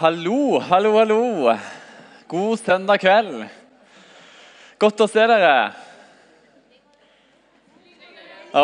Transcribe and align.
Hallo, 0.00 0.56
hallo, 0.64 0.94
hallo. 0.96 1.52
God 2.24 2.56
søndag 2.56 3.02
kveld. 3.02 3.42
Godt 4.80 5.02
å 5.04 5.06
se 5.12 5.26
dere. 5.28 5.50
Å, 8.56 8.62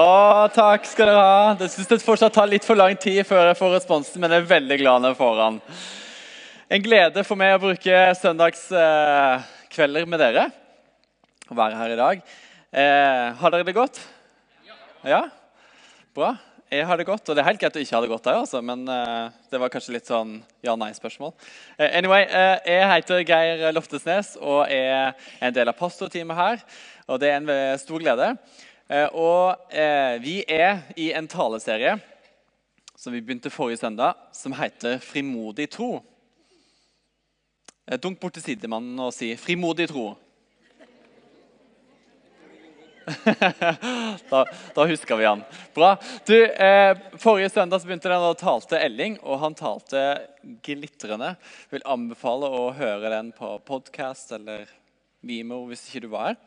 takk 0.55 0.89
skal 0.89 1.11
dere 1.11 1.27
ha. 1.27 1.53
Jeg 1.61 1.75
syns 1.75 1.91
det 1.91 2.01
fortsatt 2.07 2.33
tar 2.39 2.49
litt 2.49 2.65
for 2.65 2.81
lang 2.81 2.97
tid 2.97 3.21
før 3.29 3.51
jeg 3.51 3.61
får 3.61 3.75
responsen, 3.75 4.17
men 4.25 4.33
jeg 4.33 4.47
er 4.47 4.49
veldig 4.55 4.81
glad 4.81 5.05
når 5.05 5.13
jeg 5.13 5.21
får 5.21 5.37
den. 5.43 5.61
En 6.73 6.89
glede 6.89 7.29
for 7.29 7.37
meg 7.45 7.59
å 7.59 7.63
bruke 7.67 8.01
søndagskvelder 8.23 10.09
med 10.09 10.25
dere. 10.25 10.49
Å 11.53 11.61
være 11.61 11.83
her 11.83 11.99
i 11.99 12.01
dag. 12.01 12.25
Eh, 12.73 13.27
har 13.43 13.53
dere 13.53 13.69
det 13.69 13.77
godt? 13.77 14.01
Ja? 15.05 15.29
Bra. 16.17 16.33
Jeg 16.67 16.83
har 16.83 16.99
det 16.99 17.07
godt, 17.07 17.29
og 17.29 17.37
det 17.37 17.43
er 17.45 17.47
helt 17.47 17.61
greit 17.63 17.77
å 17.79 17.81
ikke 17.85 17.95
ha 17.95 17.99
det 18.03 18.09
godt 18.11 18.25
der, 18.27 18.41
også, 18.43 18.59
men 18.59 18.81
uh, 18.91 19.31
det 19.53 19.59
var 19.63 19.71
kanskje 19.71 19.93
litt 19.95 20.09
sånn 20.11 20.33
ja-nei-spørsmål. 20.67 21.31
Uh, 21.79 21.85
anyway, 21.95 22.25
uh, 22.27 22.57
Jeg 22.67 22.89
heter 22.91 23.23
Geir 23.23 23.63
Loftesnes 23.71 24.33
og 24.41 24.65
er 24.75 25.15
en 25.39 25.55
del 25.55 25.71
av 25.71 25.79
pastorteamet 25.79 26.35
her. 26.41 26.65
og 27.07 27.23
Det 27.23 27.31
er 27.31 27.39
en 27.39 27.79
stor 27.79 28.03
glede. 28.03 28.33
Og 29.15 29.71
Vi 30.23 30.35
er 30.49 30.83
i 30.99 31.13
en 31.15 31.29
taleserie 31.31 31.97
som 32.99 33.15
vi 33.15 33.23
begynte 33.23 33.51
forrige 33.51 33.79
søndag, 33.85 34.15
som 34.33 34.53
heter 34.53 34.99
'Frimodig 34.99 35.69
tro'. 35.71 36.03
Dunk 38.03 38.19
bort 38.19 38.35
til 38.35 38.43
sidemannen 38.43 38.99
og 38.99 39.15
si 39.15 39.35
'frimodig 39.35 39.87
tro'. 39.91 40.17
da, 44.31 44.41
da 44.75 44.87
husker 44.87 45.19
vi 45.21 45.29
han. 45.29 45.45
Bra. 45.75 45.93
Du, 46.27 46.35
eh, 46.47 46.97
forrige 47.23 47.53
søndag 47.55 47.85
begynte 47.87 48.11
den 48.11 48.27
å 48.27 48.35
talte 48.39 48.81
Elling, 48.83 49.21
og 49.23 49.39
han 49.45 49.55
talte 49.59 50.03
glitrende. 50.67 51.35
Vil 51.71 51.87
anbefale 51.87 52.51
å 52.51 52.67
høre 52.75 53.13
den 53.15 53.31
på 53.37 53.53
podkast 53.67 54.35
eller 54.37 54.67
Vimo 55.27 55.63
hvis 55.71 55.87
ikke 55.89 56.05
du 56.07 56.11
var 56.13 56.33
her. 56.33 56.43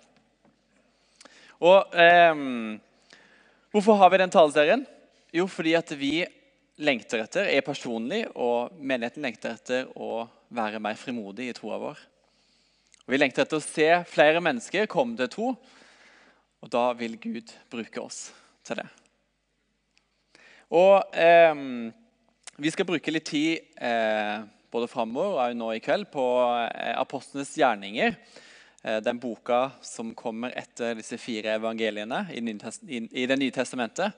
Og 1.59 1.95
eh, 1.99 2.43
Hvorfor 3.69 3.99
har 4.02 4.09
vi 4.09 4.17
den 4.17 4.31
taleserien? 4.33 4.83
Jo, 5.30 5.43
fordi 5.45 5.75
at 5.77 5.91
vi 5.93 6.23
lengter 6.81 7.21
etter, 7.21 7.45
er 7.52 7.61
personlig, 7.61 8.23
og 8.33 8.73
menigheten 8.81 9.21
lengter 9.21 9.53
etter 9.53 9.91
å 9.93 10.23
være 10.49 10.80
mer 10.81 10.97
frimodig 10.97 11.52
i 11.52 11.53
troa 11.53 11.77
vår. 11.77 11.99
Vi 13.05 13.19
lengter 13.19 13.45
etter 13.45 13.59
å 13.59 13.65
se 13.65 13.89
flere 14.09 14.41
mennesker 14.41 14.89
komme 14.89 15.19
til 15.19 15.30
tro. 15.30 15.52
Og 16.59 16.71
da 16.73 16.89
vil 16.99 17.17
Gud 17.21 17.53
bruke 17.71 18.03
oss 18.03 18.29
til 18.67 18.81
det. 18.81 18.88
Og 20.75 21.15
eh, 21.17 21.55
Vi 22.59 22.71
skal 22.73 22.88
bruke 22.88 23.13
litt 23.13 23.29
tid 23.29 23.63
eh, 23.79 24.43
både 24.69 24.89
framover 24.91 25.39
og 25.39 25.57
nå 25.57 25.71
i 25.73 25.81
kveld 25.83 26.09
på 26.13 26.25
eh, 26.67 26.93
apostlenes 26.99 27.55
gjerninger. 27.57 28.17
Eh, 28.83 28.99
den 29.03 29.19
boka 29.19 29.69
som 29.81 30.13
kommer 30.15 30.53
etter 30.57 30.97
disse 30.99 31.17
fire 31.19 31.55
evangeliene 31.57 32.25
i, 32.35 32.43
i 32.43 33.25
Det 33.25 33.39
nye 33.39 33.55
testamentet. 33.55 34.13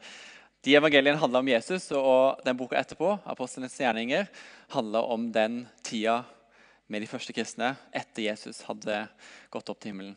De 0.61 0.75
evangeliene 0.77 1.17
handler 1.17 1.41
om 1.41 1.49
Jesus, 1.49 1.87
og 1.97 2.41
den 2.45 2.57
boka 2.57 2.77
etterpå, 2.77 3.15
apostlenes 3.25 3.79
gjerninger, 3.81 4.27
handler 4.69 5.07
om 5.09 5.31
den 5.33 5.63
tida 5.81 6.19
med 6.85 7.01
de 7.01 7.09
første 7.09 7.33
kristne 7.33 7.71
etter 7.89 8.27
Jesus 8.27 8.61
hadde 8.67 9.07
gått 9.49 9.71
opp 9.73 9.79
til 9.81 9.95
himmelen. 9.95 10.13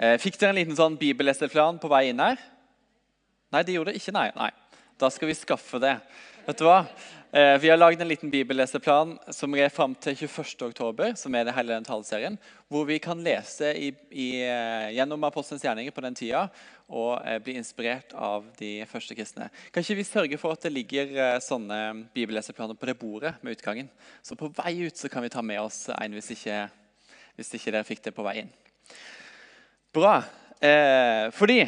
Eh, 0.00 0.16
fikk 0.16 0.38
dere 0.40 0.54
en 0.54 0.56
liten 0.56 0.76
sånn 0.78 0.94
bibelleseplan 0.96 1.76
på 1.80 1.88
vei 1.92 2.06
inn 2.08 2.20
her? 2.24 2.40
Nei, 3.52 3.60
det 3.66 3.74
gjorde 3.74 3.92
det 3.92 4.00
ikke. 4.00 4.14
Nei. 4.16 4.30
nei. 4.32 4.48
Da 4.96 5.10
skal 5.12 5.28
vi 5.28 5.34
skaffe 5.36 5.80
det. 5.82 5.98
Vet 6.46 6.56
du 6.56 6.64
hva? 6.64 6.86
Eh, 7.36 7.58
vi 7.60 7.68
har 7.68 7.76
lagd 7.76 8.00
en 8.00 8.08
liten 8.08 8.32
bibelleseplan 8.32 9.12
som 9.36 9.52
er 9.60 9.68
fram 9.68 9.92
til 10.00 10.16
21.10, 10.22 11.18
som 11.20 11.36
er 11.36 11.44
det 11.44 11.52
hele 11.52 11.76
den 11.76 11.84
taleserien, 11.84 12.38
hvor 12.72 12.88
vi 12.88 12.96
kan 13.02 13.20
lese 13.20 13.74
i, 13.76 13.90
i, 14.08 14.30
eh, 14.40 14.88
gjennom 14.96 15.28
apostelens 15.28 15.68
gjerninger 15.68 15.92
på 15.92 16.06
den 16.06 16.16
tida 16.16 16.46
og 16.88 17.20
bli 17.44 17.58
inspirert 17.60 18.16
av 18.16 18.48
de 18.56 18.72
første 18.90 19.14
kristne. 19.14 19.50
Kan 19.70 19.84
ikke 19.84 20.00
vi 20.00 20.08
sørge 20.08 20.40
for 20.40 20.56
at 20.56 20.64
det 20.64 20.72
ligger 20.74 21.38
sånne 21.44 22.08
bibelleseplaner 22.16 22.74
på 22.74 22.88
det 22.88 22.96
bordet 22.98 23.36
med 23.44 23.60
utgangen? 23.60 23.92
Så 24.26 24.34
på 24.34 24.48
vei 24.56 24.78
ut 24.88 24.98
så 24.98 25.12
kan 25.12 25.22
vi 25.22 25.30
ta 25.30 25.44
med 25.44 25.60
oss 25.60 25.84
en 25.92 26.16
hvis 26.16 26.32
ikke, 26.34 26.64
hvis 27.36 27.54
ikke 27.60 27.76
dere 27.76 27.86
fikk 27.92 28.08
det 28.08 28.16
på 28.16 28.26
vei 28.26 28.40
inn. 28.42 28.50
Bra. 29.90 30.20
Eh, 30.62 31.32
fordi 31.34 31.64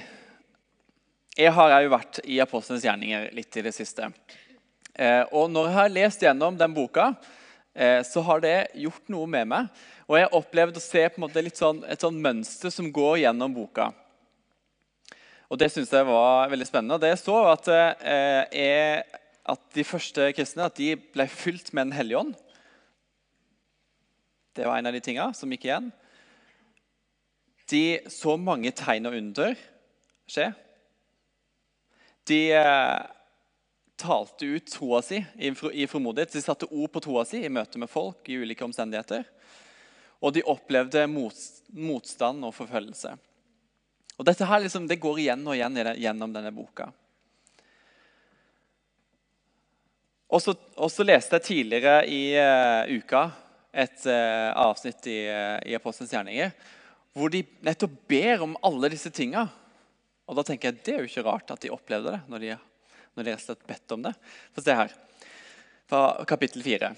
jeg 1.35 1.51
har 1.57 1.73
òg 1.75 1.89
vært 1.91 2.21
i 2.31 2.37
Apostlenes 2.39 2.85
gjerninger 2.87 3.33
litt 3.35 3.57
i 3.59 3.65
det 3.67 3.73
siste. 3.75 4.07
Eh, 4.95 5.25
og 5.35 5.49
når 5.51 5.67
jeg 5.67 5.75
har 5.75 5.89
lest 5.91 6.23
gjennom 6.23 6.55
den 6.59 6.71
boka, 6.77 7.09
eh, 7.75 7.99
så 8.07 8.23
har 8.23 8.45
det 8.45 8.69
gjort 8.79 9.11
noe 9.11 9.27
med 9.27 9.49
meg. 9.51 9.81
Og 10.07 10.15
jeg 10.15 10.29
har 10.29 10.37
opplevd 10.39 10.79
å 10.79 10.85
se 10.85 11.03
sånn, 11.59 11.83
et 11.91 12.05
sånn 12.05 12.21
mønster 12.23 12.71
som 12.71 12.93
går 12.93 13.25
gjennom 13.25 13.57
boka. 13.57 13.89
Og 15.51 15.59
Det 15.59 15.73
syns 15.73 15.91
jeg 15.91 16.07
var 16.07 16.49
veldig 16.49 16.69
spennende. 16.69 17.01
Det 17.01 17.19
så 17.19 17.41
at, 17.51 17.67
eh, 17.67 19.03
at 19.45 19.61
de 19.75 19.83
første 19.83 20.33
kristne 20.33 20.71
de 20.77 20.95
ble 20.95 21.27
fylt 21.27 21.75
med 21.75 21.89
Den 21.89 21.99
hellige 21.99 22.21
ånd. 22.21 22.37
Det 24.55 24.65
var 24.65 24.79
en 24.79 24.87
av 24.87 24.93
de 24.93 25.01
tinga 25.01 25.35
som 25.35 25.51
gikk 25.51 25.65
igjen. 25.65 25.93
De 27.73 28.01
så 28.13 28.37
mange 28.37 28.73
tegn 28.77 29.09
og 29.09 29.17
under 29.17 29.57
skje. 30.29 30.51
De 32.29 32.41
eh, 32.55 33.01
talte 34.03 34.47
ut 34.47 34.71
troa 34.71 35.01
si 35.05 35.21
i, 35.39 35.53
i 35.73 35.87
formodighet. 35.89 36.35
De 36.35 36.43
satte 36.45 36.69
ord 36.69 36.93
på 36.93 37.03
troa 37.05 37.25
si 37.29 37.43
i 37.43 37.53
møte 37.53 37.81
med 37.81 37.91
folk 37.91 38.29
i 38.29 38.39
ulike 38.43 38.67
omstendigheter. 38.67 39.25
Og 40.23 40.35
de 40.37 40.45
opplevde 40.47 41.07
motstand 41.11 42.45
og 42.47 42.55
forfølgelse. 42.55 43.15
Og 44.19 44.27
Dette 44.29 44.47
her 44.47 44.63
liksom, 44.63 44.87
det 44.87 45.01
går 45.03 45.23
igjen 45.25 45.47
og 45.49 45.57
igjen 45.57 45.79
gjennom 45.99 46.35
denne 46.35 46.53
boka. 46.55 46.91
Og 50.33 50.41
så 50.41 51.05
leste 51.05 51.37
jeg 51.37 51.49
tidligere 51.49 51.97
i 52.09 52.23
uh, 52.39 52.89
uka 52.89 53.27
et 53.73 54.07
uh, 54.09 54.53
avsnitt 54.63 55.05
i, 55.11 55.19
uh, 55.29 55.59
i 55.69 55.75
Apostelens 55.77 56.15
gjerninger 56.15 56.55
hvor 57.17 57.33
de 57.33 57.43
nettopp 57.65 57.95
ber 58.09 58.45
om 58.45 58.57
alle 58.65 58.93
disse 58.93 59.13
tinga. 59.15 59.47
Og 60.29 60.39
da 60.39 60.45
tenker 60.47 60.71
jeg 60.71 60.83
Det 60.85 60.95
er 60.95 61.01
jo 61.03 61.11
ikke 61.11 61.27
rart 61.27 61.51
at 61.55 61.65
de 61.65 61.73
opplevde 61.73 62.15
det 62.15 62.21
når 62.33 62.45
de, 62.45 62.53
når 63.15 63.25
de 63.25 63.35
rett 63.35 63.43
og 63.43 63.49
slett 63.51 63.67
bedt 63.69 63.97
om 63.97 64.07
det. 64.07 64.15
Få 64.55 64.65
se 64.65 64.77
her, 64.79 64.95
fra 65.91 66.05
kapittel 66.29 66.65
4. 66.65 66.93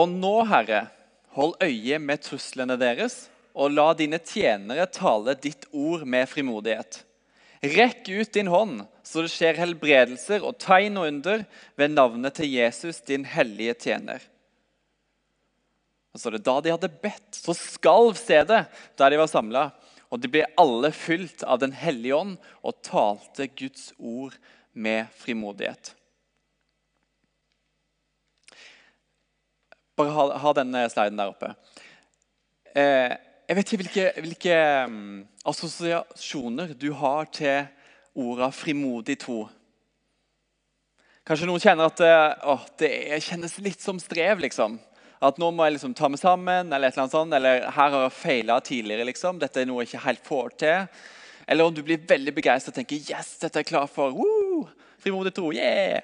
Og 0.00 0.10
nå, 0.10 0.34
Herre, 0.50 0.86
hold 1.34 1.56
øye 1.62 1.98
med 2.02 2.22
truslene 2.24 2.76
deres, 2.78 3.28
og 3.54 3.74
la 3.74 3.90
dine 3.98 4.20
tjenere 4.22 4.86
tale 4.94 5.34
ditt 5.42 5.66
ord 5.74 6.04
med 6.06 6.28
frimodighet. 6.30 7.02
Rekk 7.60 8.06
ut 8.08 8.32
din 8.32 8.48
hånd, 8.48 8.84
så 9.04 9.24
det 9.24 9.32
skjer 9.34 9.58
helbredelser 9.60 10.46
og 10.46 10.56
tegn 10.62 10.96
og 10.96 11.10
under 11.10 11.42
ved 11.76 11.92
navnet 11.92 12.38
til 12.38 12.54
Jesus, 12.54 13.02
din 13.04 13.26
hellige 13.28 13.74
tjener. 13.84 14.22
Så 16.18 16.32
det, 16.34 16.42
da 16.42 16.56
de 16.60 16.72
hadde 16.74 16.90
bedt, 17.02 17.36
så 17.36 17.54
skalv 17.54 18.16
stedet 18.18 18.64
der 18.98 19.12
de 19.12 19.20
var 19.20 19.30
samla. 19.30 19.68
Og 20.10 20.18
de 20.18 20.30
ble 20.30 20.42
alle 20.58 20.90
fylt 20.94 21.44
av 21.46 21.60
Den 21.62 21.72
hellige 21.76 22.16
ånd 22.16 22.36
og 22.66 22.80
talte 22.82 23.46
Guds 23.46 23.92
ord 23.98 24.34
med 24.72 25.06
frimodighet. 25.20 25.94
Bare 29.98 30.14
ha, 30.16 30.26
ha 30.42 30.52
denne 30.56 30.86
sliden 30.90 31.20
der 31.20 31.30
oppe. 31.30 31.52
Eh, 32.74 33.14
jeg 33.50 33.58
vet 33.58 33.70
ikke 33.70 33.82
hvilke, 33.82 34.04
hvilke 34.22 34.58
um, 34.86 35.22
assosiasjoner 35.50 36.74
du 36.78 36.92
har 36.94 37.26
til 37.34 37.66
orda 38.14 38.50
'frimodig 38.50 39.18
tro'. 39.18 39.48
Kanskje 41.26 41.46
noen 41.46 41.62
kjenner 41.62 41.90
at 41.90 42.00
å, 42.46 42.56
det 42.78 43.18
kjennes 43.22 43.58
litt 43.58 43.82
som 43.82 43.98
strev. 43.98 44.38
liksom. 44.38 44.78
At 45.20 45.36
nå 45.40 45.50
må 45.52 45.66
jeg 45.66 45.76
liksom 45.76 45.92
ta 45.96 46.08
meg 46.08 46.20
sammen, 46.22 46.70
eller 46.72 46.88
et 46.88 46.94
eller 46.94 47.04
annet 47.04 47.14
sånt, 47.16 47.34
eller 47.36 47.66
her 47.76 47.94
har 47.94 48.04
jeg 48.06 48.16
feila 48.16 48.60
tidligere. 48.64 49.04
liksom. 49.04 49.40
Dette 49.40 49.60
er 49.60 49.68
noe 49.68 49.82
jeg 49.84 49.90
ikke 49.90 50.06
helt 50.06 50.22
får 50.24 50.54
til. 50.62 51.02
Eller 51.50 51.66
om 51.66 51.74
du 51.74 51.82
blir 51.84 52.00
veldig 52.08 52.32
begeistra 52.36 52.72
og 52.72 52.78
tenker 52.78 52.96
yes, 53.10 53.34
dette 53.42 53.58
er 53.58 53.64
jeg 53.64 53.72
klar 53.72 53.90
for. 53.90 54.16
Woo! 54.16 54.64
Frimodig 55.00 55.34
tro, 55.36 55.50
yeah! 55.52 56.00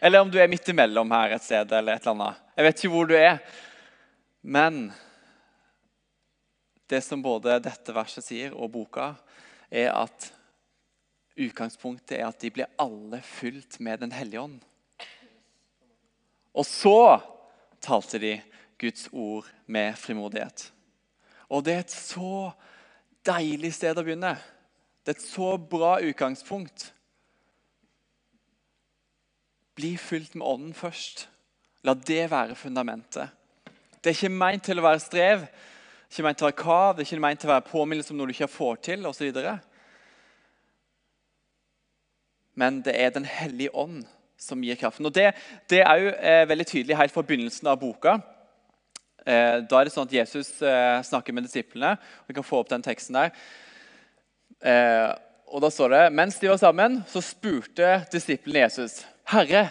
Eller 0.00 0.22
om 0.22 0.30
du 0.30 0.38
er 0.40 0.48
midt 0.48 0.68
imellom 0.70 1.10
her 1.12 1.34
et 1.34 1.44
sted. 1.44 1.72
eller 1.72 1.98
et 1.98 2.06
eller 2.06 2.14
annet. 2.14 2.42
Jeg 2.56 2.66
vet 2.66 2.78
ikke 2.78 2.92
hvor 2.94 3.10
du 3.10 3.16
er. 3.18 3.40
Men 4.42 4.92
det 6.90 7.02
som 7.04 7.22
både 7.22 7.58
dette 7.62 7.94
verset 7.94 8.24
sier, 8.24 8.54
og 8.54 8.70
boka, 8.74 9.12
er 9.70 9.90
at 9.94 10.30
utgangspunktet 11.40 12.18
er 12.18 12.26
at 12.28 12.40
de 12.42 12.50
blir 12.50 12.70
alle 12.80 13.20
fylt 13.22 13.78
med 13.80 14.00
Den 14.00 14.12
hellige 14.12 14.40
ånd. 14.40 14.58
Og 16.54 16.66
så 16.66 17.20
talte 17.80 18.20
de 18.22 18.34
Guds 18.80 19.08
ord 19.12 19.48
med 19.66 19.96
frimodighet. 20.00 20.70
Og 21.50 21.64
det 21.64 21.74
er 21.74 21.82
et 21.84 21.94
så 21.94 22.50
deilig 23.26 23.74
sted 23.76 23.98
å 23.98 24.04
begynne. 24.04 24.36
Det 25.04 25.14
er 25.14 25.18
et 25.18 25.26
så 25.26 25.54
bra 25.58 25.96
utgangspunkt. 26.04 26.90
Bli 29.76 29.96
fylt 30.00 30.36
med 30.36 30.46
Ånden 30.46 30.76
først. 30.76 31.26
La 31.82 31.94
det 31.94 32.30
være 32.30 32.54
fundamentet. 32.54 33.32
Det 34.00 34.12
er 34.12 34.16
ikke 34.16 34.32
meint 34.32 34.64
til 34.64 34.80
å 34.80 34.84
være 34.84 35.00
strev, 35.02 35.44
ikke 36.10 36.24
meint 36.24 36.38
til 36.40 36.46
å 36.46 36.50
være 36.50 36.60
kav, 36.60 36.94
det 36.94 37.02
er 37.02 37.08
ikke 37.08 37.24
meint 37.24 37.40
til 37.40 37.50
å 37.50 37.52
være 37.54 37.68
påminnelse 37.68 38.12
om 38.12 38.20
noe 38.20 38.30
du 38.30 38.34
ikke 38.34 38.48
får 38.50 38.80
til 38.86 39.04
osv. 39.08 39.28
Men 42.60 42.80
det 42.84 42.96
er 42.96 43.12
Den 43.14 43.28
hellige 43.28 43.74
ånd 43.74 44.04
som 44.40 44.62
gir 44.64 44.78
kraften. 44.80 45.06
Og 45.06 45.14
Det, 45.14 45.30
det 45.70 45.82
er 45.84 46.02
jo 46.02 46.12
eh, 46.16 46.44
veldig 46.48 46.66
tydelig 46.66 46.96
helt 46.96 47.14
fra 47.14 47.24
begynnelsen 47.26 47.68
av 47.70 47.80
boka. 47.80 48.18
Eh, 49.26 49.60
da 49.68 49.80
er 49.80 49.88
det 49.88 49.92
sånn 49.92 50.08
at 50.08 50.14
Jesus 50.16 50.54
eh, 50.64 51.00
snakker 51.04 51.36
med 51.36 51.44
disiplene. 51.44 51.96
Vi 52.26 52.36
kan 52.36 52.46
få 52.46 52.62
opp 52.62 52.70
den 52.72 52.84
teksten 52.84 53.18
der. 53.18 53.34
Eh, 54.60 55.10
og 55.50 55.64
da 55.64 55.70
står 55.72 55.92
det, 55.92 56.04
Mens 56.14 56.38
de 56.40 56.48
var 56.48 56.60
sammen, 56.62 57.00
så 57.10 57.22
spurte 57.24 58.00
disiplene 58.12 58.64
Jesus.: 58.64 59.02
Herre, 59.32 59.68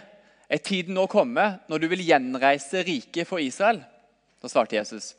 er 0.50 0.62
tiden 0.66 0.98
nå 0.98 1.08
kommet 1.10 1.66
når 1.70 1.82
du 1.82 1.88
vil 1.92 2.06
gjenreise 2.06 2.84
riket 2.86 3.30
for 3.30 3.42
Israel? 3.42 3.82
Da 4.42 4.52
svarte 4.52 4.78
Jesus. 4.78 5.14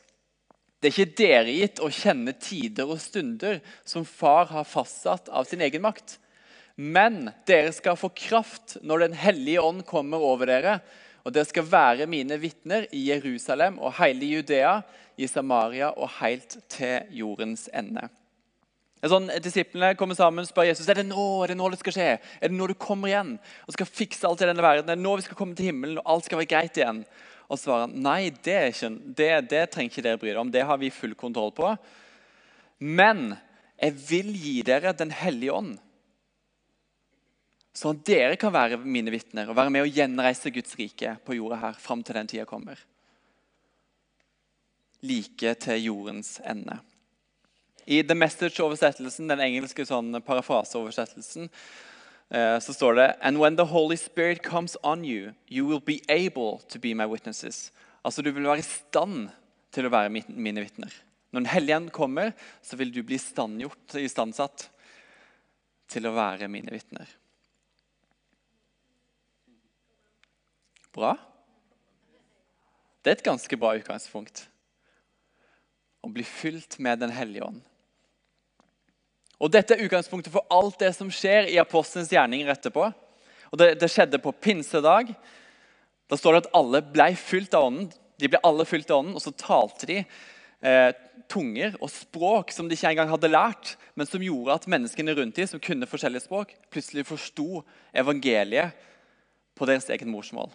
Det 0.81 0.89
er 0.89 0.97
ikke 0.97 1.19
dere 1.19 1.53
gitt 1.53 1.81
å 1.85 1.91
kjenne 1.93 2.33
tider 2.41 2.89
og 2.89 3.03
stunder 3.03 3.59
som 3.85 4.07
far 4.09 4.49
har 4.49 4.65
fastsatt 4.65 5.29
av 5.29 5.45
sin 5.49 5.61
egen 5.61 5.85
makt. 5.85 6.17
Men 6.81 7.27
dere 7.45 7.75
skal 7.77 7.99
få 8.01 8.09
kraft 8.17 8.79
når 8.81 9.05
Den 9.05 9.17
hellige 9.21 9.61
ånd 9.61 9.85
kommer 9.89 10.23
over 10.25 10.49
dere. 10.49 10.79
Og 11.27 11.35
dere 11.35 11.45
skal 11.45 11.67
være 11.69 12.09
mine 12.09 12.39
vitner 12.41 12.87
i 12.97 13.03
Jerusalem 13.11 13.77
og 13.83 13.93
hele 13.99 14.31
Judea, 14.31 14.81
i 15.21 15.27
Samaria 15.29 15.91
og 15.93 16.09
helt 16.23 16.57
til 16.73 17.11
jordens 17.13 17.67
ende. 17.77 18.07
Sånn, 19.01 19.29
disiplene 19.45 19.97
kommer 19.97 20.17
sammen 20.17 20.45
og 20.45 20.49
spør 20.49 20.71
Jesus 20.71 20.89
er 20.89 21.01
det 21.01 21.07
nå 21.09 21.25
er 21.45 21.53
det 21.53 21.59
nå 21.61 21.69
det 21.73 21.81
skal 21.81 21.95
skje. 21.97 22.09
Er 22.17 22.49
det 22.49 22.57
nå 22.57 22.71
du 22.71 22.75
kommer 22.77 23.13
igjen 23.13 23.35
og 23.67 23.77
skal 23.77 23.89
fikse 23.89 24.29
alt 24.29 24.41
i 24.45 24.49
denne 24.49 24.65
verden? 24.65 24.89
Er 24.89 24.97
det 24.97 25.05
nå 25.05 25.13
vi 25.21 25.27
skal 25.27 25.37
komme 25.37 25.57
til 25.57 25.69
himmelen 25.69 26.01
og 26.01 26.09
alt 26.15 26.29
skal 26.29 26.41
være 26.41 26.53
greit 26.55 26.81
igjen? 26.81 27.05
Og 27.51 27.61
svarer 27.61 27.85
han 27.85 28.01
nei, 28.01 28.31
det, 28.45 28.59
ikke, 28.73 28.93
det, 29.21 29.31
det 29.53 29.63
trenger 29.75 29.93
ikke 29.93 30.07
dere 30.07 30.21
bry 30.21 30.33
dere 30.33 30.45
om. 30.47 30.53
Det 30.53 30.65
har 30.69 30.81
vi 30.81 30.93
full 30.95 31.13
kontroll 31.19 31.53
på. 31.57 31.75
Men 32.81 33.35
jeg 33.81 33.97
vil 34.09 34.33
gi 34.37 34.59
dere 34.65 34.97
Den 34.97 35.13
hellige 35.13 35.57
ånd 35.57 35.77
Sånn 37.77 38.01
at 38.01 38.07
dere 38.09 38.39
kan 38.41 38.53
være 38.55 38.81
mine 38.83 39.13
vitner 39.15 39.51
og 39.51 39.57
være 39.59 39.71
med 39.71 39.85
å 39.87 39.91
gjenreise 39.91 40.51
Guds 40.55 40.75
rike 40.79 41.15
på 41.25 41.37
jorda 41.39 41.61
her 41.61 41.77
fram 41.79 42.03
til 42.03 42.19
den 42.19 42.31
tida 42.31 42.47
kommer. 42.49 42.81
Like 45.07 45.55
til 45.63 45.85
jordens 45.87 46.39
ende. 46.45 46.81
I 47.87 48.03
The 48.07 48.15
Message-oversettelsen, 48.15 49.31
den 49.31 49.43
engelske 49.43 49.87
sånn 49.89 50.19
parafraseoversettelsen, 50.27 51.49
eh, 52.31 52.57
så 52.61 52.75
står 52.75 52.99
det 52.99 53.07
And 53.23 53.41
when 53.41 53.57
the 53.57 53.71
Holy 53.71 53.97
Spirit 53.97 54.43
comes 54.43 54.77
on 54.83 55.05
you, 55.05 55.33
you 55.49 55.65
will 55.67 55.81
be 55.81 56.03
able 56.09 56.61
to 56.69 56.79
be 56.79 56.93
my 56.95 57.07
witnesses. 57.07 57.71
Altså, 58.05 58.23
Du 58.23 58.31
vil 58.33 58.47
være 58.47 58.61
i 58.61 58.67
stand 58.67 59.31
til 59.73 59.87
å 59.87 59.95
være 59.95 60.11
mine 60.11 60.61
vitner. 60.61 60.93
Når 61.31 61.41
Den 61.41 61.47
hellige 61.47 61.91
kommer, 61.91 62.33
så 62.63 62.77
vil 62.77 62.93
du 62.93 63.03
bli 63.03 63.19
standgjort, 63.19 63.95
istandsatt 63.95 64.69
til 65.89 66.07
å 66.07 66.15
være 66.15 66.49
mine 66.49 66.71
vitner. 66.71 67.07
Bra? 70.97 71.15
Det 73.01 73.13
er 73.13 73.19
et 73.19 73.27
ganske 73.27 73.57
bra 73.61 73.75
utgangspunkt. 73.79 74.45
Å 76.05 76.09
bli 76.13 76.25
fylt 76.25 76.79
med 76.79 77.01
Den 77.01 77.13
hellige 77.15 77.47
ånd. 77.47 77.61
Og 79.41 79.53
Dette 79.53 79.77
er 79.77 79.87
utgangspunktet 79.87 80.33
for 80.33 80.45
alt 80.53 80.81
det 80.83 80.93
som 80.97 81.09
skjer 81.13 81.49
i 81.49 81.61
apostelens 81.61 82.11
gjerninger 82.13 82.51
etterpå. 82.53 82.91
Og 83.51 83.59
det, 83.59 83.73
det, 83.81 83.89
skjedde 83.91 84.21
på 84.23 84.35
pinsedag. 84.37 85.15
Da 86.11 86.19
står 86.19 86.37
det 86.37 86.43
at 86.45 86.53
alle 86.59 86.83
ble 86.85 87.09
fylt 87.19 87.55
av 87.57 87.71
ånden. 87.71 87.89
De 88.21 88.29
ble 88.29 88.41
alle 88.45 88.67
fylt 88.69 88.91
av 88.93 89.01
ånden, 89.01 89.17
og 89.17 89.25
så 89.25 89.33
talte 89.33 89.89
de 89.89 89.97
eh, 90.03 90.91
tunger 91.31 91.79
og 91.81 91.89
språk 91.89 92.53
som 92.53 92.69
de 92.69 92.77
ikke 92.77 92.91
engang 92.93 93.09
hadde 93.15 93.31
lært, 93.33 93.75
men 93.97 94.09
som 94.09 94.23
gjorde 94.23 94.59
at 94.59 94.69
menneskene 94.71 95.15
rundt 95.17 95.41
dem 95.41 95.49
som 95.49 95.63
kunne 95.63 95.89
forskjellige 95.89 96.27
språk, 96.27 96.53
plutselig 96.69 97.07
forsto 97.09 97.63
evangeliet 97.97 98.77
på 99.57 99.69
deres 99.69 99.89
eget 99.89 100.09
morsmål. 100.09 100.53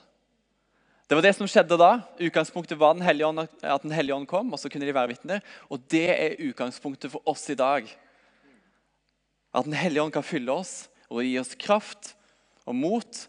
Det 1.06 1.14
var 1.14 1.22
det 1.22 1.36
som 1.38 1.48
skjedde 1.50 1.78
da. 1.78 1.92
Utgangspunktet 2.18 2.80
var 2.82 2.96
den 2.98 3.22
ånd, 3.28 3.44
at 3.62 3.84
Den 3.84 3.94
hellige 3.94 4.16
ånd 4.16 4.28
kom, 4.28 4.50
og 4.54 4.60
så 4.60 4.70
kunne 4.70 4.88
de 4.88 4.96
være 4.96 5.14
vitner. 5.14 5.44
Og 5.70 5.84
det 5.92 6.08
er 6.10 6.40
utgangspunktet 6.42 7.14
for 7.14 7.22
oss 7.30 7.46
i 7.54 7.58
dag. 7.58 7.86
At 9.54 9.66
Den 9.66 9.78
hellige 9.78 10.02
ånd 10.02 10.14
kan 10.16 10.26
fylle 10.26 10.52
oss 10.52 10.88
og 11.10 11.22
gi 11.22 11.38
oss 11.38 11.54
kraft 11.54 12.16
og 12.66 12.74
mot 12.74 13.22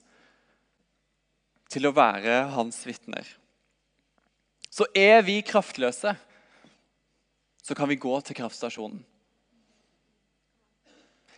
til 1.69 1.89
å 1.89 1.93
være 1.93 2.47
hans 2.55 2.81
vitner. 2.89 3.29
Så 4.73 4.89
er 4.97 5.21
vi 5.25 5.43
kraftløse, 5.45 6.15
så 7.63 7.75
kan 7.77 7.89
vi 7.91 8.01
gå 8.01 8.15
til 8.25 8.37
kraftstasjonen. 8.39 9.03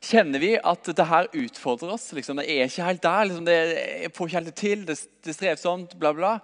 Kjenner 0.04 0.38
vi 0.38 0.52
at 0.56 0.88
det 0.94 1.06
her 1.10 1.28
utfordrer 1.34 1.96
oss? 1.96 2.12
Liksom, 2.14 2.38
det 2.38 2.46
er 2.46 2.68
ikke 2.68 2.86
helt 2.86 3.02
der. 3.02 3.24
Liksom, 3.26 3.46
det, 3.48 3.58
får 4.14 4.28
ikke 4.28 4.38
helt 4.38 4.50
det 4.50 4.58
til. 4.60 4.84
Det, 4.86 4.96
det 5.24 5.32
er 5.32 5.38
strevsomt. 5.38 5.96
Bla, 5.98 6.12
bla. 6.14 6.36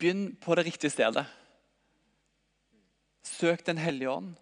Begynn 0.00 0.30
på 0.40 0.56
det 0.56 0.64
riktige 0.70 0.94
stedet. 0.94 1.26
Søk 3.28 3.66
Den 3.66 3.80
hellige 3.82 4.10
ånd. 4.10 4.34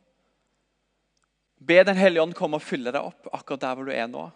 Be 1.58 1.82
Den 1.82 1.98
hellige 1.98 2.22
ånd 2.22 2.36
komme 2.36 2.60
og 2.60 2.64
fylle 2.64 2.92
deg 2.94 3.02
opp 3.02 3.30
akkurat 3.34 3.64
der 3.64 3.78
hvor 3.78 3.88
du 3.88 3.94
er 3.94 4.10
nå. 4.10 4.28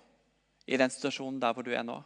I 0.66 0.78
den 0.80 0.90
situasjonen 0.90 1.38
der 1.42 1.54
hvor 1.54 1.66
du 1.66 1.70
er 1.74 1.86
nå. 1.86 2.00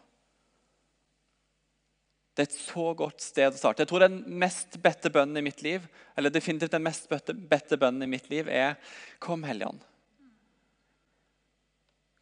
Det 2.35 2.43
er 2.43 2.51
et 2.51 2.59
så 2.59 2.89
godt 2.99 3.23
sted 3.23 3.55
å 3.55 3.59
starte. 3.59 3.85
Jeg 3.85 3.93
tror 3.93 4.05
Den 4.05 4.21
mest 4.43 4.81
bedte 4.83 5.13
bønnen 5.15 5.39
i 5.39 5.47
mitt 5.47 5.63
liv 5.63 5.87
eller 6.19 6.35
definitivt 6.35 6.75
den 6.75 6.85
mest 6.85 7.09
bedte 7.09 7.79
bønnen 7.79 8.05
i 8.05 8.11
mitt 8.11 8.29
liv 8.31 8.51
er 8.51 8.75
Kom, 9.23 9.47
Hellige 9.47 9.71
Ånd. 9.71 9.85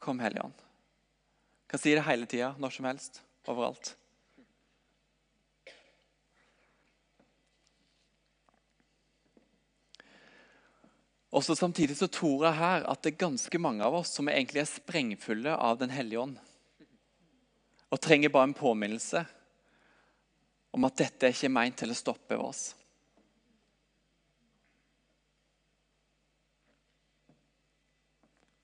Kom, 0.03 0.19
Hellige 0.21 0.43
Ånd. 0.43 0.63
Kan 1.67 1.79
si 1.79 1.93
det 1.95 2.03
hele 2.03 2.27
tida, 2.27 2.55
når 2.59 2.71
som 2.75 2.87
helst, 2.89 3.21
overalt. 3.47 3.93
Også 11.31 11.55
Samtidig 11.55 11.95
så 11.97 12.09
tror 12.11 12.49
jeg 12.49 12.59
her 12.59 12.89
at 12.91 13.05
det 13.05 13.13
er 13.13 13.23
ganske 13.23 13.61
mange 13.63 13.87
av 13.87 13.95
oss 14.01 14.11
som 14.19 14.27
egentlig 14.29 14.65
er 14.65 14.73
sprengfulle 14.73 15.55
av 15.55 15.79
Den 15.79 15.95
hellige 15.95 16.21
ånd. 16.21 16.35
Og 17.95 18.03
trenger 18.03 18.35
bare 18.35 18.51
en 18.51 18.59
påminnelse 18.59 19.23
om 20.75 20.91
at 20.91 20.99
dette 20.99 21.31
er 21.31 21.37
ikke 21.37 21.53
meint 21.53 21.79
til 21.79 21.95
å 21.95 22.01
stoppe 22.03 22.43
oss. 22.43 22.73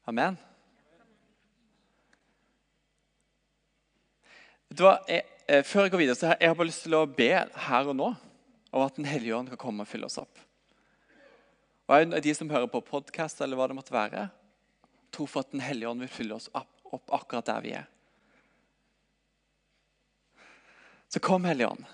Amen. 0.09 0.48
Jeg, 4.69 5.25
eh, 5.49 5.63
før 5.65 5.87
jeg 5.87 5.93
går 5.95 6.03
videre, 6.03 6.17
så 6.19 6.27
har 6.29 6.43
jeg 6.43 6.57
bare 6.57 6.69
lyst 6.69 6.85
til 6.85 6.97
å 6.99 7.07
be 7.09 7.31
her 7.69 7.89
og 7.89 7.97
nå 7.97 8.09
om 8.69 8.85
at 8.85 8.97
Den 8.97 9.09
hellige 9.09 9.37
ånd 9.37 9.49
kan 9.49 9.61
komme 9.61 9.83
og 9.85 9.89
fylle 9.89 10.07
oss 10.07 10.19
opp. 10.21 10.39
Og 11.89 12.21
De 12.21 12.35
som 12.35 12.51
hører 12.51 12.69
på 12.69 12.85
podkast, 12.85 13.41
eller 13.41 13.57
hva 13.57 13.69
det 13.69 13.79
måtte 13.79 13.95
være, 13.95 14.29
tro 15.11 15.27
for 15.27 15.41
at 15.41 15.53
Den 15.53 15.65
hellige 15.65 15.89
ånd 15.89 16.05
vil 16.05 16.13
fylle 16.13 16.37
oss 16.37 16.51
opp, 16.53 16.69
opp 16.85 17.15
akkurat 17.17 17.47
der 17.49 17.65
vi 17.65 17.73
er. 17.81 17.87
Så 21.09 21.21
kom, 21.25 21.45
Hellige 21.49 21.71
ånd. 21.73 21.85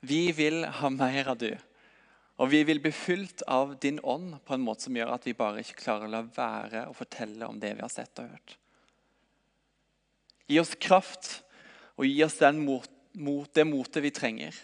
Vi 0.00 0.32
vil 0.32 0.64
ha 0.64 0.88
mer 0.90 1.28
av 1.28 1.36
du. 1.36 1.50
Og 2.36 2.50
vi 2.52 2.62
vil 2.64 2.80
bli 2.80 2.92
fylt 2.92 3.42
av 3.48 3.74
din 3.80 3.98
ånd 4.00 4.36
på 4.44 4.54
en 4.54 4.64
måte 4.64 4.86
som 4.86 4.96
gjør 4.96 5.14
at 5.14 5.24
vi 5.26 5.36
bare 5.36 5.60
ikke 5.60 5.80
klarer 5.80 6.08
å 6.08 6.12
la 6.12 6.22
være 6.22 6.86
å 6.88 6.96
fortelle 6.96 7.48
om 7.48 7.60
det 7.60 7.74
vi 7.76 7.84
har 7.84 7.92
sett 7.92 8.20
og 8.20 8.28
hørt. 8.28 8.56
Gi 10.46 10.60
oss 10.60 10.74
kraft 10.80 11.42
og 11.96 12.04
gi 12.04 12.24
oss 12.24 12.40
mot, 12.54 12.90
mot, 13.12 13.48
det 13.52 13.64
motet 13.64 14.04
vi 14.04 14.12
trenger 14.12 14.56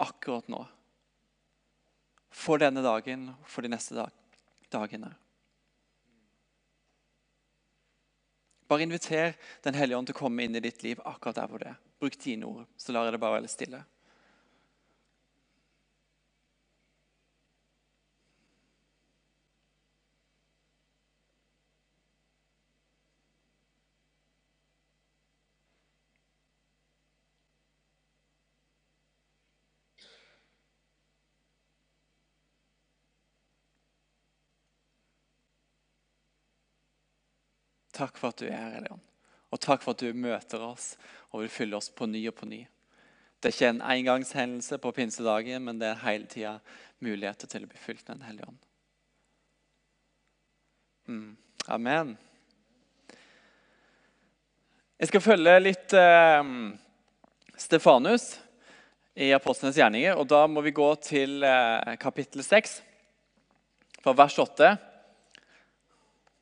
akkurat 0.00 0.48
nå. 0.48 0.62
For 2.32 2.60
denne 2.60 2.82
dagen, 2.84 3.30
for 3.48 3.64
de 3.64 3.72
neste 3.72 3.96
dag, 3.96 4.12
dagene. 4.72 5.14
Bare 8.66 8.82
inviter 8.82 9.36
Den 9.62 9.74
hellige 9.78 9.98
ånd 9.98 10.08
til 10.08 10.16
å 10.16 10.18
komme 10.18 10.42
inn 10.42 10.56
i 10.58 10.60
ditt 10.60 10.82
liv 10.82 11.00
akkurat 11.04 11.38
der 11.38 11.50
hvor 11.50 11.62
det 11.62 11.70
er. 11.70 11.78
Bruk 12.00 12.16
dine 12.20 12.48
ord, 12.48 12.66
så 12.76 12.92
lar 12.92 13.06
jeg 13.06 13.14
det 13.14 13.20
bare 13.22 13.38
være 13.38 13.52
stille. 13.52 13.84
Takk 37.96 38.18
for 38.20 38.34
at 38.34 38.42
du 38.42 38.48
er 38.50 38.56
her, 38.56 38.82
Leon. 38.84 39.02
Og 39.54 39.60
takk 39.62 39.84
for 39.84 39.96
at 39.96 40.02
du 40.02 40.12
møter 40.12 40.62
oss 40.66 40.94
og 41.30 41.44
vil 41.44 41.52
fylle 41.52 41.78
oss 41.78 41.88
på 41.88 42.08
ny 42.10 42.26
og 42.28 42.36
på 42.36 42.48
ny. 42.48 42.64
Det 43.40 43.50
er 43.50 43.54
ikke 43.54 43.72
en 43.74 43.82
engangshendelse 43.84 44.78
på 44.82 44.92
pinsedagen, 44.96 45.64
men 45.64 45.80
det 45.80 45.90
er 45.90 46.02
hele 46.02 46.28
tida 46.28 46.56
muligheter 47.04 47.48
til 47.48 47.64
å 47.64 47.70
bli 47.70 47.80
fylt 47.80 48.06
med 48.08 48.18
Den 48.18 48.26
hellige 48.28 48.48
ånd. 48.48 48.62
Mm. 51.06 51.36
Amen. 51.68 52.16
Jeg 54.96 55.10
skal 55.10 55.22
følge 55.22 55.54
litt 55.60 55.92
eh, 55.96 56.50
Stefanus 57.60 58.30
i 59.16 59.30
Apostlenes 59.36 59.76
gjerninger. 59.76 60.16
og 60.16 60.28
Da 60.28 60.46
må 60.48 60.64
vi 60.64 60.74
gå 60.76 60.88
til 61.04 61.44
eh, 61.44 61.96
kapittel 62.00 62.44
6, 62.44 62.78
fra 64.02 64.16
vers 64.16 64.38
8. 64.40 64.74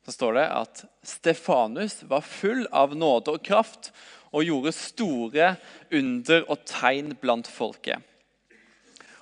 Så 0.05 0.13
står 0.13 0.37
det 0.37 0.45
at 0.53 0.83
Stefanus 1.05 2.03
var 2.05 2.25
full 2.25 2.67
av 2.69 2.93
nåde 2.97 3.33
og 3.33 3.45
kraft 3.45 3.89
og 4.35 4.45
gjorde 4.45 4.75
store 4.75 5.55
under 5.95 6.45
og 6.51 6.61
tegn 6.67 7.15
blant 7.21 7.49
folket. 7.49 8.03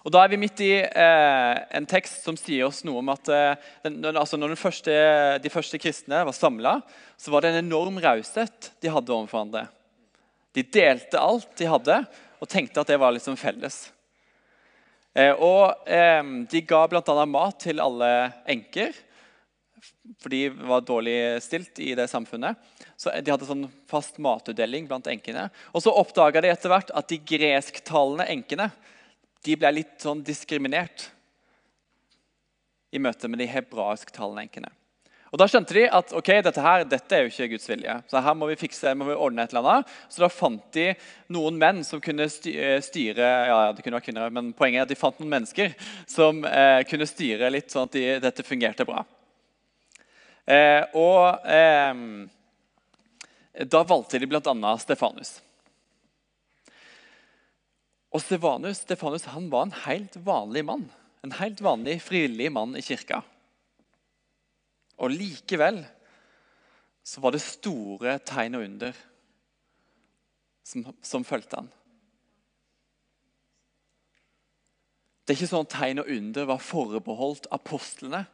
Og 0.03 0.11
Da 0.11 0.25
er 0.25 0.33
vi 0.33 0.39
midt 0.41 0.59
i 0.59 0.73
eh, 0.83 1.59
en 1.77 1.85
tekst 1.87 2.25
som 2.25 2.35
sier 2.35 2.67
oss 2.67 2.81
noe 2.83 2.99
om 2.99 3.11
at 3.13 3.29
eh, 3.31 3.69
altså 4.11 4.35
når 4.35 4.57
første, 4.59 4.91
de 5.39 5.51
første 5.53 5.79
kristne 5.79 6.25
var 6.27 6.35
samla, 6.35 6.73
så 7.15 7.31
var 7.31 7.43
det 7.43 7.53
en 7.53 7.61
enorm 7.61 8.01
raushet 8.03 8.73
de 8.83 8.91
hadde 8.91 9.13
overfor 9.15 9.37
hverandre. 9.37 9.69
De 10.53 10.65
delte 10.67 11.21
alt 11.21 11.55
de 11.57 11.69
hadde, 11.71 12.01
og 12.43 12.51
tenkte 12.51 12.83
at 12.83 12.91
det 12.91 12.99
var 12.99 13.15
liksom 13.15 13.39
felles. 13.39 13.85
Eh, 15.15 15.31
og 15.31 15.87
eh, 15.87 16.19
De 16.51 16.65
ga 16.67 16.83
bl.a. 16.91 17.25
mat 17.29 17.63
til 17.63 17.79
alle 17.79 18.11
enker, 18.51 18.91
for 20.19 20.29
de 20.29 20.49
var 20.49 20.83
dårlig 20.85 21.17
stilt 21.43 21.79
i 21.79 21.93
det 21.95 22.07
samfunnet. 22.11 22.59
Så 22.97 23.11
De 23.21 23.31
hadde 23.31 23.47
sånn 23.47 23.65
fast 23.89 24.19
matutdeling 24.21 24.87
blant 24.87 25.07
enkene. 25.07 25.49
Og 25.71 25.83
Så 25.83 25.91
oppdaga 25.91 26.41
de 26.41 26.51
etter 26.51 26.71
hvert 26.71 26.91
at 26.93 27.09
de 27.09 27.19
gresktalende 27.19 28.27
enkene 28.27 28.71
de 29.43 29.57
ble 29.59 29.73
litt 29.79 29.97
sånn 29.99 30.23
diskriminert 30.23 31.09
i 32.93 33.01
møte 33.01 33.27
med 33.27 33.41
de 33.41 33.49
hebraisktalende 33.49 34.45
enkene. 34.45 34.71
Og 35.33 35.39
Da 35.41 35.47
skjønte 35.49 35.73
de 35.73 35.87
at 35.89 36.11
ok, 36.13 36.29
dette, 36.45 36.61
her, 36.61 36.83
dette 36.85 37.15
er 37.17 37.23
jo 37.25 37.31
ikke 37.31 37.55
Guds 37.55 37.65
vilje. 37.65 37.95
Så 38.05 38.21
her 38.21 38.35
må 38.37 38.51
vi 38.51 38.59
fikse, 38.59 38.91
må 38.93 39.07
vi 39.07 39.15
ordne 39.17 39.41
et 39.41 39.55
eller 39.55 39.65
annet. 39.65 39.95
Så 40.05 40.21
da 40.21 40.29
fant 40.29 40.67
de 40.77 40.91
noen 41.33 41.57
menn 41.57 41.81
som 41.87 42.01
kunne 42.03 42.27
eh, 42.29 42.77
styre 42.85 43.31
ja, 43.49 43.57
det 43.73 43.81
kunne 43.81 43.97
være 43.97 44.05
kvinner, 44.11 44.29
men 44.29 44.51
poenget 44.53 44.83
er 44.83 44.85
at 44.85 44.93
de 44.93 44.99
fant 44.99 45.17
noen 45.17 45.33
mennesker 45.33 45.73
som 46.05 46.45
eh, 46.45 46.83
kunne 46.85 47.09
styre 47.09 47.49
litt, 47.49 47.73
sånn 47.73 47.89
at 47.89 47.97
de, 47.97 48.05
dette 48.21 48.45
fungerte 48.45 48.85
bra. 48.85 49.01
Eh, 50.43 50.83
og 50.99 51.45
eh, 51.47 51.95
da 53.69 53.83
valgte 53.87 54.19
de 54.19 54.27
bl.a. 54.27 54.73
Stefanus. 54.81 55.37
Og 58.13 58.21
Stefanus, 58.21 58.83
Stefanus 58.83 59.29
han 59.33 59.47
var 59.53 59.67
en 59.67 59.77
helt 59.85 60.17
vanlig 60.25 60.65
mann. 60.67 60.89
En 61.23 61.33
helt 61.39 61.61
vanlig, 61.63 62.01
frivillig 62.03 62.51
mann 62.53 62.75
i 62.77 62.83
kirka. 62.85 63.23
Og 65.01 65.13
likevel 65.15 65.81
så 67.03 67.23
var 67.23 67.33
det 67.33 67.43
store 67.43 68.17
tegn 68.27 68.59
og 68.59 68.67
under 68.67 68.99
som, 70.63 70.85
som 71.03 71.25
fulgte 71.27 71.59
han. 71.59 71.71
Det 75.23 75.33
er 75.33 75.39
ikke 75.39 75.53
sånn 75.53 75.71
tegn 75.71 76.01
og 76.03 76.11
under 76.11 76.47
var 76.51 76.63
forbeholdt 76.63 77.49
apostlene 77.55 78.25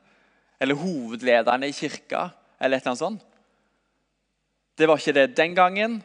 eller 0.59 0.75
hovedlederne 0.75 1.67
i 1.67 1.73
kirka. 1.73 2.29
eller 2.59 2.77
et 2.77 2.81
eller 2.83 2.91
annet 2.91 2.99
sånt. 2.99 3.25
Det 4.75 4.87
var 4.87 4.99
ikke 4.99 5.13
det 5.15 5.35
den 5.35 5.55
gangen, 5.55 6.03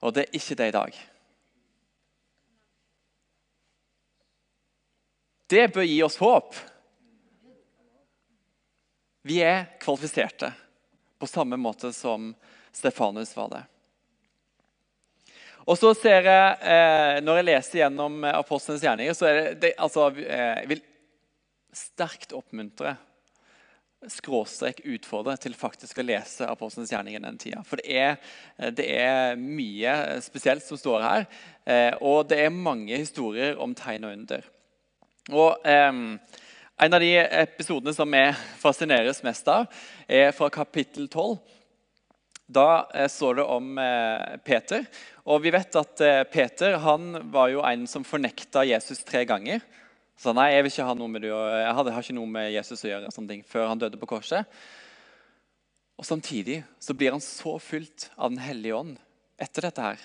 og 0.00 0.14
det 0.14 0.26
er 0.26 0.36
ikke 0.38 0.54
det 0.54 0.68
i 0.68 0.74
dag. 0.74 0.98
Det 5.46 5.68
bør 5.74 5.86
gi 5.86 6.02
oss 6.02 6.18
håp. 6.18 6.54
Vi 9.26 9.40
er 9.42 9.66
kvalifiserte 9.82 10.52
på 11.18 11.26
samme 11.26 11.58
måte 11.58 11.92
som 11.94 12.32
Stefanus 12.74 13.34
var 13.36 13.50
det. 13.50 13.62
Og 15.66 15.78
så 15.78 15.90
ser 15.98 16.22
jeg, 16.22 16.58
eh, 16.62 17.20
Når 17.22 17.36
jeg 17.36 17.44
leser 17.44 17.78
gjennom 17.78 18.24
apostlenes 18.24 18.82
gjerninger, 18.82 19.14
så 19.14 19.26
er 19.26 19.34
det, 19.34 19.60
det 19.60 19.74
altså, 19.78 20.10
eh, 20.18 20.62
Jeg 20.62 20.68
vil 20.68 20.82
sterkt 21.72 22.32
oppmuntre, 22.32 22.96
skråstrek 24.12 24.82
utfordre, 24.84 25.36
til 25.40 25.54
faktisk 25.56 26.00
å 26.00 26.06
lese 26.06 26.48
apostlenes 26.48 26.92
i 26.92 27.18
den 27.18 27.38
tida. 27.38 27.62
For 27.66 27.80
det 27.80 28.00
er, 28.00 28.16
det 28.76 28.88
er, 28.96 29.36
mye 29.36 30.20
spesielt 30.24 30.64
som 30.66 30.80
står 30.80 31.04
her, 31.04 31.28
eh, 31.64 31.92
og 32.00 32.28
det 32.30 32.40
er 32.44 32.54
mange 32.54 32.96
historier 32.96 33.56
om 33.58 33.74
tegn 33.74 34.08
og 34.08 34.18
under. 34.18 34.50
Og... 35.32 35.64
Eh, 35.64 36.42
en 36.76 36.92
av 36.92 37.00
de 37.00 37.14
episodene 37.16 37.94
som 37.96 38.10
vi 38.12 38.20
fascineres 38.60 39.22
mest 39.24 39.46
av, 39.48 39.64
er 40.04 40.28
fra 40.36 40.50
kapittel 40.52 41.06
12. 41.08 41.38
Da 42.46 42.86
eh, 42.94 43.08
står 43.08 43.38
det 43.38 43.46
om 43.48 43.78
eh, 43.80 44.36
Peter. 44.44 44.84
Og 45.24 45.40
vi 45.42 45.54
vet 45.54 45.78
at 45.80 46.02
eh, 46.04 46.22
Peter 46.28 46.76
han 46.84 47.16
var 47.32 47.48
jo 47.54 47.64
en 47.64 47.86
som 47.90 48.04
fornekta 48.04 48.66
Jesus 48.68 49.00
tre 49.08 49.24
ganger. 49.24 49.64
Så 50.16 50.32
nei, 50.32 50.48
jeg, 50.54 50.64
vil 50.64 50.72
ikke 50.72 50.88
ha 50.88 50.96
noe 50.96 51.12
med 51.12 51.26
det, 51.26 51.30
jeg 51.30 51.72
har 51.76 52.02
ikke 52.02 52.16
noe 52.16 52.30
med 52.38 52.52
Jesus 52.54 52.84
å 52.86 52.88
gjøre 52.88 53.12
sånne 53.12 53.34
ting, 53.34 53.42
før 53.44 53.68
han 53.68 53.80
døde 53.80 54.00
på 54.00 54.08
korset. 54.08 54.48
Og 55.96 56.08
Samtidig 56.08 56.62
så 56.80 56.96
blir 56.96 57.12
han 57.12 57.24
så 57.24 57.56
fylt 57.60 58.10
av 58.16 58.32
Den 58.32 58.40
hellige 58.40 58.76
ånd 58.76 58.96
etter 59.40 59.66
dette 59.66 59.84
her, 59.84 60.00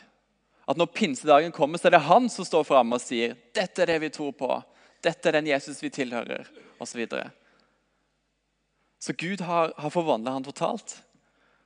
at 0.67 0.79
når 0.79 0.91
pinsedagen 0.91 1.53
kommer, 1.55 1.79
så 1.79 1.87
er 1.87 1.95
det 1.95 2.03
han 2.03 2.27
som 2.31 2.43
står 2.47 2.65
fram 2.67 2.91
og 2.91 2.99
sier 2.99 3.37
dette 3.55 3.83
er 3.83 3.93
det 3.93 4.01
vi 4.03 4.09
tror 4.11 4.33
på. 4.35 4.49
Dette 5.03 5.29
er 5.29 5.37
den 5.37 5.47
Jesus 5.47 5.79
vi 5.81 5.89
tilhører, 5.91 6.49
osv. 6.77 6.91
Så, 6.91 6.97
videre. 6.99 7.31
så 8.99 9.15
Gud 9.17 9.41
har, 9.47 9.71
har 9.77 9.93
forvandla 9.93 10.35
han 10.35 10.45
totalt. 10.45 10.97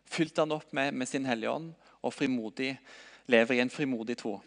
Fylt 0.06 0.38
han 0.38 0.54
opp 0.54 0.70
med, 0.78 0.94
med 0.94 1.10
sin 1.10 1.26
Hellige 1.26 1.52
Ånd 1.52 1.74
og 2.06 2.14
frimodig, 2.14 2.76
lever 3.26 3.58
i 3.58 3.64
en 3.64 3.74
frimodig 3.74 4.20
tro. 4.22 4.38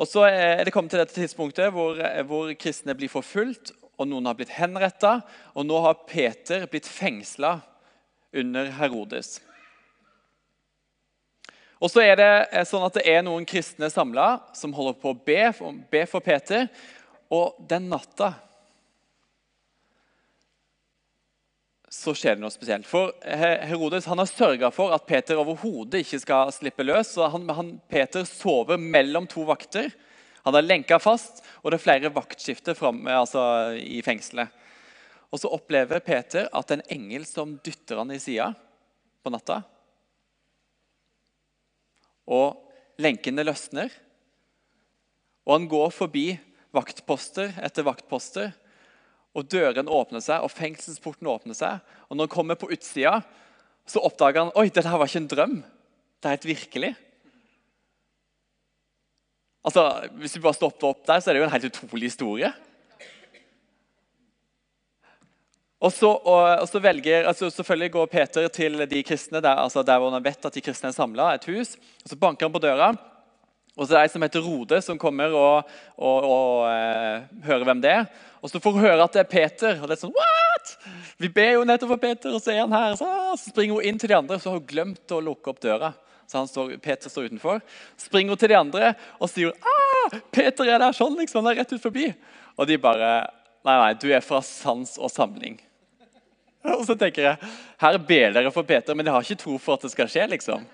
Og 0.00 0.08
Så 0.08 0.24
er 0.26 0.64
det 0.64 0.72
kommet 0.72 0.90
til 0.90 1.02
dette 1.02 1.14
tidspunktet 1.14 1.72
hvor, 1.74 1.98
hvor 2.26 2.52
kristne 2.58 2.94
blir 2.96 3.12
forfulgt, 3.12 3.74
og 4.00 4.08
noen 4.08 4.26
har 4.26 4.36
blitt 4.38 4.54
henretta. 4.56 5.20
Og 5.54 5.66
nå 5.68 5.78
har 5.84 6.04
Peter 6.08 6.66
blitt 6.70 6.88
fengsla 6.88 7.58
under 8.32 8.70
Herodes. 8.78 9.36
Og 11.82 11.90
så 11.90 12.04
er 12.04 12.16
det 12.18 12.30
eh, 12.52 12.64
sånn 12.66 12.84
at 12.86 12.94
det 12.94 13.04
er 13.10 13.24
noen 13.26 13.46
kristne 13.48 13.90
samla 13.90 14.36
som 14.54 14.74
holder 14.74 14.98
på 15.02 15.12
å 15.12 15.18
be, 15.26 15.40
be 15.90 16.04
for 16.06 16.24
Peter. 16.24 16.68
Og 17.32 17.58
den 17.68 17.88
natta 17.90 18.36
så 21.92 22.14
skjer 22.16 22.38
det 22.38 22.40
noe 22.40 22.52
spesielt. 22.52 22.86
For 22.88 23.12
Herodes 23.22 24.06
han 24.08 24.20
har 24.22 24.30
sørga 24.30 24.70
for 24.72 24.94
at 24.96 25.04
Peter 25.08 25.36
overhodet 25.40 26.00
ikke 26.00 26.22
skal 26.22 26.52
slippe 26.54 26.86
løs. 26.86 27.10
så 27.12 27.28
han, 27.28 27.44
han, 27.52 27.74
Peter 27.92 28.24
sover 28.24 28.80
mellom 28.80 29.28
to 29.28 29.44
vakter. 29.48 29.92
Han 30.46 30.56
er 30.56 30.64
lenka 30.64 30.96
fast, 30.98 31.42
og 31.60 31.70
det 31.70 31.78
er 31.78 31.84
flere 31.84 32.12
vaktskifter 32.14 32.74
frem, 32.78 33.04
altså, 33.12 33.42
i 33.76 34.00
fengselet. 34.02 34.48
Og 35.32 35.40
Så 35.40 35.52
opplever 35.52 36.00
Peter 36.04 36.48
at 36.52 36.72
en 36.72 36.82
engel 36.92 37.26
som 37.28 37.58
dytter 37.64 38.00
han 38.00 38.10
i 38.12 38.20
sida 38.20 38.50
på 39.22 39.30
natta, 39.32 39.62
og 42.26 42.56
lenkene 43.02 43.44
løsner. 43.44 43.92
Og 45.44 45.56
han 45.56 45.68
går 45.68 45.90
forbi 45.92 46.26
vaktposter 46.72 47.52
etter 47.60 47.84
vaktposter. 47.86 48.52
Og 49.32 49.46
dørene 49.48 49.88
åpner 49.88 50.20
seg, 50.20 50.44
og 50.44 50.52
fengselsporten 50.52 51.30
åpner 51.30 51.56
seg. 51.56 51.80
Og 52.08 52.16
når 52.16 52.28
han 52.28 52.34
kommer 52.34 52.58
på 52.60 52.68
utsida, 52.74 53.20
så 53.88 54.02
oppdager 54.04 54.44
han 54.44 54.52
oi, 54.58 54.68
dette 54.68 54.88
her 54.88 55.00
var 55.00 55.08
ikke 55.08 55.22
en 55.22 55.30
drøm. 55.30 55.56
Det 56.20 56.28
er 56.28 56.36
helt 56.36 56.50
virkelig. 56.50 56.92
Altså, 59.64 59.86
Hvis 60.18 60.36
vi 60.36 60.42
bare 60.44 60.58
stopper 60.58 60.90
opp 60.90 61.06
der, 61.06 61.20
så 61.20 61.30
er 61.30 61.34
det 61.34 61.42
jo 61.42 61.48
en 61.48 61.54
helt 61.54 61.70
utrolig 61.70 62.10
historie. 62.10 62.52
Og 65.82 65.90
så, 65.90 66.12
og, 66.12 66.42
og 66.62 66.68
så 66.70 66.78
velger, 66.78 67.26
altså 67.26 67.48
Selvfølgelig 67.50 67.92
går 67.92 68.06
Peter 68.06 68.48
til 68.54 68.84
de 68.86 69.02
kristne 69.02 69.40
der, 69.42 69.58
altså 69.58 69.82
der 69.82 69.98
hvor 69.98 70.12
han 70.14 70.22
vet 70.24 70.46
at 70.46 70.54
de 70.54 70.62
kristne 70.62 70.92
er 70.92 70.94
samla, 70.94 71.32
et 71.34 71.48
hus. 71.50 71.74
og 72.04 72.12
Så 72.12 72.16
banker 72.16 72.46
han 72.46 72.54
på 72.54 72.62
døra. 72.62 72.92
Og 73.72 73.86
så 73.86 73.94
er 73.94 74.02
det 74.02 74.04
ei 74.04 74.12
som 74.12 74.24
heter 74.24 74.44
Rode, 74.44 74.78
som 74.84 74.98
kommer 75.00 75.32
og, 75.32 75.70
og, 75.96 76.26
og 76.28 76.66
eh, 76.68 77.24
hører 77.46 77.64
hvem 77.68 77.80
det 77.80 77.92
er. 78.02 78.06
Og 78.44 78.50
så 78.52 78.60
får 78.60 78.74
hun 78.74 78.84
høre 78.84 79.04
at 79.06 79.14
det 79.16 79.22
er 79.22 79.30
Peter. 79.30 79.78
og 79.80 79.88
det 79.88 79.96
er 79.96 80.02
sånn, 80.02 80.12
what? 80.12 80.74
Vi 81.22 81.30
ber 81.32 81.54
jo 81.54 81.64
nettopp 81.64 81.94
for 81.94 82.02
Peter, 82.02 82.34
og 82.36 82.42
så 82.44 82.52
er 82.52 82.60
han 82.64 82.74
her. 82.76 82.96
Så, 83.00 83.08
så 83.40 83.52
springer 83.54 83.78
hun 83.78 83.88
inn 83.88 84.00
til 84.02 84.12
de 84.12 84.18
andre, 84.18 84.38
så 84.42 84.52
har 84.52 84.60
hun 84.60 84.68
glemt 84.68 85.14
å 85.14 85.22
lukke 85.24 85.54
opp 85.54 85.62
døra. 85.64 85.94
Så 86.28 86.44
står, 86.48 86.76
Peter 86.84 87.12
står 87.12 87.30
utenfor. 87.30 87.62
Springer 88.00 88.34
hun 88.34 88.40
til 88.40 88.52
de 88.52 88.58
andre 88.60 88.92
og 89.18 89.28
sier 89.30 89.52
ah, 89.52 90.18
'Peter 90.32 90.68
er 90.68 90.80
der 90.80 90.96
sånn, 90.96 91.16
liksom. 91.18 91.42
Han 91.42 91.52
er 91.52 91.62
rett 91.62 91.72
ut 91.72 91.82
forbi.' 91.82 92.12
Og 92.60 92.68
de 92.68 92.76
bare 92.80 93.12
Nei, 93.62 93.76
nei, 93.78 93.92
du 93.94 94.08
er 94.10 94.24
fra 94.26 94.40
sans 94.42 94.96
og 94.98 95.06
samling. 95.06 95.54
Og 96.80 96.80
så 96.82 96.96
tenker 96.98 97.28
jeg 97.28 97.50
her 97.78 97.98
ber 98.08 98.32
dere 98.34 98.50
for 98.50 98.66
Peter, 98.66 98.96
men 98.98 99.06
de 99.06 99.12
har 99.14 99.22
ikke 99.22 99.38
tro 99.38 99.54
for 99.62 99.78
at 99.78 99.84
det 99.86 99.92
skal 99.92 100.10
skje. 100.10 100.24
liksom. 100.32 100.64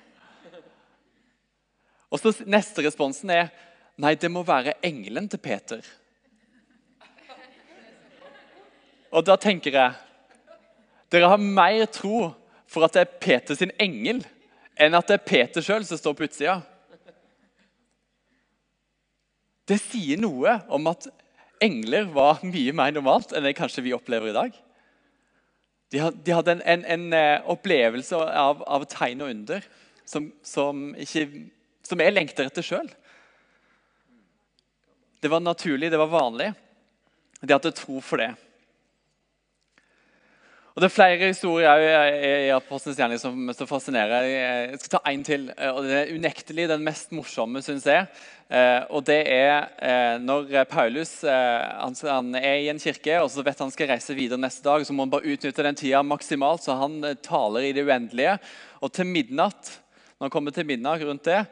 Og 2.08 2.20
så 2.20 2.32
Neste 2.48 2.84
responsen 2.86 3.32
er 3.34 3.50
Nei, 3.98 4.14
det 4.14 4.30
må 4.30 4.44
være 4.46 4.76
engelen 4.86 5.26
til 5.26 5.40
Peter. 5.42 5.82
Og 9.10 9.24
da 9.26 9.34
tenker 9.40 9.74
jeg 9.74 9.96
Dere 11.10 11.30
har 11.32 11.40
mer 11.40 11.86
tro 11.90 12.28
for 12.68 12.84
at 12.84 12.94
det 12.94 13.00
er 13.00 13.14
Peter 13.18 13.56
sin 13.56 13.72
engel, 13.80 14.20
enn 14.76 14.94
at 14.94 15.08
det 15.08 15.16
er 15.16 15.24
Peter 15.24 15.64
sjøl 15.64 15.86
som 15.88 15.96
står 15.96 16.14
på 16.14 16.26
utsida. 16.28 16.58
Det 19.68 19.78
sier 19.80 20.20
noe 20.20 20.58
om 20.68 20.90
at 20.92 21.08
engler 21.64 22.10
var 22.12 22.44
mye 22.44 22.74
mer 22.76 22.92
normalt 22.92 23.32
enn 23.32 23.48
det 23.48 23.56
kanskje 23.56 23.86
vi 23.86 23.94
opplever 23.96 24.30
i 24.30 24.36
dag. 24.36 24.52
De 25.88 26.34
hadde 26.36 26.58
en, 26.58 26.60
en, 26.60 26.84
en 26.84 27.06
eh, 27.16 27.48
opplevelse 27.48 28.16
av, 28.16 28.60
av, 28.68 28.84
tegn 28.92 29.24
og 29.24 29.32
under 29.32 29.64
som, 30.04 30.28
som, 30.44 30.90
ikke, 31.00 31.24
som 31.86 32.00
jeg 32.02 32.14
lengter 32.14 32.48
etter 32.48 32.64
sjøl. 32.64 32.88
Det 35.18 35.30
var 35.30 35.42
naturlig, 35.42 35.90
det 35.90 35.98
var 35.98 36.12
vanlig. 36.12 36.52
De 37.40 37.54
hadde 37.54 37.74
tro 37.74 38.00
for 38.04 38.22
det. 38.22 38.32
Og 40.78 40.82
Det 40.82 40.86
er 40.86 40.94
flere 40.94 41.28
historier 41.32 41.80
i 42.22 42.50
Apostlenes 42.54 43.00
gjerning 43.00 43.18
som, 43.18 43.48
som, 43.50 43.66
fascinerer. 43.66 44.26
Jeg 44.30 44.76
skal 44.78 44.92
ta 44.92 45.00
én 45.10 45.24
til. 45.26 45.48
og 45.72 45.80
Det 45.82 45.96
er 46.04 46.12
unektelig 46.14 46.68
den 46.70 46.84
mest 46.86 47.10
morsomme, 47.10 47.58
syns 47.66 47.88
jeg. 47.90 48.06
Eh, 48.46 48.84
og 48.94 49.02
det 49.08 49.16
er 49.26 49.66
eh, 49.82 50.20
når 50.22 50.54
Paulus 50.70 51.16
eh, 51.26 52.06
han, 52.06 52.30
er 52.38 52.60
i 52.62 52.70
en 52.70 52.78
kirke 52.78 53.18
og 53.20 53.26
så 53.34 53.42
vet 53.44 53.58
han 53.60 53.74
skal 53.74 53.90
reise 53.90 54.14
videre 54.16 54.38
neste 54.38 54.62
dag, 54.64 54.86
så 54.86 54.94
må 54.94 55.02
han 55.02 55.10
bare 55.16 55.34
utnytte 55.34 55.66
den 55.66 55.76
tida 55.76 56.04
maksimalt, 56.06 56.62
så 56.62 56.78
han 56.78 57.02
taler 57.26 57.66
i 57.66 57.74
det 57.74 57.82
uendelige. 57.82 58.38
Og 58.78 58.94
til 58.94 59.10
midnatt, 59.10 59.74
når 60.18 60.26
han 60.26 60.34
kommer 60.34 60.54
til 60.54 60.66
midnatt 60.66 61.02
rundt 61.06 61.26
det, 61.26 61.44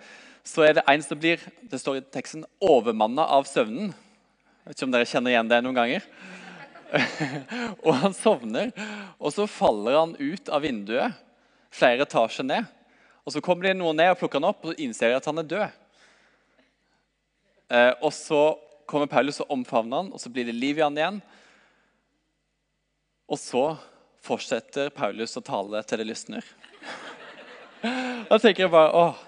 så 0.47 0.63
er 0.67 0.77
det 0.77 0.87
en 0.91 1.03
som 1.03 1.19
blir 1.19 1.43
det 1.71 1.79
står 1.83 2.01
i 2.01 2.07
teksten, 2.15 2.45
overmanna 2.63 3.25
av 3.35 3.47
søvnen. 3.51 3.93
Jeg 3.93 4.69
vet 4.69 4.79
ikke 4.79 4.89
om 4.89 4.95
dere 4.95 5.09
kjenner 5.11 5.33
igjen 5.33 5.51
det 5.51 5.61
noen 5.63 5.79
ganger. 5.79 6.09
og 7.87 7.93
han 8.03 8.15
sovner, 8.15 8.71
og 9.19 9.35
så 9.35 9.47
faller 9.51 9.99
han 9.99 10.15
ut 10.19 10.51
av 10.51 10.63
vinduet 10.63 11.23
flere 11.75 12.07
etasjer 12.07 12.47
ned. 12.47 12.69
Og 13.27 13.35
Så 13.35 13.43
kommer 13.43 13.67
det 13.67 13.75
noen 13.75 13.99
ned 13.99 14.13
og 14.13 14.21
plukker 14.21 14.39
han 14.39 14.53
opp 14.53 14.69
og 14.71 14.79
innser 14.81 15.17
at 15.17 15.27
han 15.27 15.43
er 15.43 15.49
død. 15.51 15.81
Eh, 17.75 17.93
og 17.99 18.13
Så 18.15 18.43
kommer 18.87 19.11
Paulus 19.11 19.41
og 19.43 19.51
omfavner 19.51 20.05
han, 20.05 20.13
og 20.15 20.23
så 20.23 20.31
blir 20.31 20.47
det 20.47 20.55
liv 20.55 20.79
i 20.79 20.85
han 20.85 20.95
igjen. 20.95 21.19
Og 23.27 23.39
så 23.43 23.65
fortsetter 24.23 24.93
Paulus 24.95 25.35
å 25.39 25.43
tale 25.43 25.83
til 25.83 25.99
det 25.99 26.07
lysner. 26.07 26.47
Da 28.27 28.39
tenker 28.43 28.67
jeg 28.67 28.73
bare 28.73 28.93
åh, 28.95 29.23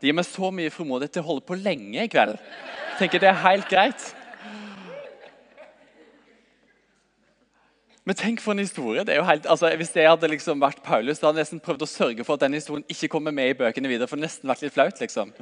Det 0.00 0.08
gir 0.08 0.16
meg 0.16 0.26
så 0.28 0.50
mye 0.52 0.72
frimodighet 0.74 1.14
til 1.16 1.24
å 1.24 1.28
holde 1.30 1.46
på 1.48 1.56
lenge 1.56 2.02
i 2.02 2.10
kveld. 2.10 2.36
Jeg 2.36 2.98
tenker 2.98 3.22
Det 3.22 3.30
er 3.30 3.42
helt 3.44 3.70
greit. 3.70 4.10
Men 8.04 8.18
tenk 8.20 8.42
for 8.44 8.52
en 8.52 8.60
historie. 8.60 9.00
Det 9.04 9.14
er 9.14 9.22
jo 9.22 9.24
helt, 9.24 9.46
altså, 9.48 9.70
hvis 9.80 9.94
jeg 9.96 10.10
hadde 10.10 10.28
liksom 10.28 10.60
vært 10.60 10.82
Paulus, 10.84 11.18
da 11.20 11.30
hadde 11.30 11.40
jeg 11.40 11.48
nesten 11.48 11.62
prøvd 11.64 11.86
å 11.86 11.88
sørge 11.88 12.26
for 12.26 12.36
at 12.36 12.44
den 12.44 12.58
historien 12.58 12.84
ikke 12.92 13.08
kommer 13.14 13.32
med 13.32 13.54
i 13.54 13.56
bøkene 13.56 13.88
videre. 13.88 14.08
for 14.08 14.20
det 14.20 14.26
nesten 14.26 14.50
vært 14.50 14.64
litt 14.66 14.74
flaut, 14.74 15.00
liksom. 15.00 15.32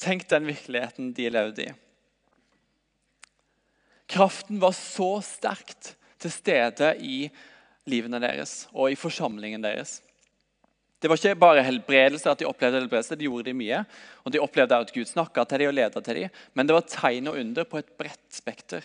Tenk 0.00 0.24
den 0.30 0.48
virkeligheten 0.48 1.12
de 1.12 1.28
levde 1.28 1.66
i. 1.66 1.74
Kraften 4.08 4.62
var 4.62 4.72
så 4.72 5.20
sterkt 5.22 5.94
til 6.20 6.32
stede 6.32 6.94
i 7.04 7.28
livene 7.88 8.20
deres 8.22 8.66
og 8.74 8.90
i 8.92 8.98
forsamlingen 8.98 9.62
deres. 9.64 10.00
Det 11.00 11.08
var 11.08 11.16
ikke 11.16 11.40
bare 11.40 11.64
helbredelse, 11.64 12.28
at 12.28 12.42
de 12.42 12.48
opplevde 12.48 12.76
helbredelse, 12.82 13.16
de 13.16 13.24
gjorde 13.24 13.48
de 13.48 13.56
mye. 13.56 13.78
Og 14.20 14.34
de 14.34 14.42
opplevde 14.42 14.76
at 14.76 14.92
Gud 14.92 15.08
snakka 15.08 15.46
til 15.48 15.62
dem 15.62 15.70
og 15.70 15.78
leda 15.78 16.02
til 16.04 16.18
dem, 16.18 16.40
men 16.52 16.68
det 16.68 16.76
var 16.76 16.90
tegn 16.92 17.30
og 17.32 17.38
under 17.40 17.64
på 17.64 17.80
et 17.80 17.94
bredt 17.96 18.26
spekter. 18.36 18.84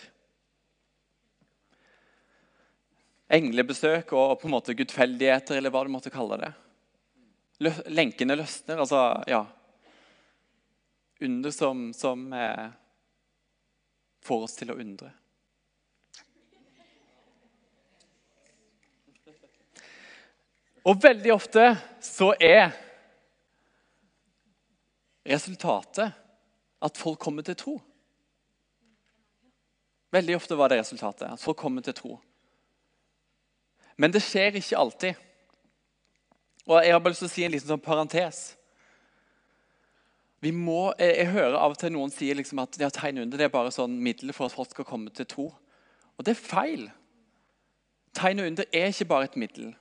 englebesøk 3.32 4.12
og 4.14 4.38
på 4.40 4.48
en 4.48 4.54
måte 4.54 4.74
gudfeldigheter, 4.78 5.58
eller 5.58 5.72
hva 5.74 5.84
du 5.86 5.92
måtte 5.92 6.12
kalle 6.14 6.38
det. 6.40 6.52
Lenkene 7.90 8.36
løsner. 8.36 8.82
Altså, 8.82 9.02
ja 9.30 9.46
Under 11.24 11.50
som, 11.50 11.92
som 11.96 12.26
eh, 12.36 12.66
får 14.20 14.42
oss 14.44 14.56
til 14.58 14.70
å 14.70 14.76
undre. 14.76 15.08
Og 20.86 21.02
veldig 21.02 21.32
ofte 21.34 21.62
så 22.04 22.30
er 22.38 22.70
resultatet 25.26 26.14
at 26.86 26.98
folk 26.98 27.18
kommer 27.18 27.42
til 27.42 27.56
tro. 27.58 27.74
Veldig 30.14 30.36
ofte 30.38 30.58
var 30.58 30.70
det 30.70 30.78
resultatet. 30.78 31.32
At 31.32 31.42
folk 31.42 31.58
kommer 31.58 31.82
til 31.82 31.96
tro. 31.96 32.18
Men 33.96 34.12
det 34.14 34.22
skjer 34.22 34.60
ikke 34.60 34.78
alltid. 34.78 35.24
Og 36.66 36.84
Jeg 36.84 36.92
har 36.92 37.00
bare 37.00 37.14
lyst 37.14 37.24
til 37.24 37.30
å 37.30 37.34
si 37.34 37.44
en 37.46 37.54
liten 37.54 37.70
sånn 37.70 37.82
parentes. 37.82 38.40
Vi 40.42 40.52
må, 40.54 40.92
jeg, 41.00 41.14
jeg 41.16 41.32
hører 41.32 41.56
av 41.58 41.74
og 41.74 41.80
til 41.80 41.94
noen 41.94 42.12
sier 42.14 42.36
liksom 42.38 42.60
at 42.62 42.76
ja, 42.78 42.90
tegn 42.92 43.22
under 43.24 43.40
det 43.40 43.48
er 43.48 43.54
bare 43.54 43.72
sånn 43.74 43.96
middel 44.02 44.34
for 44.36 44.46
at 44.46 44.54
folk 44.54 44.70
skal 44.70 44.86
komme 44.86 45.10
til 45.14 45.26
tro. 45.30 45.48
Og 46.14 46.26
det 46.26 46.36
er 46.36 46.42
feil. 46.42 46.86
Tegn 48.14 48.44
under 48.44 48.68
er 48.70 48.92
ikke 48.92 49.08
bare 49.10 49.30
et 49.30 49.38
middel. 49.40 49.72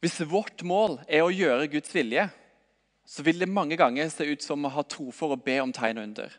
Hvis 0.00 0.20
vårt 0.28 0.62
mål 0.66 0.98
er 1.08 1.24
å 1.24 1.32
gjøre 1.32 1.70
Guds 1.72 1.94
vilje, 1.94 2.28
så 3.06 3.22
vil 3.22 3.38
det 3.40 3.48
mange 3.48 3.78
ganger 3.78 4.08
se 4.10 4.26
ut 4.26 4.42
som 4.42 4.66
å 4.66 4.72
ha 4.74 4.82
tro 4.82 5.12
for 5.14 5.32
å 5.32 5.40
be 5.40 5.56
om 5.62 5.72
tegn 5.74 6.00
og 6.00 6.08
under. 6.10 6.34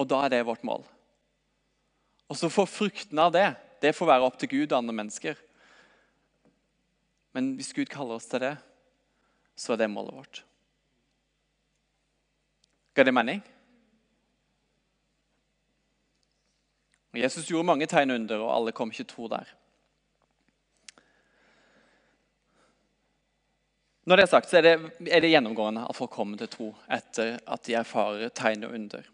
Og 0.00 0.08
da 0.08 0.24
er 0.24 0.32
det 0.32 0.46
vårt 0.48 0.64
mål. 0.66 0.86
Og 2.30 2.38
så 2.38 2.48
får 2.52 2.70
fruktene 2.70 3.26
av 3.26 3.34
det 3.34 3.48
det 3.80 3.94
får 3.96 4.10
være 4.10 4.26
opp 4.28 4.36
til 4.40 4.50
Gud 4.52 4.72
og 4.72 4.78
andre 4.78 4.94
mennesker. 4.96 5.38
Men 7.32 7.54
hvis 7.56 7.72
Gud 7.72 7.88
kaller 7.88 8.18
oss 8.18 8.28
til 8.28 8.42
det, 8.42 8.56
så 9.56 9.72
er 9.72 9.80
det 9.80 9.90
målet 9.92 10.16
vårt. 10.16 10.42
Ga 12.94 13.06
det 13.06 13.14
mening? 13.14 13.40
Jesus 17.16 17.48
gjorde 17.48 17.66
mange 17.66 17.88
tegn 17.90 18.12
under, 18.14 18.42
og 18.44 18.52
alle 18.54 18.74
kom 18.76 18.92
ikke 18.92 19.08
tro 19.08 19.28
der. 19.30 19.48
Når 24.08 24.16
det 24.16 24.24
er 24.24 24.30
sagt, 24.32 24.48
så 24.48 24.58
er 24.60 24.64
det, 24.64 24.74
er 25.12 25.20
det 25.22 25.32
gjennomgående 25.32 25.84
at 25.88 25.96
folk 25.96 26.12
kommer 26.14 26.40
til 26.40 26.48
tro 26.50 26.68
etter 26.90 27.36
at 27.44 27.64
de 27.66 27.76
erfarer 27.76 28.32
tegn 28.32 28.64
og 28.68 28.76
under. 28.78 29.04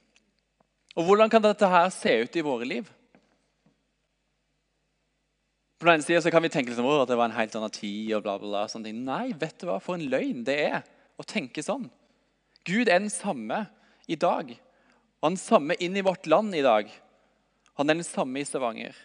Og 0.97 1.09
Hvordan 1.09 1.33
kan 1.33 1.43
dette 1.45 1.69
her 1.69 1.91
se 1.93 2.13
ut 2.23 2.39
i 2.39 2.45
våre 2.47 2.69
liv? 2.69 2.87
På 5.77 5.89
den 5.89 5.99
ene 5.99 6.07
siden 6.07 6.33
kan 6.33 6.45
vi 6.45 6.49
tenke 6.49 6.73
liksom, 6.73 6.87
at 6.89 7.11
det 7.11 7.19
var 7.19 7.29
en 7.29 7.37
helt 7.37 7.57
annen 7.59 7.75
tid. 7.75 8.15
og 8.17 8.23
bla 8.25 8.39
bla 8.39 8.49
bla. 8.49 8.67
Ting. 8.73 9.03
Nei, 9.05 9.35
vet 9.37 9.59
du 9.61 9.67
hva? 9.69 9.81
For 9.83 9.99
en 9.99 10.09
løgn 10.09 10.45
det 10.47 10.57
er 10.71 10.87
å 11.21 11.27
tenke 11.27 11.65
sånn. 11.65 11.91
Gud 12.65 12.89
er 12.89 13.03
den 13.03 13.13
samme 13.13 13.67
i 14.09 14.17
dag. 14.17 14.55
Han 15.23 15.37
samme 15.37 15.77
inn 15.83 15.97
i 15.97 16.05
vårt 16.07 16.27
land 16.27 16.55
i 16.55 16.65
dag. 16.65 16.89
Han 17.77 17.91
er 17.91 17.99
den 17.99 18.09
samme 18.09 18.41
i 18.41 18.47
Stavanger 18.49 18.97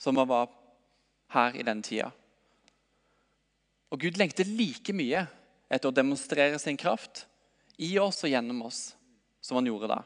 som 0.00 0.16
han 0.16 0.28
var 0.28 0.48
her 1.34 1.56
i 1.56 1.64
den 1.66 1.82
tida. 1.84 2.10
Og 3.92 4.00
Gud 4.00 4.18
lengter 4.18 4.48
like 4.48 4.94
mye 4.96 5.26
etter 5.72 5.90
å 5.90 5.94
demonstrere 5.94 6.58
sin 6.62 6.78
kraft 6.78 7.24
i 7.76 7.96
oss 7.98 8.22
og 8.24 8.30
gjennom 8.32 8.62
oss 8.66 8.94
som 9.44 9.58
han 9.58 9.68
gjorde 9.68 9.90
da. 9.90 10.00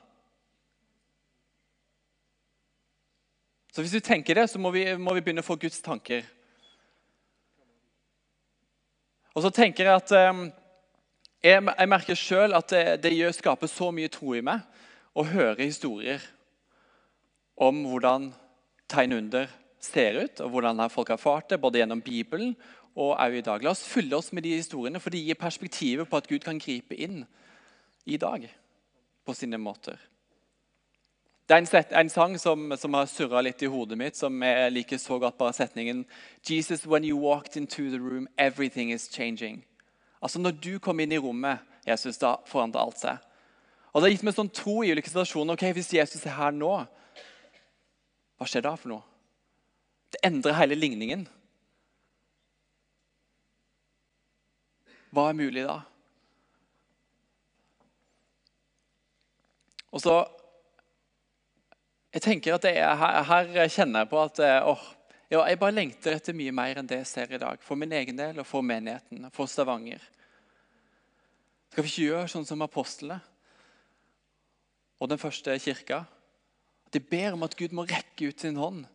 Så 3.72 3.84
hvis 3.84 3.94
vi 3.94 4.02
tenker 4.02 4.34
det, 4.34 4.48
så 4.50 4.58
må 4.58 4.72
vi, 4.74 4.82
må 4.98 5.12
vi 5.14 5.22
begynne 5.22 5.44
å 5.44 5.46
få 5.46 5.54
Guds 5.60 5.78
tanker. 5.84 6.24
Og 9.36 9.44
så 9.44 9.52
tenker 9.54 9.86
jeg 9.86 10.00
at 10.00 10.14
um, 10.32 10.48
jeg, 11.44 11.62
jeg, 11.62 11.90
merker 11.92 12.18
sjøl 12.18 12.56
at 12.58 12.72
det, 12.74 12.82
det 13.04 13.12
skaper 13.36 13.70
så 13.70 13.92
mye 13.94 14.10
tro 14.10 14.34
i 14.34 14.42
meg 14.42 14.64
å 15.14 15.22
høre 15.28 15.68
historier 15.68 16.24
om 17.54 17.84
hvordan 17.86 18.32
tegn 18.90 19.14
under 19.20 19.46
ser 19.78 20.24
ut, 20.24 20.40
og 20.42 20.50
hvordan 20.50 20.82
folk 20.90 21.12
har 21.12 21.20
erfart 21.20 21.52
det, 21.52 21.60
både 21.62 21.78
gjennom 21.78 22.02
Bibelen 22.02 22.56
og 22.98 23.14
òg 23.14 23.38
i 23.38 23.44
dag. 23.46 23.62
La 23.62 23.70
oss 23.70 23.86
fylle 23.86 24.18
oss 24.18 24.32
med 24.34 24.42
de 24.42 24.56
historiene, 24.58 25.00
for 25.00 25.14
de 25.14 25.22
gir 25.22 25.38
perspektivet 25.38 26.08
på 26.10 26.18
at 26.18 26.28
Gud 26.28 26.42
kan 26.42 26.58
gripe 26.58 26.96
inn 26.98 27.22
i 28.06 28.18
dag 28.18 28.48
på 29.24 29.34
sine 29.34 29.58
måter. 29.58 29.98
Det 31.48 31.54
er 31.54 31.62
en, 31.62 31.66
set, 31.66 31.92
en 31.96 32.10
sang 32.12 32.34
som, 32.36 32.74
som 32.76 32.96
har 32.98 33.06
surra 33.08 33.40
litt 33.40 33.62
i 33.64 33.70
hodet 33.72 33.96
mitt, 33.96 34.18
som 34.18 34.42
jeg 34.44 34.72
liker 34.74 34.98
så 35.00 35.16
godt. 35.18 35.38
bare 35.38 35.54
setningen 35.56 36.04
Jesus, 36.44 36.86
when 36.86 37.04
you 37.04 37.16
walked 37.16 37.56
into 37.56 37.88
the 37.88 38.00
room, 38.00 38.28
everything 38.36 38.92
is 38.92 39.08
changing. 39.08 39.64
Altså 40.22 40.38
Når 40.38 40.50
du 40.50 40.78
kom 40.78 41.00
inn 41.00 41.12
i 41.12 41.18
rommet, 41.18 41.58
Jesus, 41.86 42.18
da 42.18 42.34
forandrer 42.46 42.80
alt 42.80 42.98
seg. 42.98 43.16
Og 43.92 44.02
Det 44.02 44.10
har 44.10 44.16
gitt 44.16 44.26
meg 44.28 44.36
sånn 44.36 44.52
tro 44.52 44.82
i 44.82 44.92
ulike 44.92 45.08
situasjoner. 45.08 45.52
ok, 45.52 45.72
Hvis 45.72 45.94
Jesus 45.94 46.26
er 46.26 46.36
her 46.36 46.50
nå, 46.50 46.84
hva 48.36 48.46
skjer 48.46 48.66
da 48.66 48.74
for 48.76 48.92
noe? 48.92 49.02
Det 50.12 50.20
endrer 50.24 50.56
hele 50.58 50.76
ligningen. 50.76 51.26
Hva 55.14 55.28
er 55.30 55.38
mulig 55.38 55.64
da? 55.68 55.78
Og 59.92 60.02
så 60.04 60.18
Jeg 62.12 62.22
tenker 62.24 62.54
at 62.56 62.64
er, 62.64 62.94
her, 62.96 63.18
her, 63.28 63.68
kjenner 63.68 64.02
jeg 64.02 64.08
på 64.10 64.20
at 64.22 64.38
åh, 64.64 64.84
ja, 65.28 65.42
jeg 65.44 65.58
bare 65.60 65.74
lengter 65.76 66.14
etter 66.16 66.34
mye 66.34 66.54
mer 66.56 66.80
enn 66.80 66.86
det 66.88 67.02
jeg 67.02 67.08
ser 67.10 67.34
i 67.36 67.40
dag. 67.40 67.60
For 67.62 67.76
min 67.76 67.92
egen 67.92 68.16
del 68.16 68.40
og 68.40 68.46
for 68.48 68.64
menigheten, 68.64 69.26
for 69.30 69.46
Stavanger. 69.46 70.00
Skal 71.68 71.84
vi 71.84 71.92
ikke 71.92 72.06
gjøre 72.08 72.30
sånn 72.32 72.48
som 72.48 72.64
apostlene 72.64 73.20
og 74.98 75.10
den 75.12 75.20
første 75.20 75.52
kirka? 75.60 76.00
De 76.90 76.98
ber 77.04 77.36
om 77.36 77.44
at 77.44 77.56
Gud 77.60 77.76
må 77.76 77.84
rekke 77.86 78.32
ut 78.32 78.40
sin 78.40 78.56
hånd, 78.56 78.86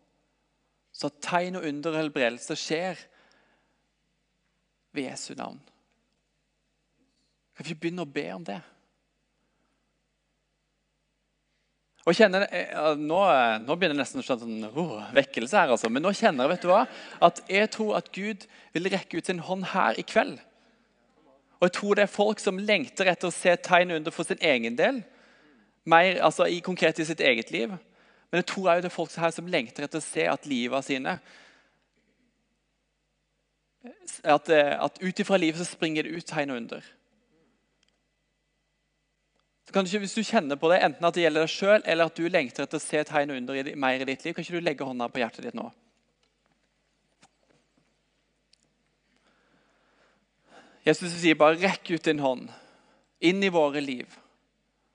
så 0.90 1.06
at 1.06 1.22
tegn 1.22 1.60
og 1.60 1.68
under 1.70 1.94
og 1.94 2.02
helbredelse 2.02 2.58
skjer 2.58 2.98
ved 4.90 5.06
Jesu 5.06 5.32
navn. 5.38 5.62
Kan 7.54 7.66
vi 7.66 7.72
ikke 7.74 7.86
begynne 7.86 8.04
å 8.04 8.10
be 8.10 8.24
om 8.34 8.46
det? 8.46 8.60
Og 12.04 12.12
kjenner, 12.12 12.44
nå, 13.00 13.18
nå, 13.64 13.76
begynner 13.80 13.94
jeg 13.94 14.02
nesten 14.02 14.20
å 14.20 14.24
skjønne 14.26 14.44
sånn, 14.44 14.80
oh, 14.80 14.98
vekkelse 15.16 15.56
her, 15.56 15.70
altså. 15.72 15.88
Men 15.88 16.04
nå 16.04 16.10
kjenner 16.12 16.44
jeg 16.44 16.52
vet 16.52 16.66
du 16.66 16.68
hva, 16.68 16.82
at 17.24 17.40
jeg 17.48 17.70
tror 17.72 17.94
at 17.96 18.10
Gud 18.12 18.44
vil 18.74 18.90
rekke 18.92 19.16
ut 19.16 19.30
sin 19.30 19.40
hånd 19.46 19.70
her 19.72 19.96
i 19.96 20.04
kveld. 20.04 20.36
Og 21.56 21.70
jeg 21.70 21.74
tror 21.78 21.96
det 21.96 22.04
er 22.04 22.12
folk 22.12 22.42
som 22.42 22.60
lengter 22.60 23.08
etter 23.08 23.30
å 23.30 23.32
se 23.32 23.54
tegn 23.64 23.94
under 23.96 24.12
for 24.12 24.28
sin 24.28 24.42
egen 24.44 24.76
del. 24.76 25.00
Mer 25.88 26.20
altså, 26.26 26.44
i 26.44 26.60
konkret 26.64 27.00
i 27.00 27.06
sitt 27.08 27.22
eget 27.24 27.54
liv. 27.54 27.72
Men 27.72 28.42
jeg 28.42 28.50
tror 28.50 28.68
også 28.74 28.84
det 28.84 28.90
er 28.90 28.96
folk 28.98 29.16
her 29.22 29.32
som 29.32 29.48
lengter 29.48 29.86
etter 29.86 30.02
å 30.02 30.04
se 30.04 30.28
at 30.28 30.50
livet 30.50 30.84
sine 30.84 31.16
At, 34.24 34.48
at 34.48 35.00
ut 35.00 35.18
ifra 35.20 35.36
livet 35.36 35.60
så 35.60 35.66
springer 35.68 36.06
det 36.06 36.16
ut 36.16 36.26
tegn 36.28 36.54
under. 36.54 36.84
Kan 39.72 39.86
ikke, 39.88 40.02
hvis 40.04 40.14
du 40.14 40.22
kjenner 40.22 40.58
på 40.60 40.68
det, 40.70 40.82
enten 40.84 41.06
at 41.08 41.16
det 41.16 41.24
gjelder 41.24 41.46
deg 41.46 41.52
sjøl, 41.52 41.80
eller 41.88 42.10
at 42.10 42.18
du 42.18 42.28
lengter 42.28 42.66
etter 42.66 42.78
å 42.78 42.82
se 42.82 43.00
tegn 43.08 43.32
og 43.32 43.40
under 43.40 43.70
mer 43.80 44.02
i 44.02 44.08
ditt 44.10 44.26
liv, 44.26 44.34
kan 44.34 44.44
ikke 44.44 44.60
du 44.60 44.66
legge 44.66 44.86
hånda 44.86 45.08
på 45.08 45.22
hjertet 45.22 45.46
ditt 45.46 45.56
nå? 45.56 45.70
Jesus 50.84 51.14
sier 51.16 51.38
bare 51.40 51.56
'rekk 51.56 51.94
ut 51.96 52.04
din 52.04 52.20
hånd' 52.20 52.52
inn 53.20 53.42
i 53.42 53.48
våre 53.48 53.80
liv. 53.80 54.18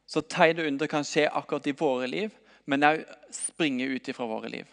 Så 0.06 0.22
tegn 0.22 0.62
og 0.62 0.68
under 0.68 0.88
kan 0.88 1.04
skje 1.04 1.26
akkurat 1.26 1.68
i 1.68 1.74
våre 1.78 2.08
liv, 2.08 2.32
men 2.66 2.86
òg 2.86 3.02
springe 3.34 3.86
ut 3.90 4.08
ifra 4.08 4.28
våre 4.30 4.50
liv. 4.50 4.68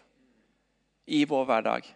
I 1.07 1.25
vår 1.25 1.45
hverdag. 1.45 1.89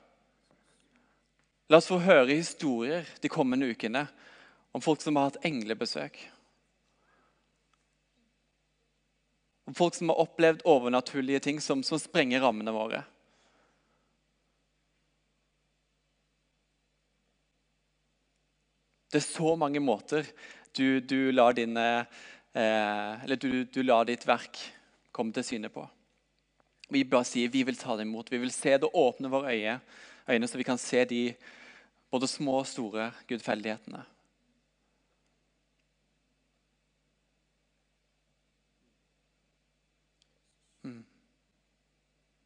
La 1.68 1.76
oss 1.76 1.86
få 1.86 1.98
høre 1.98 2.32
historier 2.32 3.06
de 3.20 3.28
kommende 3.28 3.68
ukene 3.68 4.06
om 4.72 4.80
folk 4.80 5.02
som 5.02 5.16
har 5.16 5.30
hatt 5.30 5.44
englebesøk 5.44 6.16
Om 9.70 9.74
folk 9.78 9.94
som 9.94 10.08
har 10.10 10.18
opplevd 10.18 10.64
overnaturlige 10.66 11.38
ting 11.44 11.60
som, 11.62 11.84
som 11.86 11.98
sprenger 12.02 12.42
rammene 12.42 12.72
våre. 12.74 13.04
Det 19.14 19.20
er 19.20 19.26
så 19.28 19.52
mange 19.54 19.78
måter 19.78 20.26
du, 20.74 20.98
du, 20.98 21.30
lar, 21.30 21.54
dine, 21.54 21.86
eh, 22.50 23.30
du, 23.38 23.62
du 23.70 23.78
lar 23.86 24.10
ditt 24.10 24.26
verk 24.26 24.58
komme 25.14 25.30
til 25.38 25.46
syne 25.46 25.70
på. 25.70 25.86
Vi 26.90 27.06
bare 27.06 27.30
sier 27.30 27.54
vi 27.54 27.62
vil 27.62 27.78
ta 27.78 27.94
det 27.94 28.08
imot. 28.10 28.34
Vi 28.34 28.42
vil 28.42 28.50
se 28.50 28.74
det 28.74 28.90
åpne 28.90 29.30
våre 29.30 29.54
øyne, 29.54 29.78
øyne 30.26 30.50
så 30.50 30.58
vi 30.58 30.66
kan 30.66 30.82
se 30.82 31.06
de 31.14 31.28
både 32.10 32.26
små 32.26 32.64
og 32.64 32.66
store 32.66 33.12
gudfeldighetene. 33.30 34.02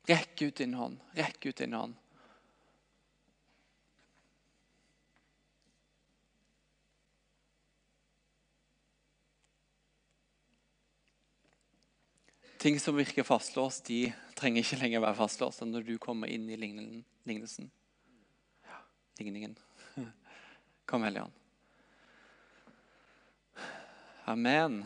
Rekk 0.06 0.42
ut 0.42 0.56
din 0.56 0.74
hånd. 0.74 1.00
Rekk 1.16 1.46
ut 1.46 1.56
din 1.56 1.72
hånd. 1.72 1.94
Ting 12.64 12.80
som 12.80 12.96
virker 12.96 13.22
fastlåst, 13.22 13.84
de 13.84 14.12
trenger 14.36 14.64
ikke 14.64 14.78
lenger 14.80 15.02
være 15.04 15.18
fastlåst 15.18 15.60
når 15.68 15.84
du 15.84 15.98
kommer 16.00 16.30
inn 16.32 16.46
i 16.48 16.56
lignelsen. 16.56 17.66
Ja, 18.64 18.78
ligningen. 19.20 19.58
Kom, 20.88 21.04
Hellige 21.04 21.26
Amen. 24.24 24.84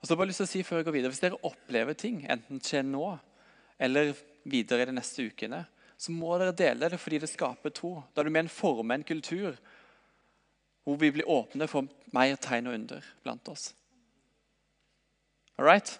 Og 0.00 0.06
så 0.06 0.12
har 0.12 0.16
jeg 0.16 0.20
bare 0.22 0.30
lyst 0.30 0.40
til 0.40 0.48
å 0.48 0.50
si 0.50 0.62
før 0.64 0.80
jeg 0.80 0.86
går 0.88 0.96
videre, 0.96 1.12
Hvis 1.12 1.20
dere 1.20 1.42
opplever 1.44 1.94
ting, 1.94 2.24
enten 2.28 2.60
skjer 2.64 2.86
nå 2.88 3.18
eller 3.80 4.14
videre 4.48 4.82
i 4.84 4.88
de 4.88 4.96
neste 4.96 5.24
ukene, 5.28 5.64
så 6.00 6.12
må 6.12 6.32
dere 6.40 6.56
dele 6.56 6.88
det 6.88 7.00
fordi 7.00 7.20
det 7.20 7.28
skaper 7.28 7.72
tro. 7.76 7.98
Da 8.14 8.20
er 8.20 8.28
du 8.28 8.32
med 8.32 8.46
en 8.46 8.52
forme 8.52 8.96
en 8.96 9.04
kultur 9.04 9.56
hvor 10.84 10.96
vi 10.96 11.10
blir 11.12 11.28
åpne 11.28 11.68
for 11.68 11.88
mer 12.16 12.36
tegn 12.40 12.70
og 12.70 12.76
under 12.78 13.04
blant 13.22 13.48
oss. 13.52 13.70
All 15.58 15.66
right? 15.68 15.92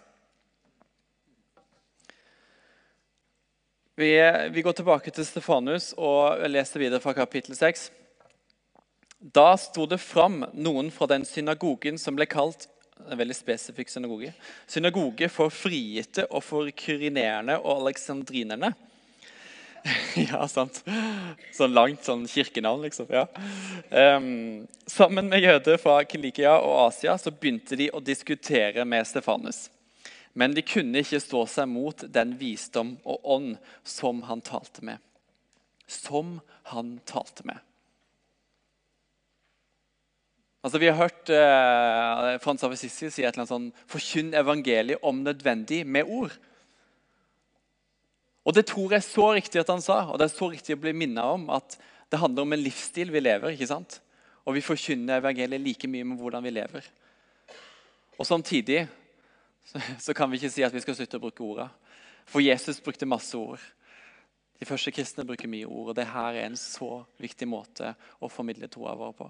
Vi, 4.00 4.08
vi, 4.50 4.62
går 4.62 4.72
tilbake 4.72 5.12
til 5.12 5.26
Stefanus 5.28 5.92
og 6.00 6.40
leser 6.48 6.80
videre 6.80 7.02
fra 7.04 7.12
kapittel 7.12 7.52
6. 7.56 7.90
Da 9.20 9.52
sto 9.60 9.84
det 9.84 10.00
fram 10.00 10.46
noen 10.56 10.88
fra 10.88 11.10
den 11.12 11.26
synagogen 11.28 12.00
som 12.00 12.16
ble 12.16 12.24
kalt 12.24 12.64
en 13.08 13.18
veldig 13.18 13.36
spesifikk 13.36 13.90
synagoge. 13.92 14.34
Synagoge 14.68 15.30
for 15.32 15.52
frigitte 15.54 16.26
og 16.28 16.44
for 16.44 16.70
kyrinerende 16.76 17.58
og 17.60 17.82
aleksandrinerne. 17.82 18.72
ja, 20.28 20.44
sant. 20.48 20.82
Sånn 21.56 21.74
langt 21.74 22.04
sånn 22.04 22.26
kirkenavn, 22.28 22.84
liksom. 22.84 23.08
ja. 23.12 23.24
Um, 23.90 24.66
sammen 24.90 25.30
med 25.32 25.44
jøder 25.44 25.80
fra 25.80 26.00
Kilikia 26.04 26.56
og 26.60 26.76
Asia 26.88 27.16
så 27.20 27.32
begynte 27.32 27.78
de 27.80 27.88
å 27.92 28.02
diskutere 28.04 28.84
med 28.88 29.08
Stefanus. 29.08 29.68
Men 30.32 30.54
de 30.54 30.62
kunne 30.62 31.02
ikke 31.02 31.22
stå 31.22 31.44
seg 31.50 31.70
mot 31.70 32.04
den 32.12 32.36
visdom 32.38 32.94
og 33.02 33.32
ånd 33.36 33.56
som 33.82 34.22
han 34.28 34.44
talte 34.46 34.84
med. 34.86 35.00
Som 35.90 36.38
han 36.70 36.98
talte 37.08 37.48
med. 37.48 37.58
Altså, 40.60 40.78
Vi 40.78 40.86
har 40.90 40.98
hørt 40.98 41.30
eh, 41.32 42.38
Frans 42.42 42.64
av 42.64 42.74
Assisi 42.74 43.08
si 43.08 43.24
et 43.24 43.32
eller 43.32 43.42
annet 43.42 43.52
sånn 43.52 43.68
Forkynn 43.88 44.34
evangeliet 44.36 45.00
om 45.06 45.22
nødvendig 45.24 45.86
med 45.88 46.08
ord. 46.08 46.34
Og 48.44 48.54
Det 48.56 48.66
tror 48.68 48.92
jeg 48.92 49.00
er 49.00 49.06
så 49.06 49.32
riktig 49.36 49.60
at 49.60 49.72
han 49.72 49.82
sa, 49.84 50.02
og 50.10 50.18
det 50.18 50.28
er 50.28 50.34
så 50.34 50.48
riktig 50.52 50.76
å 50.76 50.82
bli 50.82 50.92
minnet 50.96 51.24
om 51.24 51.48
at 51.54 51.78
det 52.10 52.20
handler 52.20 52.44
om 52.44 52.54
en 52.56 52.64
livsstil 52.64 53.12
vi 53.12 53.22
lever. 53.22 53.54
ikke 53.54 53.68
sant? 53.70 54.00
Og 54.44 54.56
vi 54.56 54.64
forkynner 54.64 55.20
evangeliet 55.20 55.62
like 55.62 55.88
mye 55.88 56.04
med 56.04 56.18
hvordan 56.20 56.44
vi 56.44 56.54
lever. 56.56 56.86
Og 58.18 58.26
Samtidig 58.26 58.86
så, 59.64 59.80
så 60.00 60.14
kan 60.16 60.30
vi 60.30 60.40
ikke 60.40 60.52
si 60.52 60.64
at 60.66 60.74
vi 60.74 60.82
skal 60.82 60.96
slutte 60.96 61.20
å 61.20 61.24
bruke 61.24 61.44
orda. 61.44 61.68
For 62.28 62.42
Jesus 62.44 62.82
brukte 62.84 63.08
masse 63.08 63.36
ord. 63.36 63.60
De 64.60 64.68
første 64.68 64.92
kristne 64.92 65.24
bruker 65.24 65.48
mye 65.48 65.68
ord, 65.68 65.92
og 65.92 65.96
det 65.96 66.10
her 66.10 66.36
er 66.36 66.50
en 66.50 66.58
så 66.58 67.04
viktig 67.20 67.48
måte 67.48 67.94
å 68.20 68.28
formidle 68.28 68.68
troa 68.68 68.92
vår 68.98 69.14
på. 69.16 69.28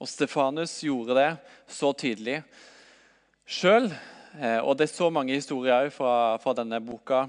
Og 0.00 0.08
Stefanus 0.08 0.78
gjorde 0.80 1.16
det 1.18 1.30
så 1.68 1.90
tydelig 1.92 2.38
sjøl. 3.44 3.90
Eh, 4.40 4.60
og 4.62 4.78
det 4.78 4.86
er 4.86 4.94
så 4.94 5.10
mange 5.12 5.36
historier 5.36 5.90
fra, 5.92 6.38
fra, 6.40 6.54
denne 6.56 6.80
boka 6.80 7.26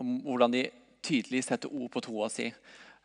om 0.00 0.16
hvordan 0.24 0.52
de 0.52 0.64
tydelig 1.04 1.44
setter 1.46 1.70
ord 1.70 1.90
på 1.92 2.02
troa 2.02 2.28
si. 2.32 2.48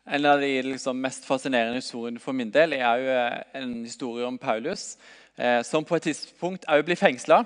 En 0.02 0.26
av 0.26 0.40
de 0.42 0.50
liksom 0.66 0.98
mest 0.98 1.28
fascinerende 1.28 1.78
historiene 1.78 2.18
for 2.18 2.34
min 2.34 2.50
del 2.50 2.74
er 2.74 3.04
jo 3.04 3.12
eh, 3.14 3.36
en 3.60 3.76
historie 3.84 4.26
om 4.26 4.40
Paulus, 4.40 4.96
eh, 5.36 5.60
som 5.62 5.86
på 5.86 6.00
et 6.00 6.08
tidspunkt 6.10 6.66
òg 6.66 6.82
blir 6.88 6.98
fengsla 6.98 7.44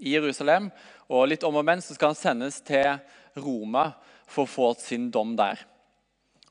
i 0.00 0.14
Jerusalem. 0.14 0.70
Og 1.12 1.28
litt 1.28 1.44
om 1.44 1.60
og 1.60 1.68
men 1.68 1.84
så 1.84 1.98
skal 1.98 2.14
han 2.14 2.22
sendes 2.22 2.62
til 2.64 2.88
Roma 3.36 3.90
for 4.24 4.46
å 4.46 4.54
få 4.54 4.72
sin 4.80 5.10
dom 5.12 5.36
der. 5.36 5.60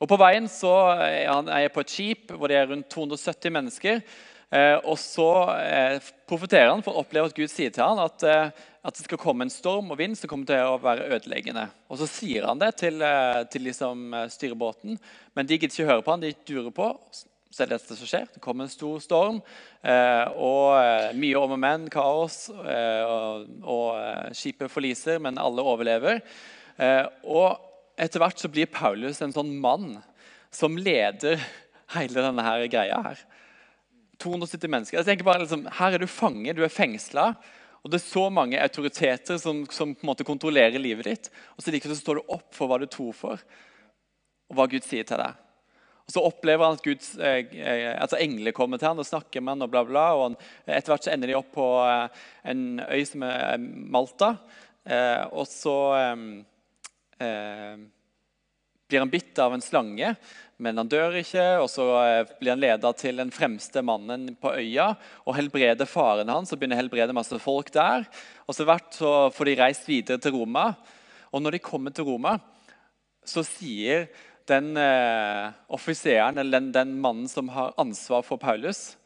Og 0.02 0.10
På 0.10 0.18
veien 0.18 0.48
så 0.50 0.74
er 0.98 1.30
han 1.30 1.48
på 1.70 1.84
et 1.84 1.94
skip 1.94 2.32
hvor 2.34 2.50
det 2.50 2.58
er 2.58 2.68
rundt 2.72 2.90
270 2.90 3.54
mennesker. 3.54 4.02
Eh, 4.52 4.76
og 4.84 4.98
så 5.00 5.30
eh, 5.62 6.02
profeterer 6.28 6.68
han 6.68 6.82
for 6.84 6.92
å 6.92 7.04
oppleve 7.06 7.30
at 7.30 7.36
Gud 7.38 7.48
sier 7.48 7.72
til 7.72 7.86
ham 7.86 8.02
at, 8.02 8.24
eh, 8.28 8.50
at, 8.82 8.98
det 8.98 9.06
skal 9.06 9.20
komme 9.22 9.46
en 9.46 9.52
storm 9.52 9.88
og 9.94 9.96
vind 9.96 10.18
som 10.18 10.28
kommer 10.28 10.50
til 10.50 10.74
å 10.74 10.80
være 10.82 11.06
ødeleggende. 11.16 11.64
Og 11.88 12.02
Så 12.02 12.10
sier 12.18 12.44
han 12.50 12.60
det 12.60 12.74
til, 12.82 13.00
til 13.48 13.64
liksom 13.70 14.12
styrebåten, 14.34 14.98
men 15.32 15.48
de 15.48 15.56
gidder 15.56 15.72
ikke 15.72 15.88
høre 15.88 16.04
på 16.04 16.16
han, 16.16 16.26
de 16.26 16.34
durer 16.44 16.74
på. 16.74 16.90
så 17.48 17.62
er 17.62 17.70
det 17.70 17.78
dette 17.78 17.96
som 17.96 18.08
skjer. 18.08 18.28
Det 18.34 18.44
kommer 18.44 18.66
en 18.66 18.74
stor 18.74 19.00
storm. 19.04 19.40
Eh, 19.80 20.26
og 20.36 20.76
eh, 20.82 21.16
mye 21.16 21.40
om 21.40 21.56
og 21.56 21.60
men, 21.60 21.88
kaos. 21.92 22.46
Eh, 22.50 23.02
og, 23.08 23.50
og 23.62 23.88
eh, 24.00 24.32
skipet 24.36 24.72
forliser, 24.72 25.20
men 25.20 25.40
alle 25.40 25.64
overlever. 25.64 26.20
Eh, 26.76 27.04
og 27.24 27.71
etter 28.02 28.22
hvert 28.22 28.40
så 28.40 28.50
blir 28.50 28.70
Paulus 28.70 29.22
en 29.22 29.34
sånn 29.34 29.54
mann 29.62 29.96
som 30.52 30.76
leder 30.76 31.40
hele 31.94 32.24
denne 32.24 32.44
her 32.44 32.66
greia 32.70 33.00
her. 33.06 33.24
270 34.22 34.70
mennesker. 34.70 35.00
Jeg 35.00 35.08
tenker 35.08 35.26
bare 35.26 35.42
liksom, 35.42 35.66
Her 35.78 35.96
er 35.96 36.02
du 36.02 36.08
fange, 36.10 36.54
du 36.54 36.62
er 36.64 36.72
fengsla. 36.72 37.32
Og 37.82 37.90
det 37.90 37.98
er 37.98 38.04
så 38.04 38.28
mange 38.30 38.60
autoriteter 38.62 39.38
som, 39.42 39.64
som 39.74 39.94
på 39.94 40.04
en 40.04 40.10
måte 40.12 40.26
kontrollerer 40.26 40.78
livet 40.78 41.08
ditt. 41.08 41.30
Og 41.56 41.64
så 41.64 41.74
likevel 41.74 41.98
står 41.98 42.20
du 42.20 42.34
opp 42.36 42.52
for 42.54 42.70
hva 42.70 42.78
du 42.78 42.86
tror 42.86 43.14
for, 43.16 43.42
og 44.50 44.58
hva 44.58 44.68
Gud 44.70 44.86
sier 44.86 45.06
til 45.08 45.18
deg. 45.18 45.40
Og 46.02 46.14
Så 46.14 46.22
opplever 46.22 46.66
han 46.66 46.78
at 46.78 46.84
Guds, 46.84 47.12
eh, 47.18 47.50
eh, 47.58 47.88
altså 47.94 48.20
engler 48.22 48.54
kommer 48.54 48.78
til 48.78 48.90
han 48.90 49.02
og 49.02 49.06
snakker 49.06 49.42
med 49.42 49.56
han 49.56 49.66
og 49.66 49.72
bla 49.72 49.82
bla, 49.86 50.06
og 50.14 50.24
han, 50.28 50.38
Etter 50.66 50.94
hvert 50.94 51.06
så 51.06 51.12
ender 51.14 51.30
de 51.30 51.38
opp 51.38 51.50
på 51.54 51.66
eh, 51.86 52.22
en 52.52 52.64
øy 52.86 53.02
som 53.08 53.26
er 53.26 53.58
Malta. 53.58 54.34
Eh, 54.82 55.22
og 55.30 55.46
så 55.50 55.76
eh, 55.98 56.10
eh, 56.12 56.40
blir 58.92 59.00
han 59.00 59.12
bitt 59.12 59.38
av 59.40 59.54
en 59.54 59.64
slange, 59.64 60.14
men 60.60 60.78
han 60.78 60.88
dør 60.90 61.16
ikke. 61.22 61.44
og 61.62 61.68
Så 61.72 61.86
blir 62.38 62.52
han 62.52 62.60
leda 62.62 62.92
til 62.98 63.22
den 63.22 63.32
fremste 63.34 63.82
mannen 63.82 64.34
på 64.40 64.52
øya 64.58 64.92
og 65.24 65.36
helbreder 65.38 65.88
faren 65.88 66.30
hans. 66.30 66.52
og 66.52 66.60
begynner 66.60 66.76
å 66.76 66.82
helbrede 66.82 67.16
masse 67.16 67.38
folk 67.42 67.72
der. 67.72 68.04
Og 68.46 68.54
så, 68.54 68.66
hvert 68.68 68.92
så 68.94 69.12
får 69.32 69.48
de 69.48 69.56
reist 69.62 69.88
videre 69.88 70.20
til 70.20 70.36
Roma. 70.36 70.74
Og 71.32 71.40
når 71.40 71.56
de 71.56 71.64
kommer 71.64 71.94
til 71.94 72.04
Roma, 72.10 72.36
så 73.24 73.44
sier 73.46 74.10
den 74.50 74.76
eh, 74.76 75.52
offiseren, 75.72 76.38
eller 76.38 76.58
den, 76.58 76.72
den, 76.74 76.96
mannen 77.00 77.28
som 77.30 77.48
har 77.54 77.74
ansvar 77.80 78.24
for 78.26 78.40
Paulus 78.42 78.96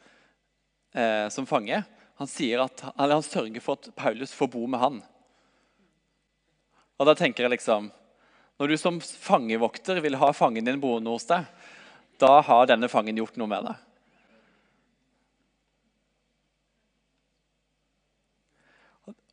eh, 0.97 1.29
som 1.33 1.47
fange, 1.47 1.83
han, 2.17 2.31
at, 2.65 2.85
han, 2.97 3.23
sørger 3.23 3.61
for 3.61 3.77
at 3.77 3.91
Paulus 3.95 4.33
får 4.33 4.49
bo 4.49 4.65
med 4.67 4.81
han. 4.81 4.99
Og 6.97 7.09
da 7.09 7.13
tenker 7.15 7.45
jeg 7.45 7.59
liksom 7.59 7.91
Når 8.57 8.69
du 8.69 8.77
som 8.81 9.01
fangevokter 9.01 10.01
vil 10.05 10.17
ha 10.17 10.31
fangen 10.33 10.65
din 10.65 10.81
boende 10.81 11.13
hos 11.13 11.29
deg, 11.29 11.45
da 12.17 12.39
har 12.41 12.71
denne 12.71 12.89
fangen 12.89 13.19
gjort 13.21 13.37
noe 13.37 13.51
med 13.51 13.69
deg. 13.69 13.83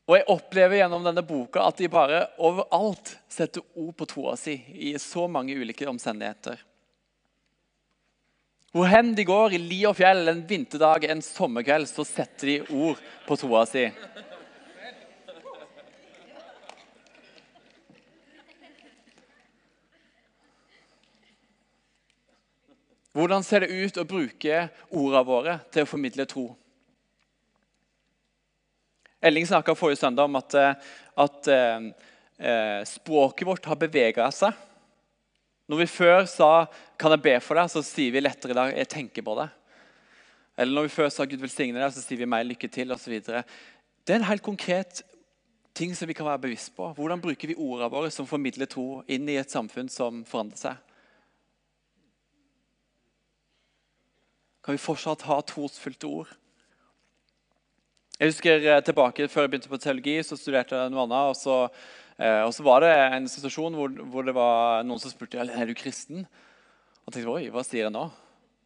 Og 0.03 0.17
jeg 0.17 0.27
opplever 0.33 0.81
gjennom 0.81 1.05
denne 1.05 1.23
boka 1.23 1.63
at 1.63 1.79
de 1.79 1.87
bare 1.91 2.25
overalt 2.43 3.13
setter 3.31 3.63
ord 3.79 3.95
på 3.95 4.07
troa 4.11 4.35
si 4.39 4.57
i 4.89 4.91
så 4.99 5.29
mange 5.31 5.55
ulike 5.55 5.87
omstendigheter. 5.87 6.59
Hvor 8.73 8.89
hen 8.89 9.13
de 9.15 9.23
går, 9.23 9.53
i 9.53 9.61
li 9.61 9.83
og 9.85 9.95
fjell, 9.95 10.25
en 10.27 10.41
vinterdag, 10.49 11.05
en 11.05 11.21
sommerkveld, 11.21 11.85
så 11.87 12.03
setter 12.09 12.49
de 12.49 12.55
ord 12.73 12.99
på 13.27 13.37
troa 13.37 13.67
si. 13.69 13.85
Hvordan 23.13 23.45
ser 23.45 23.61
det 23.61 23.69
ut 23.69 23.97
å 24.01 24.07
bruke 24.09 24.67
ordene 24.89 25.23
våre 25.27 25.57
til 25.73 25.85
å 25.85 25.89
formidle 25.89 26.25
tro? 26.29 26.47
Elling 29.23 29.45
snakka 29.47 29.75
forrige 29.77 30.01
søndag 30.01 30.25
om 30.25 30.39
at, 30.39 30.55
eh, 30.57 30.93
at 31.23 31.47
eh, 31.47 31.85
eh, 32.41 32.79
språket 32.89 33.47
vårt 33.47 33.69
har 33.69 33.79
bevega 33.79 34.25
seg. 34.33 34.57
Når 35.69 35.77
vi 35.77 35.85
før 35.85 36.25
sa 36.27 36.67
'Kan 36.97 37.11
jeg 37.11 37.21
be 37.21 37.39
for 37.39 37.55
deg?', 37.55 37.69
så 37.69 37.83
sier 37.83 38.11
vi 38.11 38.19
lettere 38.19 38.51
i 38.51 38.75
'Jeg 38.75 38.89
tenker 38.89 39.21
på 39.21 39.37
det'. 39.37 39.49
Eller 40.57 40.73
når 40.73 40.81
vi 40.83 40.95
før 41.01 41.09
sa 41.09 41.23
'Gud 41.25 41.39
velsigne 41.39 41.79
deg', 41.79 41.93
så 41.93 42.01
sier 42.01 42.17
vi 42.17 42.25
'meg 42.25 42.47
lykke 42.47 42.67
til' 42.67 42.91
osv. 42.91 43.21
Det 43.21 44.09
er 44.09 44.15
en 44.15 44.23
helt 44.23 44.43
konkret 44.43 45.03
ting 45.73 45.95
som 45.95 46.07
vi 46.07 46.13
kan 46.13 46.25
være 46.25 46.41
bevisst 46.41 46.75
på. 46.75 46.93
Hvordan 46.93 47.21
bruker 47.21 47.47
vi 47.47 47.55
ordene 47.55 47.91
våre 47.91 48.11
som 48.11 48.27
formidler 48.27 48.65
tro 48.65 49.03
inn 49.07 49.29
i 49.29 49.37
et 49.37 49.51
samfunn 49.51 49.89
som 49.89 50.25
forandrer 50.25 50.57
seg? 50.57 50.75
Kan 54.63 54.77
vi 54.77 54.79
fortsatt 54.79 55.25
ha 55.27 55.41
trosfylte 55.43 56.07
ord? 56.07 56.29
Jeg 58.15 58.29
husker 58.29 58.61
eh, 58.63 58.81
tilbake 58.85 59.25
Før 59.27 59.43
jeg 59.43 59.51
begynte 59.51 59.71
på 59.71 59.79
teologi, 59.81 60.15
så 60.23 60.37
studerte 60.39 60.77
jeg 60.77 60.91
noe 60.93 61.03
annet. 61.03 61.33
Og 61.33 61.35
så, 61.35 61.57
eh, 62.15 62.39
og 62.45 62.53
så 62.55 62.63
var 62.63 62.85
det 62.85 62.91
en 63.17 63.25
situasjon 63.27 63.75
hvor, 63.75 63.97
hvor, 64.13 64.23
det 64.23 64.35
var 64.37 64.85
noen 64.87 65.01
som 65.01 65.11
spurte 65.11 65.41
er 65.43 65.67
du 65.67 65.73
kristen. 65.75 66.23
Og 67.03 67.11
jeg 67.11 67.17
tenkte 67.17 67.33
oi, 67.33 67.49
hva 67.51 67.63
sier 67.67 67.89
jeg 67.89 67.91
nå? 67.95 68.05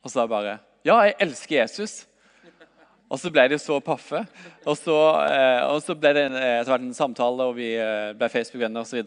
Og 0.05 0.13
så 0.13 0.27
bare 0.29 0.59
ja, 0.85 0.99
jeg 1.07 1.15
elsker 1.25 1.55
Jesus. 1.63 1.95
Og 3.09 3.17
så 3.17 3.31
ble 3.33 3.47
de 3.49 3.57
så 3.59 3.79
paffe. 3.81 4.21
Og 4.67 4.77
så, 4.77 4.97
eh, 5.25 5.63
og 5.65 5.79
så 5.81 5.95
ble 5.97 6.11
det 6.13 6.27
en, 6.27 6.37
en 6.37 6.93
samtale, 6.93 7.47
og 7.47 7.57
vi 7.57 7.71
ble 8.19 8.29
Facebook-venner 8.29 8.85
osv. 8.85 9.01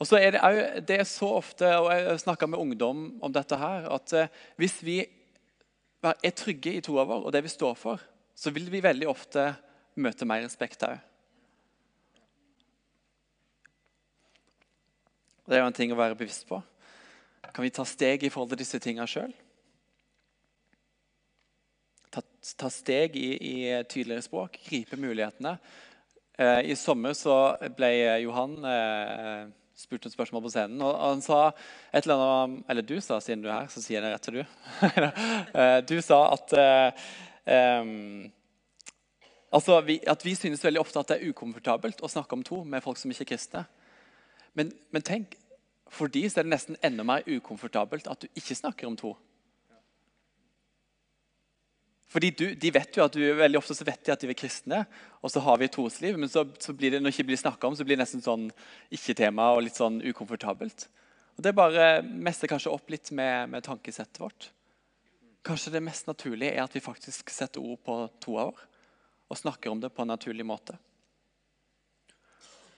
Og 0.00 0.08
så 0.08 0.22
er 0.22 0.38
det, 0.38 0.40
det 0.88 1.02
er 1.02 1.10
så 1.10 1.28
ofte, 1.42 1.68
og 1.82 1.90
jeg 1.92 2.24
snakker 2.24 2.48
med 2.48 2.64
ungdom 2.64 3.04
om 3.20 3.34
dette 3.34 3.58
her, 3.60 3.90
at 3.92 4.16
hvis 4.56 4.80
vi 4.86 5.02
er 6.12 6.36
trygge 6.36 6.74
i 6.76 6.82
troa 6.84 7.06
vår 7.08 7.26
og 7.26 7.32
det 7.34 7.44
vi 7.46 7.52
står 7.52 7.74
for, 7.78 8.02
så 8.34 8.52
vil 8.54 8.68
vi 8.72 8.82
veldig 8.84 9.08
ofte 9.08 9.48
møte 10.02 10.26
mer 10.26 10.42
respekt 10.44 10.84
òg. 10.86 10.98
Det 15.44 15.56
er 15.56 15.60
jo 15.60 15.68
en 15.68 15.76
ting 15.76 15.92
å 15.92 15.98
være 15.98 16.16
bevisst 16.16 16.46
på. 16.48 16.60
Kan 17.52 17.66
vi 17.66 17.72
ta 17.74 17.84
steg 17.86 18.24
i 18.24 18.30
forhold 18.32 18.54
til 18.54 18.62
disse 18.62 18.80
tingene 18.80 19.06
sjøl? 19.08 19.32
Ta, 22.14 22.22
ta, 22.56 22.70
steg 22.72 23.18
i, 23.20 23.28
i, 23.36 23.56
tydeligere 23.90 24.24
språk, 24.24 24.56
gripe 24.64 24.96
mulighetene. 24.96 25.58
Eh, 26.38 26.70
I 26.72 26.76
sommer 26.78 27.12
så 27.18 27.36
ble 27.76 27.90
Johan 28.24 28.56
eh, 28.70 29.52
spurt 29.76 30.06
et 30.06 30.14
spørsmål 30.14 30.42
på 30.44 30.52
scenen. 30.54 30.82
og 30.82 30.94
han 31.00 31.22
sa 31.22 31.48
et 31.92 32.04
eller 32.04 32.22
annet, 32.22 32.64
Eller 32.68 32.82
du 32.82 33.00
sa, 33.00 33.20
siden 33.20 33.42
du 33.42 33.48
er 33.48 33.60
her, 33.60 33.68
så 33.68 33.82
sier 33.82 34.00
jeg 34.00 34.04
det 34.04 34.12
rett 34.12 34.22
til 34.22 34.34
du. 34.34 34.44
Eh, 35.54 35.80
du 35.86 36.00
sa 36.02 36.18
at 36.34 36.52
eh, 36.58 38.30
altså 39.52 39.80
vi, 39.86 40.00
at 40.06 40.24
vi 40.24 40.34
synes 40.34 40.64
veldig 40.64 40.80
ofte 40.80 40.98
at 40.98 41.08
det 41.08 41.18
er 41.20 41.30
ukomfortabelt 41.30 42.02
å 42.02 42.10
snakke 42.10 42.34
om 42.34 42.42
tro 42.42 42.62
med 42.64 42.82
folk 42.82 42.98
som 42.98 43.10
ikke 43.10 43.26
er 43.26 43.32
kristne. 43.34 43.64
Men, 44.54 44.72
men, 44.90 45.02
tenk, 45.02 45.36
for 45.90 46.10
de 46.10 46.24
er 46.26 46.42
det 46.42 46.50
nesten 46.50 46.78
enda 46.82 47.04
mer 47.06 47.26
ukomfortabelt 47.26 48.08
at 48.10 48.22
du 48.22 48.28
ikke 48.34 48.56
snakker 48.58 48.88
om 48.88 48.96
tro. 48.98 49.14
Fordi 52.14 52.30
du, 52.30 52.44
De 52.54 52.70
vet 52.70 52.94
jo 52.94 53.02
at 53.02 53.16
du, 53.16 53.22
veldig 53.34 53.58
ofte 53.58 53.74
så 53.74 53.86
vet 53.86 54.04
de 54.06 54.12
at 54.14 54.22
de 54.22 54.28
er 54.30 54.38
kristne, 54.38 54.84
og 55.18 55.32
så 55.32 55.40
har 55.42 55.58
vi 55.58 55.66
et 55.66 55.72
trosliv. 55.74 56.18
Men 56.20 56.30
så, 56.30 56.44
så 56.62 56.70
blir 56.76 56.94
det, 56.94 57.00
når 57.02 57.10
det 57.10 57.16
ikke 57.16 57.30
blir 57.32 57.40
snakka 57.40 57.66
om, 57.66 57.74
så 57.74 57.86
blir 57.86 57.98
det 57.98 58.04
nesten 58.04 58.22
sånn 58.22 58.44
ikke-tema 58.94 59.48
og 59.56 59.64
litt 59.66 59.80
sånn 59.80 59.98
ukomfortabelt. 60.04 60.86
Og 61.34 61.42
Det 61.42 61.54
bare 61.58 61.88
messer 62.06 62.50
kanskje 62.50 62.70
opp 62.70 62.94
litt 62.94 63.10
med, 63.10 63.50
med 63.50 63.66
tankesettet 63.66 64.22
vårt. 64.22 64.52
Kanskje 65.44 65.74
det 65.74 65.82
mest 65.82 66.06
naturlige 66.06 66.54
er 66.54 66.62
at 66.62 66.78
vi 66.78 66.84
faktisk 66.84 67.34
setter 67.34 67.64
ord 67.64 67.82
på 67.82 67.98
troa 68.22 68.46
vår 68.52 68.62
og 69.32 69.40
snakker 69.40 69.72
om 69.72 69.80
det 69.82 69.90
på 69.90 70.04
en 70.04 70.12
naturlig 70.14 70.46
måte. 70.46 70.76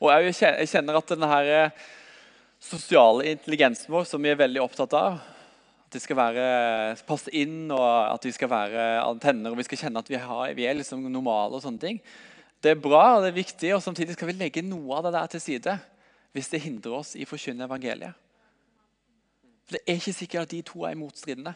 Og 0.00 0.12
Jeg 0.32 0.68
kjenner 0.70 0.96
at 0.96 1.12
denne 1.12 1.28
her 1.28 1.52
sosiale 2.62 3.34
intelligensen 3.34 3.92
vår, 3.92 4.06
som 4.08 4.22
vi 4.22 4.32
er 4.32 4.40
veldig 4.40 4.62
opptatt 4.64 4.96
av 4.96 5.20
At 5.86 5.94
det 5.94 6.02
skal 6.02 6.18
være, 6.18 6.46
passe 7.06 7.30
inn, 7.30 7.70
og 7.70 7.84
at 7.86 8.24
vi 8.26 8.32
skal 8.34 8.50
være 8.50 8.86
antenner 9.04 9.54
og 9.54 9.60
vi 9.60 9.66
skal 9.68 9.84
kjenne 9.84 10.02
at 10.02 10.08
vi, 10.10 10.18
har, 10.18 10.54
vi 10.58 10.66
er 10.66 10.80
liksom 10.80 11.04
normale. 11.06 11.54
og 11.54 11.62
sånne 11.62 11.82
ting. 11.82 12.00
Det 12.62 12.72
er 12.72 12.80
bra 12.82 13.16
og 13.16 13.22
det 13.22 13.30
er 13.30 13.38
viktig, 13.38 13.74
og 13.76 13.82
samtidig 13.84 14.16
skal 14.16 14.32
vi 14.32 14.38
legge 14.40 14.64
noe 14.66 14.98
av 14.98 15.06
det 15.06 15.14
der 15.14 15.34
til 15.36 15.44
side 15.44 15.76
hvis 16.36 16.50
det 16.52 16.64
hindrer 16.66 16.98
oss 16.98 17.14
i 17.16 17.24
å 17.24 17.28
forkynne 17.30 17.64
evangeliet. 17.64 18.12
For 19.64 19.78
Det 19.78 19.82
er 19.86 20.00
ikke 20.00 20.12
sikkert 20.12 20.46
at 20.46 20.52
de 20.52 20.60
to 20.66 20.82
er 20.84 20.98
motstridende. 20.98 21.54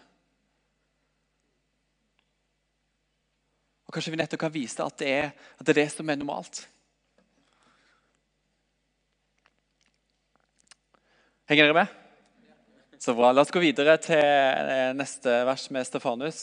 Og 3.87 3.95
Kanskje 3.95 4.15
vi 4.15 4.21
nettopp 4.23 4.41
kan 4.47 4.55
vise 4.55 4.87
at 4.87 4.99
det 5.03 5.11
er, 5.11 5.33
at 5.59 5.67
det, 5.67 5.75
er 5.75 5.83
det 5.83 5.91
som 5.93 6.09
er 6.09 6.17
normalt. 6.17 6.63
Henger 11.51 11.67
dere 11.67 11.75
med? 11.83 12.10
Så 13.01 13.15
bra. 13.17 13.31
La 13.33 13.41
oss 13.41 13.53
gå 13.53 13.63
videre 13.63 13.95
til 14.05 14.21
eh, 14.21 14.91
neste 14.93 15.39
vers 15.49 15.63
med 15.73 15.87
Stefanus. 15.89 16.43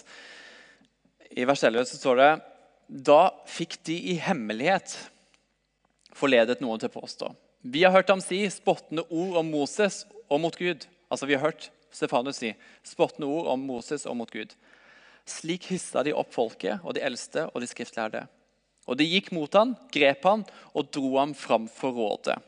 I 1.30 1.46
vers 1.46 1.62
11 1.62 1.86
så 1.86 2.00
står 2.00 2.18
det 2.18 2.30
Da 3.06 3.20
fikk 3.46 3.76
de 3.86 3.98
i 4.10 4.16
hemmelighet 4.18 4.96
forledet 6.18 6.64
noen 6.64 6.82
til 6.82 6.90
å 6.90 6.96
påstå. 6.96 7.30
Vi 7.62 7.84
har 7.86 7.94
hørt 7.94 8.10
ham 8.10 8.24
si 8.26 8.40
spottende 8.50 9.06
ord 9.06 9.38
om 9.44 9.54
Moses 9.54 10.00
og 10.34 10.42
mot 10.42 10.58
Gud. 10.58 10.88
Altså 11.14 11.30
Vi 11.30 11.38
har 11.38 11.46
hørt 11.46 11.70
Stefanus 11.94 12.42
si 12.42 12.56
spottende 12.82 13.30
ord 13.30 13.54
om 13.54 13.70
Moses 13.70 14.10
og 14.10 14.18
mot 14.18 14.34
Gud. 14.34 14.58
Slik 15.30 15.70
hissa 15.70 16.02
de 16.02 16.18
opp 16.18 16.34
folket 16.34 16.82
og 16.82 16.98
de 16.98 17.06
eldste 17.06 17.46
og 17.52 17.62
de 17.62 17.70
skriftlærde. 17.70 18.26
Og 18.90 18.98
de 18.98 19.06
gikk 19.06 19.30
mot 19.36 19.54
han, 19.54 19.78
grep 19.94 20.26
han 20.26 20.42
og 20.74 20.90
dro 20.90 21.20
ham 21.20 21.38
fram 21.38 21.70
for 21.70 21.94
rådet. 21.94 22.42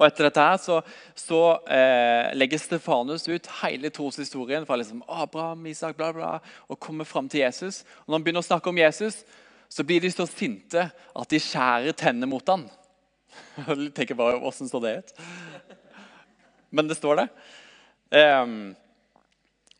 Og 0.00 0.06
Etter 0.06 0.24
dette 0.30 0.44
her 0.46 0.56
så, 0.56 0.78
så 1.12 1.38
eh, 1.68 2.30
legger 2.32 2.62
Stefanus 2.62 3.26
ut 3.28 3.50
hele 3.58 3.90
troshistorien 3.92 4.64
fra 4.64 4.78
liksom 4.80 5.02
Abraham, 5.04 5.66
Isak, 5.68 5.98
bla, 5.98 6.08
bla, 6.16 6.30
og 6.72 6.80
kommer 6.80 7.04
fram 7.04 7.28
til 7.28 7.42
Jesus. 7.44 7.82
Og 8.00 8.08
Når 8.08 8.16
han 8.16 8.24
begynner 8.24 8.44
å 8.46 8.48
snakke 8.48 8.72
om 8.72 8.80
Jesus, 8.80 9.20
så 9.68 9.84
blir 9.84 10.00
de 10.00 10.10
så 10.10 10.24
sinte 10.24 10.88
at 10.88 11.30
de 11.30 11.42
skjærer 11.44 11.92
tennene 11.92 12.30
mot 12.32 12.48
ham. 12.48 12.64
Jeg 13.60 13.90
tenker 13.98 14.16
bare, 14.16 14.40
Åssen 14.40 14.72
står 14.72 14.86
det 14.86 14.94
ut? 15.02 15.12
Men 16.72 16.88
det 16.88 16.96
står 16.96 17.20
det. 17.20 17.28
Um, 18.16 18.72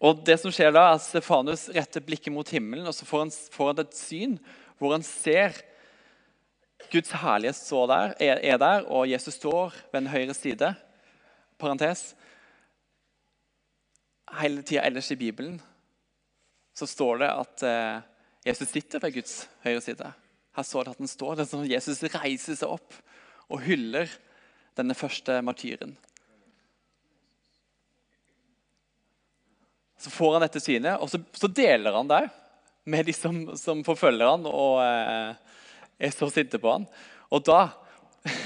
og 0.04 0.20
det 0.28 0.36
som 0.42 0.52
skjer 0.52 0.76
da, 0.76 0.84
er 0.90 0.98
at 0.98 1.06
Stefanus 1.06 1.68
retter 1.72 2.04
blikket 2.04 2.32
mot 2.34 2.48
himmelen, 2.52 2.84
og 2.84 2.96
så 2.96 3.08
får 3.08 3.24
han, 3.24 3.32
får 3.56 3.72
han 3.72 3.82
et 3.86 3.96
syn 3.96 4.36
hvor 4.80 4.94
han 4.94 5.04
ser 5.04 5.56
Guds 6.90 7.12
herlighet 7.22 7.70
der, 7.90 8.14
er, 8.18 8.40
er, 8.42 8.56
der, 8.58 8.86
og 8.86 9.10
Jesus 9.10 9.34
står 9.34 9.74
ved 9.92 10.00
den 10.00 10.10
høyre 10.10 10.34
side. 10.34 10.74
Parentes. 11.58 12.14
Hele 14.40 14.62
tida 14.62 14.86
ellers 14.86 15.10
i 15.10 15.16
Bibelen 15.16 15.60
så 16.74 16.86
står 16.86 17.18
det 17.20 17.30
at 17.30 17.62
eh, 17.66 18.02
Jesus 18.46 18.68
sitter 18.68 19.02
ved 19.02 19.14
Guds 19.14 19.48
høyre 19.64 19.80
side. 19.84 20.12
Her 20.56 20.66
står 20.66 20.84
det 20.84 20.94
at 20.94 21.02
han 21.02 21.10
står. 21.10 21.34
Det 21.34 21.44
er 21.44 21.50
sånn 21.50 21.66
at 21.66 21.74
Jesus 21.74 22.04
reiser 22.14 22.58
seg 22.58 22.70
opp 22.70 22.94
og 23.50 23.64
hyller 23.66 24.10
denne 24.78 24.96
første 24.96 25.40
martyren. 25.44 25.96
Så 30.00 30.12
får 30.14 30.38
han 30.38 30.44
dette 30.46 30.62
synet, 30.64 30.96
og 30.96 31.10
så, 31.12 31.20
så 31.36 31.50
deler 31.52 31.92
han 31.92 32.08
det 32.08 32.22
med 32.88 33.04
de 33.04 33.12
som, 33.12 33.42
som 33.60 33.82
forfølger 33.84 34.30
han 34.30 34.46
og 34.48 34.78
eh, 34.80 35.34
er 36.00 36.14
så 36.14 36.30
sinte 36.32 36.58
på 36.60 36.72
han. 36.72 36.88
Og 37.30 37.44
da 37.46 37.62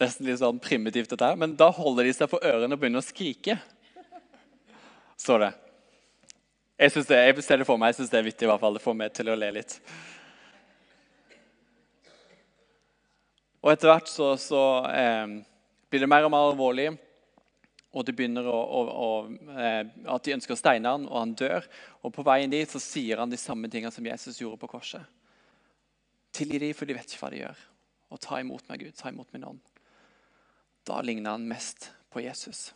Det 0.00 0.06
er 0.06 0.24
litt 0.24 0.40
sånn 0.40 0.58
primitivt, 0.64 1.10
dette 1.12 1.26
her, 1.28 1.36
men 1.36 1.52
da 1.60 1.66
holder 1.76 2.06
de 2.08 2.12
seg 2.16 2.30
for 2.32 2.40
ørene 2.40 2.72
og 2.72 2.80
begynner 2.80 3.02
å 3.02 3.04
skrike. 3.04 3.58
Så 5.20 5.36
det. 5.42 5.50
Jeg, 6.80 6.94
det, 7.04 7.18
jeg 7.18 7.44
ser 7.44 7.60
det 7.60 7.66
for 7.68 7.76
meg, 7.76 7.92
jeg 7.92 7.98
syns 7.98 8.14
det 8.14 8.16
er 8.22 8.24
vittig. 8.24 8.46
i 8.46 8.48
hvert 8.48 8.62
fall. 8.62 8.78
Det 8.78 8.80
får 8.80 8.96
meg 8.96 9.12
til 9.12 9.28
å 9.28 9.36
le 9.36 9.50
litt. 9.58 9.76
Og 13.60 13.74
etter 13.74 13.92
hvert 13.92 14.08
så, 14.08 14.30
så 14.40 14.62
eh, 14.88 15.36
blir 15.92 16.00
det 16.00 16.08
mer 16.08 16.24
og 16.24 16.32
mer 16.32 16.48
alvorlig. 16.48 16.88
Og 17.92 18.06
de 18.06 18.14
begynner 18.16 18.48
å, 18.48 18.56
å, 18.56 18.82
å, 18.88 19.08
eh, 19.52 19.82
at 19.84 20.24
de 20.24 20.36
ønsker 20.38 20.56
å 20.56 20.60
steine 20.62 20.96
han, 20.96 21.04
og 21.10 21.16
han 21.18 21.36
dør. 21.36 21.68
Og 22.00 22.14
på 22.16 22.24
veien 22.24 22.52
dit 22.52 22.72
så 22.72 22.80
sier 22.80 23.20
han 23.20 23.28
de 23.28 23.40
samme 23.40 23.68
tingene 23.68 23.92
som 23.92 24.06
Jesus 24.06 24.40
gjorde 24.40 24.62
på 24.62 24.72
korset. 24.78 25.04
Tilgi 26.34 26.60
dem, 26.62 26.74
for 26.76 26.86
de 26.86 26.96
vet 26.96 27.10
ikke 27.10 27.24
hva 27.24 27.32
de 27.32 27.42
gjør. 27.44 27.62
Og 28.10 28.20
ta 28.22 28.40
imot 28.42 28.66
meg, 28.70 28.84
Gud. 28.84 28.96
Ta 28.98 29.10
imot 29.10 29.30
min 29.34 29.46
ånd. 29.52 29.62
Da 30.86 31.00
ligner 31.04 31.36
han 31.36 31.48
mest 31.48 31.90
på 32.10 32.22
Jesus. 32.24 32.70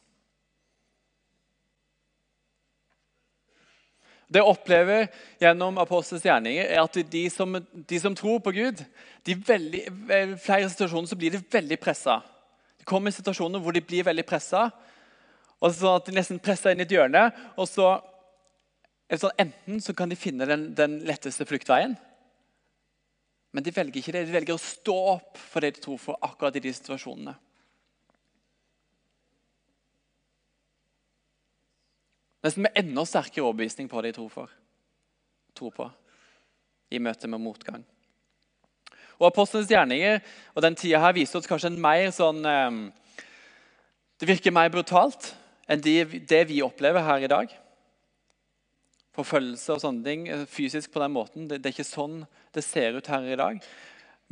Det 4.35 4.41
jeg 4.41 4.51
opplever 4.51 5.09
gjennom 5.43 5.77
apostels 5.79 6.25
gjerninger, 6.25 6.67
er 6.67 6.81
at 6.81 6.97
de 7.13 7.25
som, 7.31 7.59
de 7.61 7.99
som 8.01 8.15
tror 8.17 8.41
på 8.43 8.55
Gud 8.57 8.81
de 9.27 9.37
veldig, 9.37 9.83
flere 10.43 10.71
situasjoner 10.73 11.11
så 11.11 11.19
blir 11.19 11.35
de 11.35 11.43
veldig 11.53 11.79
pressa. 11.81 12.19
De 12.81 12.89
kommer 12.89 13.13
i 13.13 13.17
situasjoner 13.17 13.63
hvor 13.63 13.77
de 13.77 13.85
blir 13.85 14.07
veldig 14.07 14.25
pressa. 14.27 14.67
Og 15.63 15.73
så 15.77 15.95
at 15.99 16.09
de 16.09 16.17
nesten 16.17 16.41
presser 16.43 16.75
inn 16.75 16.83
i 16.83 16.87
et 16.89 16.97
hjørne. 16.97 17.29
og 17.57 17.69
så 17.71 17.95
Enten 19.15 19.79
så 19.85 19.93
kan 19.95 20.11
de 20.11 20.17
finne 20.19 20.47
den, 20.49 20.71
den 20.75 20.97
letteste 21.07 21.45
fluktveien, 21.47 21.93
men 23.55 23.63
de 23.63 23.71
velger 23.71 24.01
ikke 24.01 24.13
det. 24.17 24.25
De 24.27 24.35
velger 24.35 24.57
å 24.57 24.61
stå 24.61 24.95
opp 25.15 25.39
for 25.39 25.63
det 25.63 25.77
de 25.77 25.83
tror 25.85 25.99
for 26.03 26.19
akkurat 26.27 26.57
i 26.59 26.63
de 26.65 26.73
situasjonene. 26.75 27.37
Nesten 32.45 32.67
med 32.67 32.77
enda 32.77 33.07
sterkere 33.09 33.47
overbevisning 33.47 33.87
på 33.89 34.03
det 34.03 34.11
de 34.11 34.19
tror, 34.19 34.33
for, 34.33 34.51
tror 35.57 35.73
på 35.77 35.87
i 36.93 37.01
møte 37.01 37.31
med 37.31 37.41
motgang. 37.41 37.87
Og 39.21 39.31
Apostlenes 39.31 39.71
gjerninger 39.71 40.19
og 40.53 40.67
den 40.67 40.77
tida 40.77 41.01
her 41.01 41.15
viser 41.17 41.39
oss 41.39 41.49
kanskje 41.49 41.71
en 41.71 41.81
mer 41.81 42.11
sånn 42.13 42.43
eh, 42.51 42.79
Det 44.19 44.29
virker 44.29 44.55
mer 44.55 44.73
brutalt 44.75 45.31
enn 45.71 45.81
det 45.81 46.43
vi 46.51 46.59
opplever 46.67 47.07
her 47.07 47.23
i 47.23 47.31
dag 47.31 47.55
forfølgelse 49.15 49.75
og 49.75 49.83
sånne 49.83 50.07
ting 50.07 50.29
eh, 50.29 50.47
fysisk 50.51 50.93
på 50.95 51.03
den 51.03 51.15
måten. 51.15 51.49
Det, 51.49 51.61
det, 51.61 51.71
er 51.71 51.77
ikke 51.77 51.89
sånn 51.89 52.23
det 52.55 52.65
ser 52.67 52.99
ut 52.99 53.11
her 53.11 53.27
i 53.29 53.41
dag. 53.41 53.61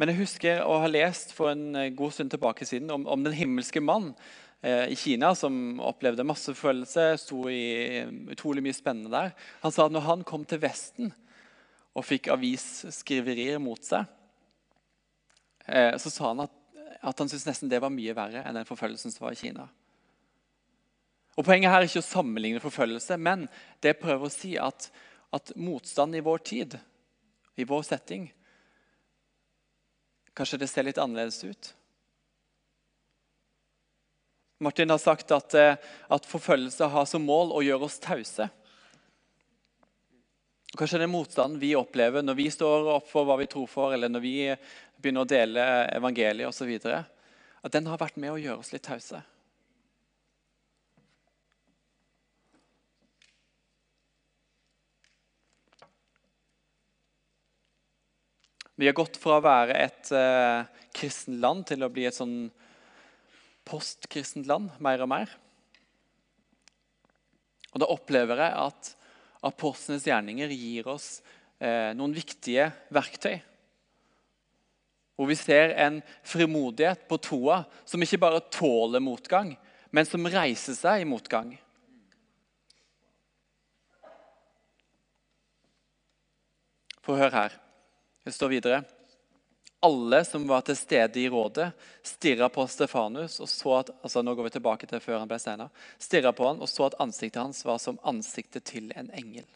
Men 0.01 0.11
jeg 0.11 0.23
husker 0.23 0.62
å 0.64 0.79
ha 0.83 0.88
lest 0.90 1.35
for 1.37 1.53
en 1.53 1.77
eh, 1.79 1.92
god 1.97 2.16
stund 2.16 2.33
tilbake 2.33 2.66
siden 2.68 2.92
om, 2.95 3.07
om 3.07 3.27
den 3.27 3.37
himmelske 3.37 3.83
mann 3.85 4.12
eh, 4.62 4.88
i 4.92 4.97
Kina 4.99 5.35
som 5.38 5.81
opplevde 5.85 6.27
masse 6.27 6.55
forfølgelse, 6.55 7.09
sto 7.23 7.45
i 7.53 7.62
eh, 8.01 8.14
utrolig 8.33 8.64
mye 8.64 8.77
spennende 8.77 9.12
der. 9.12 9.37
Han 9.64 9.75
sa 9.75 9.87
at 9.87 9.95
når 9.95 10.09
han 10.09 10.25
kom 10.29 10.47
til 10.49 10.62
Vesten 10.62 11.12
og 11.92 12.07
fikk 12.09 12.31
avisskriverier 12.33 13.61
mot 13.61 13.83
seg, 13.85 14.09
eh, 15.68 15.92
så 16.01 16.11
sa 16.11 16.33
han 16.33 16.47
at, 16.47 16.59
at 17.03 17.18
han 17.18 17.29
syntes 17.29 17.47
nesten 17.51 17.71
det 17.71 17.83
var 17.83 17.92
mye 17.92 18.16
verre 18.16 18.47
enn 18.47 18.57
den 18.57 18.68
forfølgelsen 18.68 19.12
som 19.12 19.27
var 19.27 19.37
i 19.37 19.42
Kina. 19.42 19.68
Og 21.37 21.47
Poenget 21.47 21.73
her 21.73 21.81
er 21.81 21.88
ikke 21.88 22.03
å 22.03 22.05
sammenligne 22.05 22.61
forfølgelse, 22.61 23.16
men 23.16 23.47
det 23.81 23.99
prøver 24.01 24.29
å 24.29 24.33
si 24.33 24.55
at, 24.61 24.90
at 25.33 25.55
motstand 25.57 26.16
i 26.16 26.25
vår 26.25 26.42
tid, 26.45 26.77
i 27.57 27.68
vår 27.68 27.85
setting 27.88 28.31
Kanskje 30.33 30.62
det 30.62 30.71
ser 30.73 30.87
litt 30.87 30.97
annerledes 30.97 31.42
ut. 31.45 31.66
Martin 34.64 34.90
har 34.90 35.01
sagt 35.03 35.31
at, 35.35 35.55
eh, 35.55 35.77
at 36.09 36.29
forfølgelse 36.29 36.88
har 36.88 37.05
som 37.11 37.25
mål 37.27 37.53
å 37.53 37.61
gjøre 37.61 37.88
oss 37.88 37.99
tause. 38.01 38.47
Kanskje 40.79 41.03
den 41.03 41.12
motstanden 41.12 41.61
vi 41.61 41.75
opplever 41.77 42.25
når 42.25 42.38
vi 42.38 42.47
står 42.55 42.88
opp 42.95 43.11
for 43.11 43.29
hva 43.29 43.37
vi 43.42 43.49
tror 43.51 43.66
for, 43.68 43.92
eller 43.92 44.09
når 44.09 44.25
vi 44.25 44.37
begynner 44.97 45.27
å 45.27 45.29
dele 45.29 45.66
evangeliet 45.99 46.49
osv., 46.49 46.71
at 47.62 47.75
den 47.75 47.90
har 47.90 48.01
vært 48.01 48.16
med 48.16 48.33
å 48.33 48.40
gjøre 48.40 48.62
oss 48.62 48.73
litt 48.73 48.87
tause. 48.87 49.21
Vi 58.83 58.88
har 58.88 58.97
gått 58.99 59.14
fra 59.23 59.37
å 59.38 59.42
være 59.45 59.77
et 59.79 60.09
eh, 60.11 60.64
kristent 60.90 61.38
land 61.38 61.62
til 61.68 61.85
å 61.87 61.88
bli 61.95 62.03
et 62.09 62.16
sånn 62.16 62.49
postkristent 63.62 64.49
land 64.51 64.73
mer 64.83 65.05
og 65.05 65.11
mer. 65.12 65.31
Og 67.71 67.79
Da 67.79 67.88
opplever 67.95 68.42
jeg 68.42 68.59
at 68.64 68.90
apostlenes 69.47 70.09
gjerninger 70.11 70.51
gir 70.51 70.90
oss 70.90 71.07
eh, 71.62 71.95
noen 71.95 72.11
viktige 72.18 72.73
verktøy. 72.90 73.38
Hvor 75.14 75.31
vi 75.31 75.38
ser 75.38 75.79
en 75.79 76.03
frimodighet 76.27 77.07
på 77.07 77.23
troa 77.23 77.62
som 77.87 78.03
ikke 78.03 78.25
bare 78.27 78.42
tåler 78.51 78.99
motgang, 78.99 79.55
men 79.95 80.11
som 80.11 80.27
reiser 80.27 80.75
seg 80.75 81.07
i 81.07 81.12
motgang. 81.14 81.55
Få 87.07 87.23
høre 87.23 87.45
her. 87.45 87.62
Det 88.24 88.32
står 88.32 88.48
videre. 88.48 88.82
Alle 89.82 90.20
som 90.24 90.44
var 90.46 90.62
til 90.62 90.76
stede 90.78 91.18
i 91.18 91.28
rådet, 91.28 91.72
stirra 92.06 92.46
på 92.48 92.66
Stefanus 92.70 93.40
og 93.42 93.48
så 93.50 93.72
at 93.80 93.88
altså 93.98 94.22
nå 94.22 94.35
går 94.38 94.46
vi 94.46 94.52
tilbake 94.54 94.87
til 94.87 95.02
før 95.02 95.18
han 95.18 95.30
ble 95.30 95.40
steina, 95.42 95.66
på 95.66 96.46
han 96.46 96.62
og 96.62 96.70
så 96.70 96.87
at 96.87 97.00
ansiktet 97.02 97.42
hans 97.42 97.64
var 97.66 97.80
som 97.82 97.98
ansiktet 98.06 98.64
til 98.70 98.92
en 98.94 99.11
engel. 99.11 99.48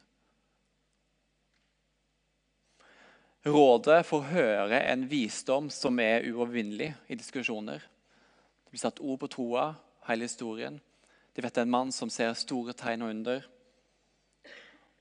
Rådet 3.47 4.01
får 4.07 4.23
høre 4.33 4.81
en 4.91 5.05
visdom 5.07 5.69
som 5.71 6.01
er 6.03 6.27
uovervinnelig 6.27 6.89
i 7.07 7.15
diskusjoner. 7.15 7.79
Det 7.79 8.73
blir 8.75 8.83
satt 8.83 8.99
ord 8.99 9.21
på 9.21 9.29
troa, 9.31 9.69
hele 10.09 10.27
historien. 10.27 10.81
De 11.35 11.45
vet 11.45 11.55
det 11.55 11.63
er 11.63 11.69
en 11.69 11.77
mann 11.77 11.93
som 11.95 12.11
ser 12.11 12.35
store 12.35 12.75
tegn 12.75 13.05
og 13.07 13.13
under. 13.15 13.47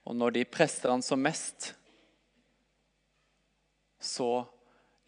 Og 0.06 0.14
når 0.14 0.36
de 0.36 0.46
presser 0.46 0.94
han 0.94 1.02
som 1.02 1.26
mest, 1.26 1.72
så 4.06 4.46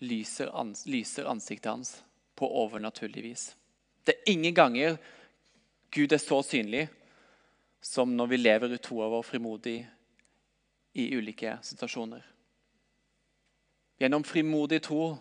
lyser, 0.04 0.52
ans 0.54 0.86
lyser 0.86 1.30
ansiktet 1.30 1.72
hans 1.72 1.94
på 2.38 2.50
overnaturlig 2.64 3.24
vis. 3.24 3.46
Det 4.04 4.16
er 4.16 4.32
ingen 4.34 4.56
ganger 4.56 4.98
Gud 5.92 6.14
er 6.14 6.22
så 6.22 6.42
synlig 6.44 6.88
som 7.82 8.12
når 8.18 8.28
vi 8.34 8.38
lever 8.42 8.74
ut 8.76 8.84
troa 8.84 9.08
vår 9.10 9.24
frimodig 9.24 9.78
i 10.98 11.08
ulike 11.16 11.58
situasjoner. 11.64 12.26
Gjennom 13.98 14.26
frimodig 14.28 14.82
tro 14.86 15.16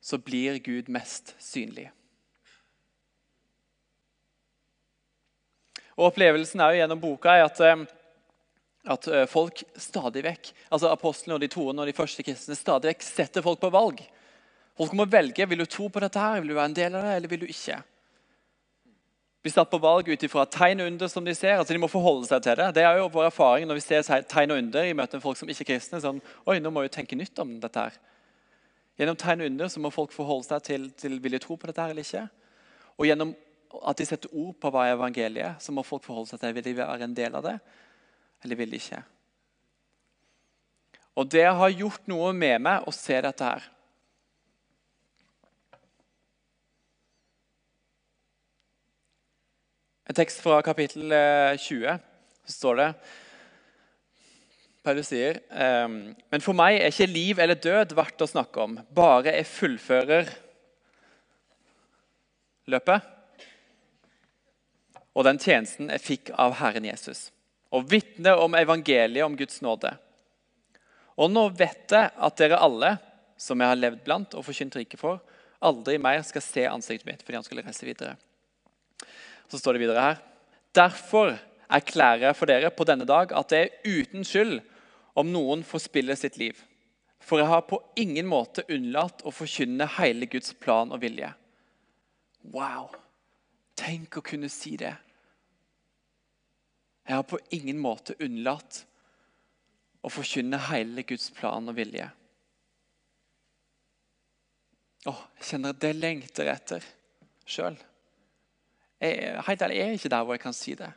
så 0.00 0.18
blir 0.18 0.58
Gud 0.64 0.88
mest 0.92 1.34
synlig. 1.38 1.90
Og 5.96 6.08
Opplevelsen 6.08 6.60
er 6.60 6.72
jo 6.72 6.80
gjennom 6.80 7.00
boka 7.00 7.36
er 7.36 7.44
at 7.44 7.60
eh, 7.64 7.82
at 8.88 9.06
eh, 9.12 9.26
folk 9.28 9.62
stadig 9.76 10.22
vekk, 10.24 10.52
altså 10.72 10.88
apostlene 10.92 11.36
og 11.36 11.42
de 11.42 11.50
toene 11.52 11.82
og 11.82 11.88
de 11.90 11.96
første 11.96 12.24
kristne 12.24 12.56
stadig 12.56 12.94
vekk 12.94 13.04
setter 13.04 13.44
folk 13.44 13.60
på 13.60 13.72
valg. 13.74 14.00
Folk 14.80 14.94
må 14.96 15.04
velge 15.10 15.44
vil 15.48 15.60
du 15.60 15.68
tro 15.68 15.90
på 15.92 16.00
dette, 16.00 16.20
her, 16.20 16.40
vil 16.40 16.54
du 16.54 16.56
være 16.56 16.70
en 16.72 16.76
del 16.78 16.94
av 16.96 17.04
det, 17.04 17.16
eller 17.18 17.32
vil 17.32 17.42
du 17.42 17.50
ikke. 17.50 17.80
Blir 19.40 19.52
satt 19.52 19.70
på 19.72 19.80
valg 19.80 20.08
ut 20.08 20.24
ifra 20.24 20.44
tegn 20.52 20.82
og 20.84 20.90
under 20.90 21.08
som 21.08 21.24
de 21.24 21.34
ser. 21.36 21.56
altså 21.56 21.72
De 21.72 21.80
må 21.80 21.88
forholde 21.88 22.28
seg 22.28 22.42
til 22.44 22.58
det. 22.60 22.70
Det 22.76 22.84
er 22.84 22.98
jo 23.00 23.08
vår 23.12 23.30
erfaring 23.30 23.68
når 23.68 23.78
vi 23.78 23.84
ser 23.86 24.24
tegn 24.28 24.52
og 24.52 24.60
under 24.60 24.84
i 24.84 24.96
møte 24.96 25.16
med 25.16 25.24
folk 25.24 25.38
som 25.40 25.48
ikke 25.48 25.64
er 25.64 25.70
kristne. 25.72 26.00
sånn, 26.00 26.20
oi, 26.44 26.58
nå 26.60 26.72
må 26.72 26.84
vi 26.84 26.92
tenke 26.92 27.16
nytt 27.16 27.40
om 27.40 27.54
dette 27.60 27.86
her. 27.86 27.96
Gjennom 29.00 29.16
tegn 29.16 29.40
og 29.40 29.48
under 29.48 29.70
så 29.72 29.80
må 29.80 29.92
folk 29.92 30.12
forholde 30.12 30.44
seg 30.44 30.64
til, 30.66 30.90
til 30.92 31.16
vil 31.24 31.36
de 31.36 31.40
tro 31.40 31.56
på 31.56 31.70
dette 31.70 31.80
her 31.80 31.94
eller 31.94 32.04
ikke. 32.04 32.26
Og 33.00 33.08
gjennom 33.08 33.32
at 33.88 33.96
de 33.96 34.08
setter 34.08 34.32
ord 34.36 34.56
på 34.60 34.72
hva 34.74 34.84
er 34.88 34.98
evangeliet, 34.98 35.62
så 35.64 35.72
må 35.72 35.86
folk 35.88 36.04
forholde 36.04 36.34
seg 36.34 36.42
til 36.42 36.52
vil 36.56 36.66
de 36.66 36.76
være 36.82 37.06
en 37.06 37.16
del 37.16 37.38
av 37.38 37.46
det, 37.46 37.56
eller 38.44 38.56
vil 38.56 38.72
de 38.72 38.80
ikke. 38.80 39.02
Og 41.18 41.28
det 41.28 41.44
har 41.44 41.74
gjort 41.74 42.06
noe 42.08 42.32
med 42.36 42.62
meg 42.64 42.86
å 42.88 42.94
se 42.94 43.18
dette 43.20 43.44
her. 43.44 43.66
En 50.10 50.16
tekst 50.16 50.40
fra 50.42 50.58
kapittel 50.66 51.12
20 51.60 51.84
eh, 51.86 52.00
så 52.50 52.56
står 52.56 52.78
det 52.80 52.86
Paulus 54.82 55.10
sier 55.12 55.36
ehm, 55.52 56.16
Men 56.32 56.42
for 56.42 56.56
meg 56.56 56.80
er 56.80 56.90
ikke 56.90 57.06
liv 57.06 57.38
eller 57.38 57.60
død 57.60 57.92
verdt 57.94 58.24
å 58.24 58.30
snakke 58.30 58.64
om, 58.64 58.78
bare 58.90 59.36
jeg 59.36 59.46
fullfører 59.46 60.32
løpet 62.70 63.06
og 65.14 65.26
den 65.26 65.40
tjenesten 65.42 65.90
jeg 65.92 66.02
fikk 66.02 66.32
av 66.38 66.56
Herren 66.60 66.86
Jesus, 66.86 67.28
og 67.70 67.86
vitne 67.90 68.34
om 68.38 68.56
evangeliet 68.58 69.24
om 69.24 69.36
Guds 69.38 69.60
nåde. 69.62 69.92
Og 71.20 71.30
nå 71.30 71.46
vet 71.54 71.92
jeg 71.92 72.10
at 72.10 72.40
dere 72.40 72.60
alle, 72.62 72.94
som 73.40 73.60
jeg 73.60 73.72
har 73.72 73.78
levd 73.78 74.02
blant 74.06 74.34
og 74.36 74.44
forkynt 74.46 74.76
riket 74.78 75.00
for, 75.00 75.20
aldri 75.60 75.98
mer 76.00 76.22
skal 76.24 76.44
se 76.44 76.64
ansiktet 76.68 77.08
mitt 77.08 77.22
fordi 77.24 77.38
han 77.38 77.46
skulle 77.46 77.64
reise 77.66 77.86
videre. 77.86 78.16
Så 79.50 79.60
står 79.60 79.76
det 79.76 79.84
videre 79.84 80.06
her. 80.06 80.20
Derfor 80.76 81.34
erklærer 81.70 82.28
jeg 82.28 82.38
for 82.38 82.50
dere 82.50 82.72
på 82.74 82.86
denne 82.88 83.06
dag 83.08 83.34
at 83.36 83.52
det 83.52 83.60
er 83.60 84.00
uten 84.00 84.26
skyld 84.26 84.58
om 85.18 85.30
noen 85.32 85.64
forspiller 85.66 86.18
sitt 86.18 86.38
liv. 86.40 86.56
For 87.20 87.42
jeg 87.42 87.50
har 87.50 87.66
på 87.68 87.80
ingen 88.00 88.28
måte 88.30 88.64
unnlatt 88.72 89.22
å 89.26 89.34
forkynne 89.34 89.86
hele 89.98 90.28
Guds 90.30 90.54
plan 90.56 90.90
og 90.94 91.02
vilje. 91.02 91.28
Wow! 92.54 92.88
Tenk 93.76 94.16
å 94.18 94.24
kunne 94.24 94.48
si 94.52 94.76
det. 94.80 94.94
Jeg 97.10 97.16
har 97.18 97.24
på 97.26 97.40
ingen 97.50 97.80
måte 97.82 98.14
unnlatt 98.22 98.84
å 100.06 100.10
forkynne 100.14 100.60
hele 100.68 101.02
Guds 101.02 101.24
plan 101.34 101.66
og 101.66 101.74
vilje. 101.74 102.04
Åh, 105.10 105.22
jeg 105.40 105.48
kjenner 105.48 105.74
at 105.74 105.80
det 105.82 105.90
lengter 105.96 106.50
etter 106.52 106.86
sjøl. 107.42 107.74
Helt 109.02 109.64
ærlig, 109.66 109.80
jeg 109.80 109.88
er 109.88 109.98
ikke 109.98 110.12
der 110.14 110.22
hvor 110.28 110.38
jeg 110.38 110.44
kan 110.44 110.54
si 110.54 110.76
det. 110.78 110.92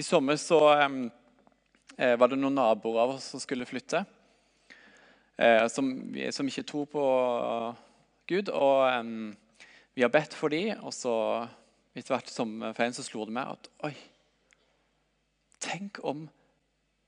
I 0.00 0.06
sommer 0.08 0.40
så 0.40 0.62
eh, 0.72 2.14
var 2.16 2.32
det 2.32 2.40
noen 2.40 2.56
naboer 2.62 3.02
av 3.04 3.16
oss 3.18 3.28
som 3.34 3.44
skulle 3.44 3.68
flytte. 3.68 4.06
Eh, 5.36 5.68
som, 5.68 5.92
som, 6.32 6.48
ikke 6.48 6.64
tror 6.72 6.88
på 6.96 7.06
Gud. 8.32 8.56
Og 8.56 8.88
eh, 8.88 9.12
vi 9.98 10.08
har 10.08 10.16
bedt 10.16 10.32
for 10.38 10.54
dem, 10.54 10.78
og 10.80 10.96
så 10.96 11.18
etter 11.98 12.14
hvert 12.14 12.32
sommerferien 12.32 12.96
så 12.96 13.04
slo 13.06 13.26
det 13.26 13.34
meg 13.36 13.56
at 13.56 13.70
oi 13.88 13.94
Tenk 15.58 15.98
om 16.06 16.28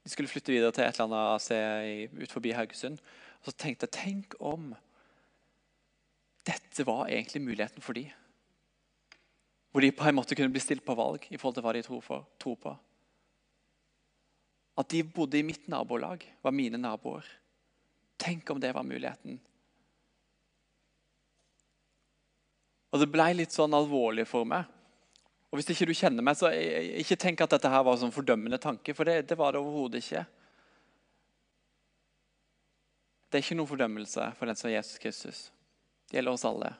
de 0.03 0.11
skulle 0.11 0.30
flytte 0.30 0.51
videre 0.51 0.72
til 0.74 0.82
et 0.82 0.97
eller 0.97 1.12
annet 1.14 1.45
sted 1.45 2.14
ut 2.18 2.32
forbi 2.32 2.51
Haugesund. 2.57 2.97
Og 3.41 3.51
så 3.51 3.53
tenkte 3.62 3.86
jeg 3.86 3.95
tenk 3.95 4.34
om 4.41 4.72
dette 6.49 6.86
var 6.88 7.09
egentlig 7.09 7.43
muligheten 7.45 7.84
for 7.84 7.95
de. 7.95 8.07
Hvor 9.70 9.84
de 9.84 9.93
på 9.95 10.09
en 10.09 10.16
måte 10.16 10.34
kunne 10.34 10.51
bli 10.51 10.62
stilt 10.62 10.84
på 10.86 10.97
valg 10.99 11.28
i 11.30 11.38
forhold 11.38 11.59
til 11.59 11.66
hva 11.66 11.74
de 11.76 11.84
tror, 11.86 12.01
for, 12.03 12.24
tror 12.41 12.57
på. 12.59 12.72
At 14.80 14.91
de 14.91 15.05
bodde 15.05 15.38
i 15.38 15.45
mitt 15.47 15.68
nabolag, 15.70 16.24
var 16.43 16.57
mine 16.57 16.80
naboer. 16.80 17.26
Tenk 18.18 18.51
om 18.51 18.61
det 18.61 18.72
var 18.74 18.86
muligheten. 18.88 19.38
Og 22.91 22.99
Det 22.99 23.11
ble 23.12 23.28
litt 23.36 23.55
sånn 23.55 23.76
alvorlig 23.76 24.26
for 24.26 24.49
meg. 24.49 24.66
Og 25.51 25.59
Hvis 25.59 25.72
ikke 25.72 25.88
du 25.90 25.96
kjenner 25.98 26.22
meg, 26.22 26.36
så 26.38 26.53
ikke 27.03 27.18
tenk 27.18 27.40
at 27.42 27.57
dette 27.57 27.70
her 27.70 27.82
var 27.82 27.96
en 27.96 28.05
sånn 28.05 28.14
fordømmende 28.14 28.61
tanke, 28.62 28.94
for 28.94 29.09
det, 29.09 29.24
det 29.26 29.38
var 29.38 29.53
det 29.53 29.62
overhodet 29.62 30.05
ikke. 30.05 30.22
Det 33.30 33.38
er 33.38 33.44
ikke 33.44 33.57
noen 33.59 33.70
fordømmelse 33.70 34.28
for 34.38 34.51
den 34.51 34.59
som 34.59 34.70
er 34.70 34.76
Jesus 34.76 35.03
Kristus. 35.03 35.42
Det 36.11 36.18
gjelder 36.18 36.34
oss 36.34 36.46
alle. 36.46 36.70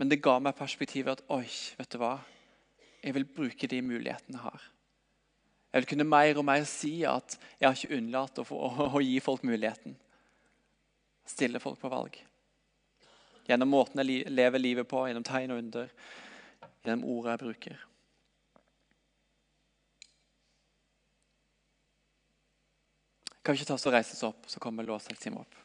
Men 0.00 0.10
det 0.10 0.22
ga 0.24 0.38
meg 0.42 0.56
perspektivet 0.58 1.20
at 1.20 1.32
oi, 1.32 1.46
vet 1.78 1.92
du 1.92 1.98
hva? 2.02 2.18
Jeg 3.04 3.16
vil 3.16 3.26
bruke 3.28 3.68
de 3.68 3.80
mulighetene 3.84 4.38
jeg 4.38 4.44
har. 4.44 4.70
Jeg 5.74 5.82
vil 5.82 5.90
kunne 5.90 6.06
mer 6.08 6.38
og 6.40 6.46
mer 6.46 6.64
si 6.68 6.92
at 7.08 7.36
jeg 7.58 7.66
har 7.66 7.76
ikke 7.76 7.96
unnlatt 7.98 8.40
å, 8.40 8.46
få, 8.46 8.60
å, 8.60 8.88
å 8.94 9.02
gi 9.02 9.16
folk 9.24 9.44
muligheten. 9.44 9.96
Stille 11.28 11.60
folk 11.60 11.80
på 11.80 11.90
valg. 11.92 12.16
Gjennom 13.48 13.72
måten 13.72 14.00
jeg 14.00 14.28
lever 14.32 14.62
livet 14.62 14.88
på, 14.88 15.02
gjennom 15.08 15.26
tegn 15.26 15.52
og 15.52 15.60
under, 15.60 15.90
gjennom 16.84 17.08
ordet 17.16 17.34
jeg 17.34 17.42
bruker. 17.46 17.82
Kan 23.44 23.52
vi 23.52 23.60
ikke 23.60 23.68
ta 23.68 23.76
oss 23.76 23.84
og 23.88 23.92
reise 23.92 24.16
oss 24.16 24.24
opp, 24.30 24.46
så 24.48 24.60
kommer 24.60 24.86
lovsangstimen 24.88 25.42
opp? 25.42 25.63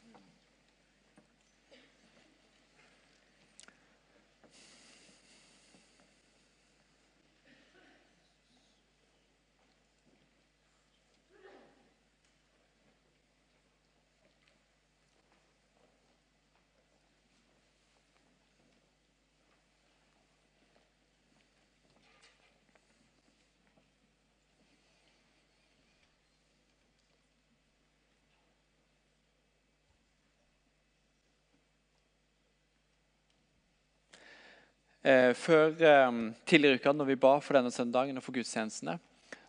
Eh, 35.02 35.34
før 35.34 35.70
eh, 35.80 36.16
Tidligere 36.46 36.76
uka 36.76 36.92
når 36.92 37.08
vi 37.08 37.20
ba 37.20 37.38
for 37.40 37.56
denne 37.56 37.72
søndagen 37.72 38.16
og 38.20 38.24
for 38.24 38.36
gudstjenestene, 38.36 38.98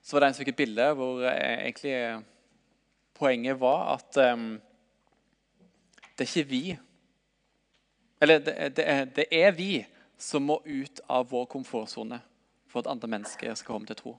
så 0.02 0.16
var 0.16 0.24
det 0.24 0.30
en 0.30 0.36
som 0.38 0.46
fikk 0.46 0.54
et 0.54 0.62
bilde 0.64 0.86
hvor 0.96 1.26
eh, 1.28 1.66
egentlig 1.68 1.96
poenget 3.20 3.60
var 3.60 3.98
at 3.98 4.18
eh, 4.24 4.46
det 6.16 6.24
er 6.24 6.30
ikke 6.30 6.50
vi 6.50 6.78
Eller 8.22 8.40
det, 8.40 8.76
det, 8.78 8.86
er, 8.88 9.06
det, 9.06 9.26
er, 9.32 9.52
vi 9.52 9.86
som 10.18 10.44
må 10.46 10.60
ut 10.66 11.02
av 11.10 11.28
vår 11.32 11.46
komfortsone 11.50 12.22
for 12.70 12.80
at 12.80 12.90
andre 12.92 13.08
mennesker 13.08 13.56
skal 13.56 13.74
komme 13.74 13.90
til 13.90 13.98
tro. 13.98 14.12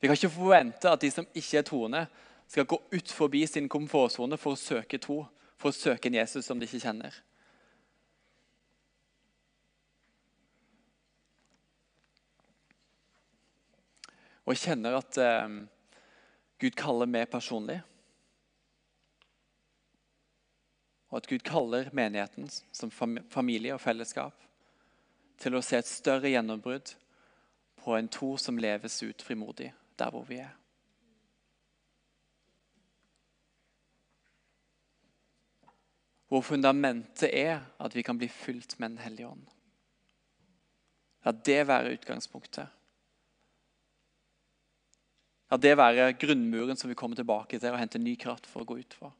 Vi 0.00 0.06
kan 0.06 0.14
ikke 0.14 0.30
forvente 0.30 0.90
at 0.90 1.00
de 1.00 1.10
som 1.10 1.26
ikke 1.34 1.58
er 1.58 1.64
troende, 1.64 2.02
skal 2.46 2.66
gå 2.68 2.76
ut 2.92 3.12
forbi 3.12 3.46
sin 3.46 3.68
komfortsone 3.68 4.36
for 4.36 4.52
å 4.52 4.60
søke 4.60 5.00
tro, 5.00 5.22
for 5.56 5.72
å 5.72 5.78
søke 5.78 6.08
en 6.08 6.20
Jesus 6.20 6.44
som 6.44 6.60
de 6.60 6.68
ikke 6.68 6.84
kjenner. 6.84 7.16
Og 14.48 14.54
jeg 14.54 14.70
kjenner 14.70 14.94
at 14.96 15.18
eh, 15.20 15.56
Gud 16.56 16.76
kaller 16.80 17.08
meg 17.10 17.26
personlig. 17.28 17.82
Og 21.12 21.18
at 21.20 21.28
Gud 21.28 21.44
kaller 21.44 21.90
menigheten 21.92 22.48
som 22.48 22.88
familie 23.28 23.74
og 23.76 23.82
fellesskap 23.84 24.40
til 25.38 25.54
å 25.54 25.60
se 25.62 25.76
et 25.76 25.90
større 25.90 26.32
gjennombrudd 26.32 26.94
på 27.84 27.92
en 27.98 28.08
tro 28.08 28.30
som 28.40 28.56
leves 28.56 28.96
ut 29.04 29.20
frimodig 29.22 29.68
der 30.00 30.14
hvor 30.16 30.24
vi 30.30 30.40
er. 30.40 30.56
Hvor 36.32 36.40
fundamentet 36.44 37.28
er 37.36 37.60
at 37.76 37.94
vi 37.96 38.04
kan 38.04 38.16
bli 38.16 38.32
fylt 38.32 38.78
med 38.80 38.96
Den 38.96 39.04
hellige 39.04 39.28
ånd. 39.28 39.46
La 41.28 41.32
det 41.32 41.60
være 41.68 41.92
utgangspunktet. 42.00 42.77
La 45.48 45.56
det 45.56 45.76
være 45.78 46.12
grunnmuren 46.20 46.76
som 46.76 46.90
vi 46.90 46.96
kommer 46.98 47.16
tilbake 47.16 47.58
til 47.58 47.72
og 47.72 47.80
henter 47.80 48.02
ny 48.02 48.14
kraft 48.20 48.46
for 48.48 48.62
å 48.62 48.68
gå 48.68 48.78
ut 48.82 48.96
fra. 48.98 49.10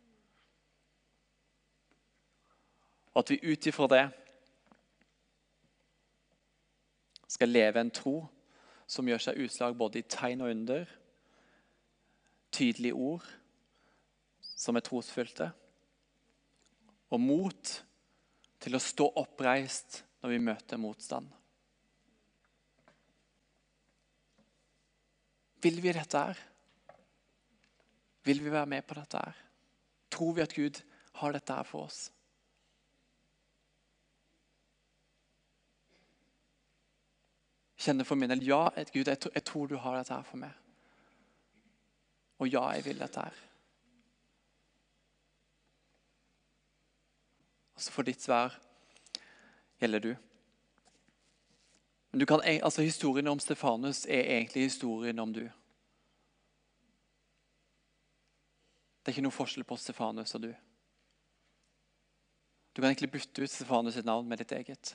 Og 3.14 3.22
at 3.22 3.32
vi 3.32 3.40
ut 3.48 3.68
ifra 3.70 3.88
det 3.90 4.04
skal 7.28 7.52
leve 7.52 7.80
en 7.80 7.92
tro 7.92 8.20
som 8.88 9.08
gjør 9.08 9.24
seg 9.24 9.40
utslag 9.44 9.76
både 9.76 10.00
i 10.00 10.06
tegn 10.08 10.44
og 10.44 10.52
under, 10.52 10.84
tydelige 12.52 12.96
ord 12.96 13.24
som 14.40 14.76
er 14.76 14.84
trosfylte. 14.84 15.50
Og 17.12 17.20
mot 17.20 17.74
til 18.58 18.76
å 18.76 18.82
stå 18.82 19.10
oppreist 19.20 20.02
når 20.22 20.34
vi 20.34 20.40
møter 20.44 20.80
motstand. 20.80 21.28
Vil 25.62 25.82
vi 25.82 25.92
dette 25.92 26.18
her? 26.18 26.38
Vil 28.24 28.44
vi 28.44 28.52
være 28.52 28.66
med 28.66 28.82
på 28.86 28.94
dette 28.94 29.18
her? 29.18 29.42
Tror 30.10 30.32
vi 30.32 30.44
at 30.44 30.54
Gud 30.54 30.82
har 31.20 31.32
dette 31.32 31.54
her 31.54 31.66
for 31.66 31.88
oss? 31.88 32.12
Kjenner 37.78 38.04
for 38.04 38.18
min 38.18 38.30
del 38.30 38.42
ja, 38.42 38.64
Gud, 38.92 39.06
jeg, 39.06 39.18
jeg 39.34 39.44
tror 39.46 39.66
du 39.70 39.76
har 39.78 39.98
dette 39.98 40.14
her 40.14 40.26
for 40.26 40.40
meg. 40.42 40.54
Og 42.38 42.50
ja, 42.50 42.64
jeg 42.74 42.84
vil 42.84 42.98
dette 42.98 43.22
her. 43.22 43.44
Altså 47.78 47.92
For 47.94 48.02
ditt 48.02 48.22
svar 48.22 48.56
gjelder 49.78 50.02
du. 50.02 50.10
Men 52.10 52.26
kan, 52.26 52.40
altså 52.40 52.82
Historien 52.82 53.28
om 53.28 53.40
Stefanus 53.40 54.06
er 54.06 54.24
egentlig 54.38 54.62
historien 54.62 55.18
om 55.18 55.32
du. 55.32 55.44
Det 59.02 59.12
er 59.12 59.16
ikke 59.16 59.24
noe 59.24 59.32
forskjell 59.32 59.64
på 59.68 59.76
Stefanus 59.76 60.34
og 60.36 60.42
du. 60.42 60.54
Du 62.72 62.80
kan 62.80 62.90
egentlig 62.90 63.10
bytte 63.10 63.42
ut 63.42 63.50
Stefanus 63.50 63.94
sitt 63.96 64.08
navn 64.08 64.28
med 64.28 64.38
ditt 64.38 64.52
eget. 64.52 64.94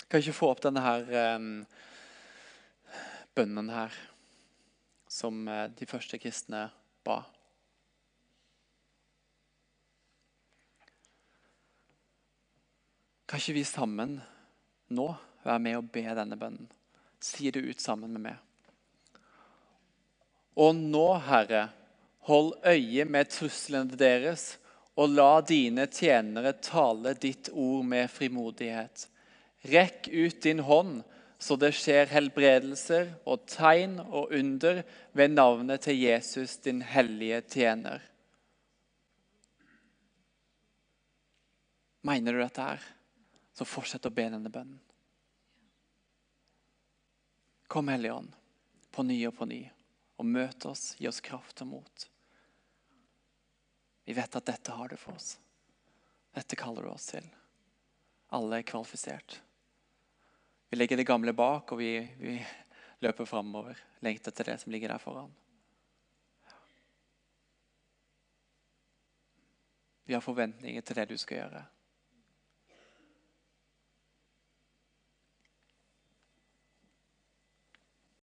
Jeg 0.00 0.10
kan 0.10 0.22
ikke 0.22 0.36
få 0.38 0.50
opp 0.52 0.60
denne 0.62 0.84
her 0.84 1.08
um, 1.34 1.48
bønnen 3.34 3.72
her 3.74 3.96
som 5.10 5.40
uh, 5.48 5.64
de 5.66 5.88
første 5.90 6.20
kristne 6.22 6.68
ba. 7.02 7.24
Kan 13.26 13.42
ikke 13.42 13.56
vi 13.56 13.64
sammen 13.66 14.18
nå 14.94 15.06
være 15.42 15.62
med 15.62 15.80
og 15.80 15.88
be 15.94 16.04
denne 16.14 16.38
bønnen? 16.38 16.68
Si 17.18 17.50
det 17.50 17.64
ut 17.64 17.82
sammen 17.82 18.12
med 18.14 18.22
meg. 18.28 18.36
Og 20.56 20.76
nå, 20.76 21.08
Herre, 21.26 21.66
hold 22.28 22.54
øye 22.64 23.04
med 23.04 23.28
truslene 23.32 23.98
deres, 23.98 24.54
og 24.96 25.12
la 25.12 25.42
dine 25.44 25.84
tjenere 25.92 26.54
tale 26.64 27.12
ditt 27.20 27.50
ord 27.52 27.84
med 27.84 28.08
frimodighet. 28.08 29.08
Rekk 29.68 30.08
ut 30.08 30.40
din 30.46 30.62
hånd, 30.64 31.02
så 31.38 31.58
det 31.60 31.74
skjer 31.76 32.08
helbredelser 32.08 33.10
og 33.28 33.44
tegn 33.50 33.98
og 34.06 34.32
under 34.32 34.80
ved 35.12 35.34
navnet 35.34 35.84
til 35.84 35.98
Jesus, 36.00 36.56
din 36.64 36.80
hellige 36.80 37.42
tjener. 37.52 38.00
Mener 42.06 42.32
du 42.32 42.40
dette 42.40 42.70
her? 42.70 42.92
Så 43.56 43.64
fortsett 43.64 44.04
å 44.04 44.12
be 44.12 44.26
denne 44.28 44.52
bønnen. 44.52 44.82
Kom, 47.72 47.88
Hellige 47.88 48.12
Ånd, 48.12 48.34
på 48.92 49.02
ny 49.02 49.16
og 49.26 49.34
på 49.38 49.48
ny, 49.48 49.62
og 50.20 50.28
møt 50.28 50.68
oss, 50.68 50.92
gi 51.00 51.08
oss 51.08 51.22
kraft 51.24 51.64
og 51.64 51.70
mot. 51.72 52.04
Vi 54.06 54.14
vet 54.14 54.36
at 54.38 54.46
dette 54.46 54.76
har 54.76 54.92
du 54.92 54.94
for 55.00 55.16
oss. 55.16 55.32
Dette 56.36 56.58
kaller 56.60 56.84
du 56.84 56.92
oss 56.92 57.08
til. 57.10 57.24
Alle 58.36 58.60
er 58.60 58.68
kvalifisert. 58.68 59.40
Vi 60.68 60.76
legger 60.76 61.00
det 61.00 61.08
gamle 61.08 61.32
bak, 61.32 61.72
og 61.72 61.80
vi, 61.80 61.90
vi 62.20 62.36
løper 63.02 63.26
framover. 63.26 63.80
Lengter 64.04 64.36
til 64.36 64.50
det 64.50 64.58
som 64.62 64.72
ligger 64.74 64.92
der 64.92 65.02
foran. 65.02 65.32
Vi 70.06 70.14
har 70.14 70.22
forventninger 70.22 70.84
til 70.86 71.00
det 71.00 71.08
du 71.10 71.16
skal 71.18 71.40
gjøre. 71.40 71.64